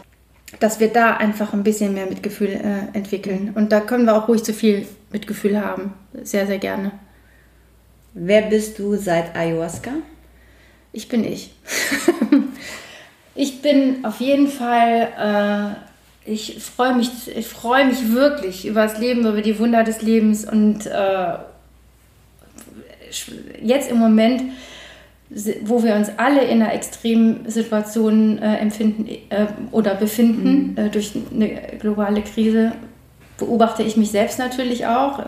[0.59, 3.51] dass wir da einfach ein bisschen mehr Mitgefühl äh, entwickeln.
[3.55, 5.93] Und da können wir auch ruhig zu viel Mitgefühl haben.
[6.23, 6.93] Sehr, sehr gerne.
[8.13, 9.91] Wer bist du seit Ayahuasca?
[10.93, 11.53] Ich bin ich.
[13.35, 15.75] ich bin auf jeden Fall.
[15.77, 15.90] Äh,
[16.25, 20.45] ich freue mich, ich freue mich wirklich über das Leben, über die Wunder des Lebens
[20.45, 21.33] und äh,
[23.61, 24.43] jetzt im Moment,
[25.63, 30.77] wo wir uns alle in einer extremen Situation äh, empfinden äh, oder befinden mhm.
[30.77, 32.73] Äh, durch eine globale Krise,
[33.37, 35.23] beobachte ich mich selbst natürlich auch.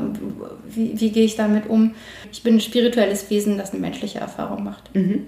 [0.70, 1.96] Wie, wie gehe ich damit um?
[2.32, 4.94] Ich bin ein spirituelles Wesen, das eine menschliche Erfahrung macht.
[4.94, 5.26] Mhm.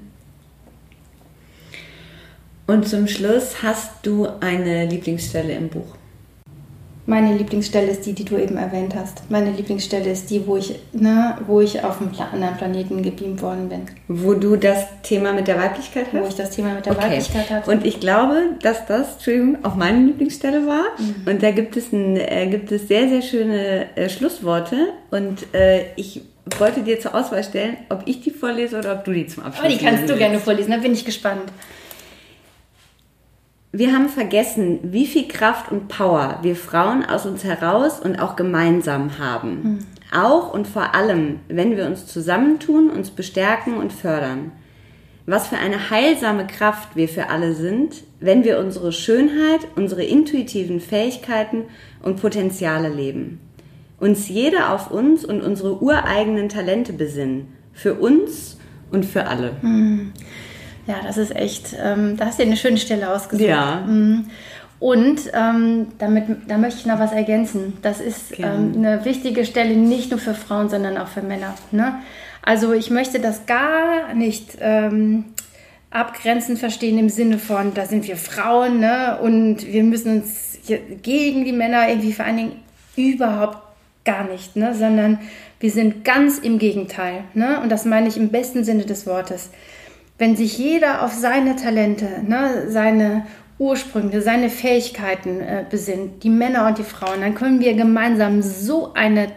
[2.67, 5.95] Und zum Schluss hast du eine Lieblingsstelle im Buch?
[7.07, 9.29] Meine Lieblingsstelle ist die, die du eben erwähnt hast.
[9.29, 13.69] Meine Lieblingsstelle ist die, wo ich, ne, wo ich auf einem anderen Planeten gebeamt worden
[13.69, 13.81] bin.
[14.07, 16.19] Wo du das Thema mit der Weiblichkeit hast?
[16.19, 17.03] Wo ich das Thema mit der okay.
[17.03, 17.69] Weiblichkeit hatte.
[17.69, 20.85] Und ich glaube, dass das, Entschuldigung, auch meine Lieblingsstelle war.
[20.97, 21.31] Mhm.
[21.31, 24.77] Und da gibt es, ein, äh, gibt es sehr, sehr schöne äh, Schlussworte.
[25.11, 26.21] Und äh, ich
[26.57, 29.63] wollte dir zur Auswahl stellen, ob ich die vorlese oder ob du die zum Abschluss
[29.63, 31.51] Oh, die kannst du gerne vorlesen, da bin ich gespannt.
[33.77, 38.37] Wir haben vergessen, wie viel Kraft und Power wir Frauen aus uns heraus und auch
[38.37, 39.49] gemeinsam haben.
[39.63, 39.79] Mhm.
[40.17, 44.53] Auch und vor allem, wenn wir uns zusammentun, uns bestärken und fördern.
[45.25, 50.79] Was für eine heilsame Kraft wir für alle sind, wenn wir unsere Schönheit, unsere intuitiven
[50.79, 51.63] Fähigkeiten
[52.01, 53.41] und Potenziale leben.
[53.99, 57.49] Uns jeder auf uns und unsere ureigenen Talente besinnen.
[57.73, 58.57] Für uns
[58.89, 59.57] und für alle.
[59.61, 60.13] Mhm.
[60.87, 63.47] Ja, das ist echt, ähm, da hast du eine schöne Stelle ausgesucht.
[63.47, 63.83] Ja.
[63.87, 64.25] Mhm.
[64.79, 67.77] Und ähm, damit, da möchte ich noch was ergänzen.
[67.81, 71.55] Das ist ähm, eine wichtige Stelle nicht nur für Frauen, sondern auch für Männer.
[71.71, 71.95] Ne?
[72.41, 75.25] Also ich möchte das gar nicht ähm,
[75.89, 79.17] abgrenzen verstehen im Sinne von, da sind wir Frauen ne?
[79.21, 80.59] und wir müssen uns
[81.01, 82.51] gegen die Männer irgendwie vereinigen.
[82.97, 83.57] Überhaupt
[84.03, 84.75] gar nicht, ne?
[84.75, 85.19] sondern
[85.59, 87.23] wir sind ganz im Gegenteil.
[87.33, 87.59] Ne?
[87.61, 89.49] Und das meine ich im besten Sinne des Wortes
[90.17, 93.25] wenn sich jeder auf seine Talente, ne, seine
[93.57, 98.93] Ursprünge, seine Fähigkeiten äh, besinnt, die Männer und die Frauen, dann können wir gemeinsam so
[98.93, 99.27] eine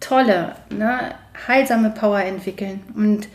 [0.00, 1.14] tolle, ne,
[1.46, 2.82] heilsame Power entwickeln.
[2.94, 3.28] Und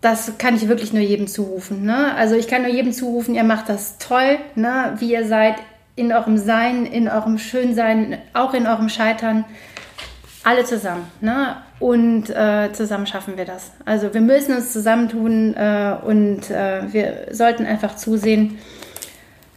[0.00, 1.84] das kann ich wirklich nur jedem zurufen.
[1.84, 2.14] Ne?
[2.14, 5.56] Also ich kann nur jedem zurufen, ihr macht das toll, ne, wie ihr seid,
[5.96, 9.44] in eurem Sein, in eurem Schönsein, auch in eurem Scheitern.
[10.44, 11.10] Alle zusammen.
[11.20, 11.56] Ne?
[11.78, 13.72] Und äh, zusammen schaffen wir das.
[13.84, 18.58] Also wir müssen uns zusammentun äh, und äh, wir sollten einfach zusehen,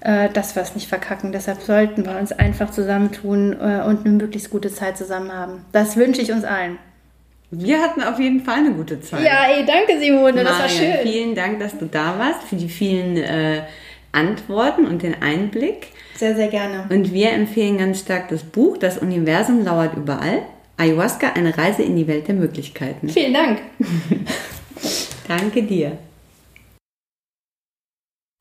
[0.01, 1.31] äh, dass wir es nicht verkacken.
[1.31, 5.65] Deshalb sollten wir uns einfach zusammentun äh, und eine möglichst gute Zeit zusammen haben.
[5.71, 6.77] Das wünsche ich uns allen.
[7.51, 9.23] Wir hatten auf jeden Fall eine gute Zeit.
[9.23, 10.93] Ja, ey, danke Simone, Marian, das war schön.
[11.03, 13.61] Vielen Dank, dass du da warst, für die vielen äh,
[14.11, 15.87] Antworten und den Einblick.
[16.15, 16.85] Sehr, sehr gerne.
[16.89, 20.43] Und wir empfehlen ganz stark das Buch Das Universum lauert überall
[20.79, 23.09] Ayahuasca, eine Reise in die Welt der Möglichkeiten.
[23.09, 23.59] Vielen Dank.
[25.27, 25.97] Danke dir.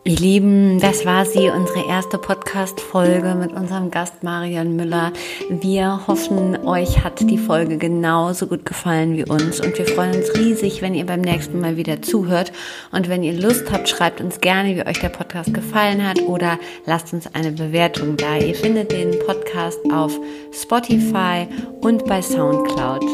[0.08, 5.12] Ihr Lieben, das war sie, unsere erste Podcast-Folge mit unserem Gast Marian Müller.
[5.50, 10.34] Wir hoffen, euch hat die Folge genauso gut gefallen wie uns und wir freuen uns
[10.34, 12.52] riesig, wenn ihr beim nächsten Mal wieder zuhört.
[12.90, 16.58] Und wenn ihr Lust habt, schreibt uns gerne, wie euch der Podcast gefallen hat oder
[16.86, 18.38] lasst uns eine Bewertung da.
[18.38, 20.18] Ihr findet den Podcast auf
[20.54, 21.46] Spotify
[21.82, 23.04] und bei Soundcloud.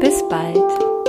[0.00, 1.01] Bis bald!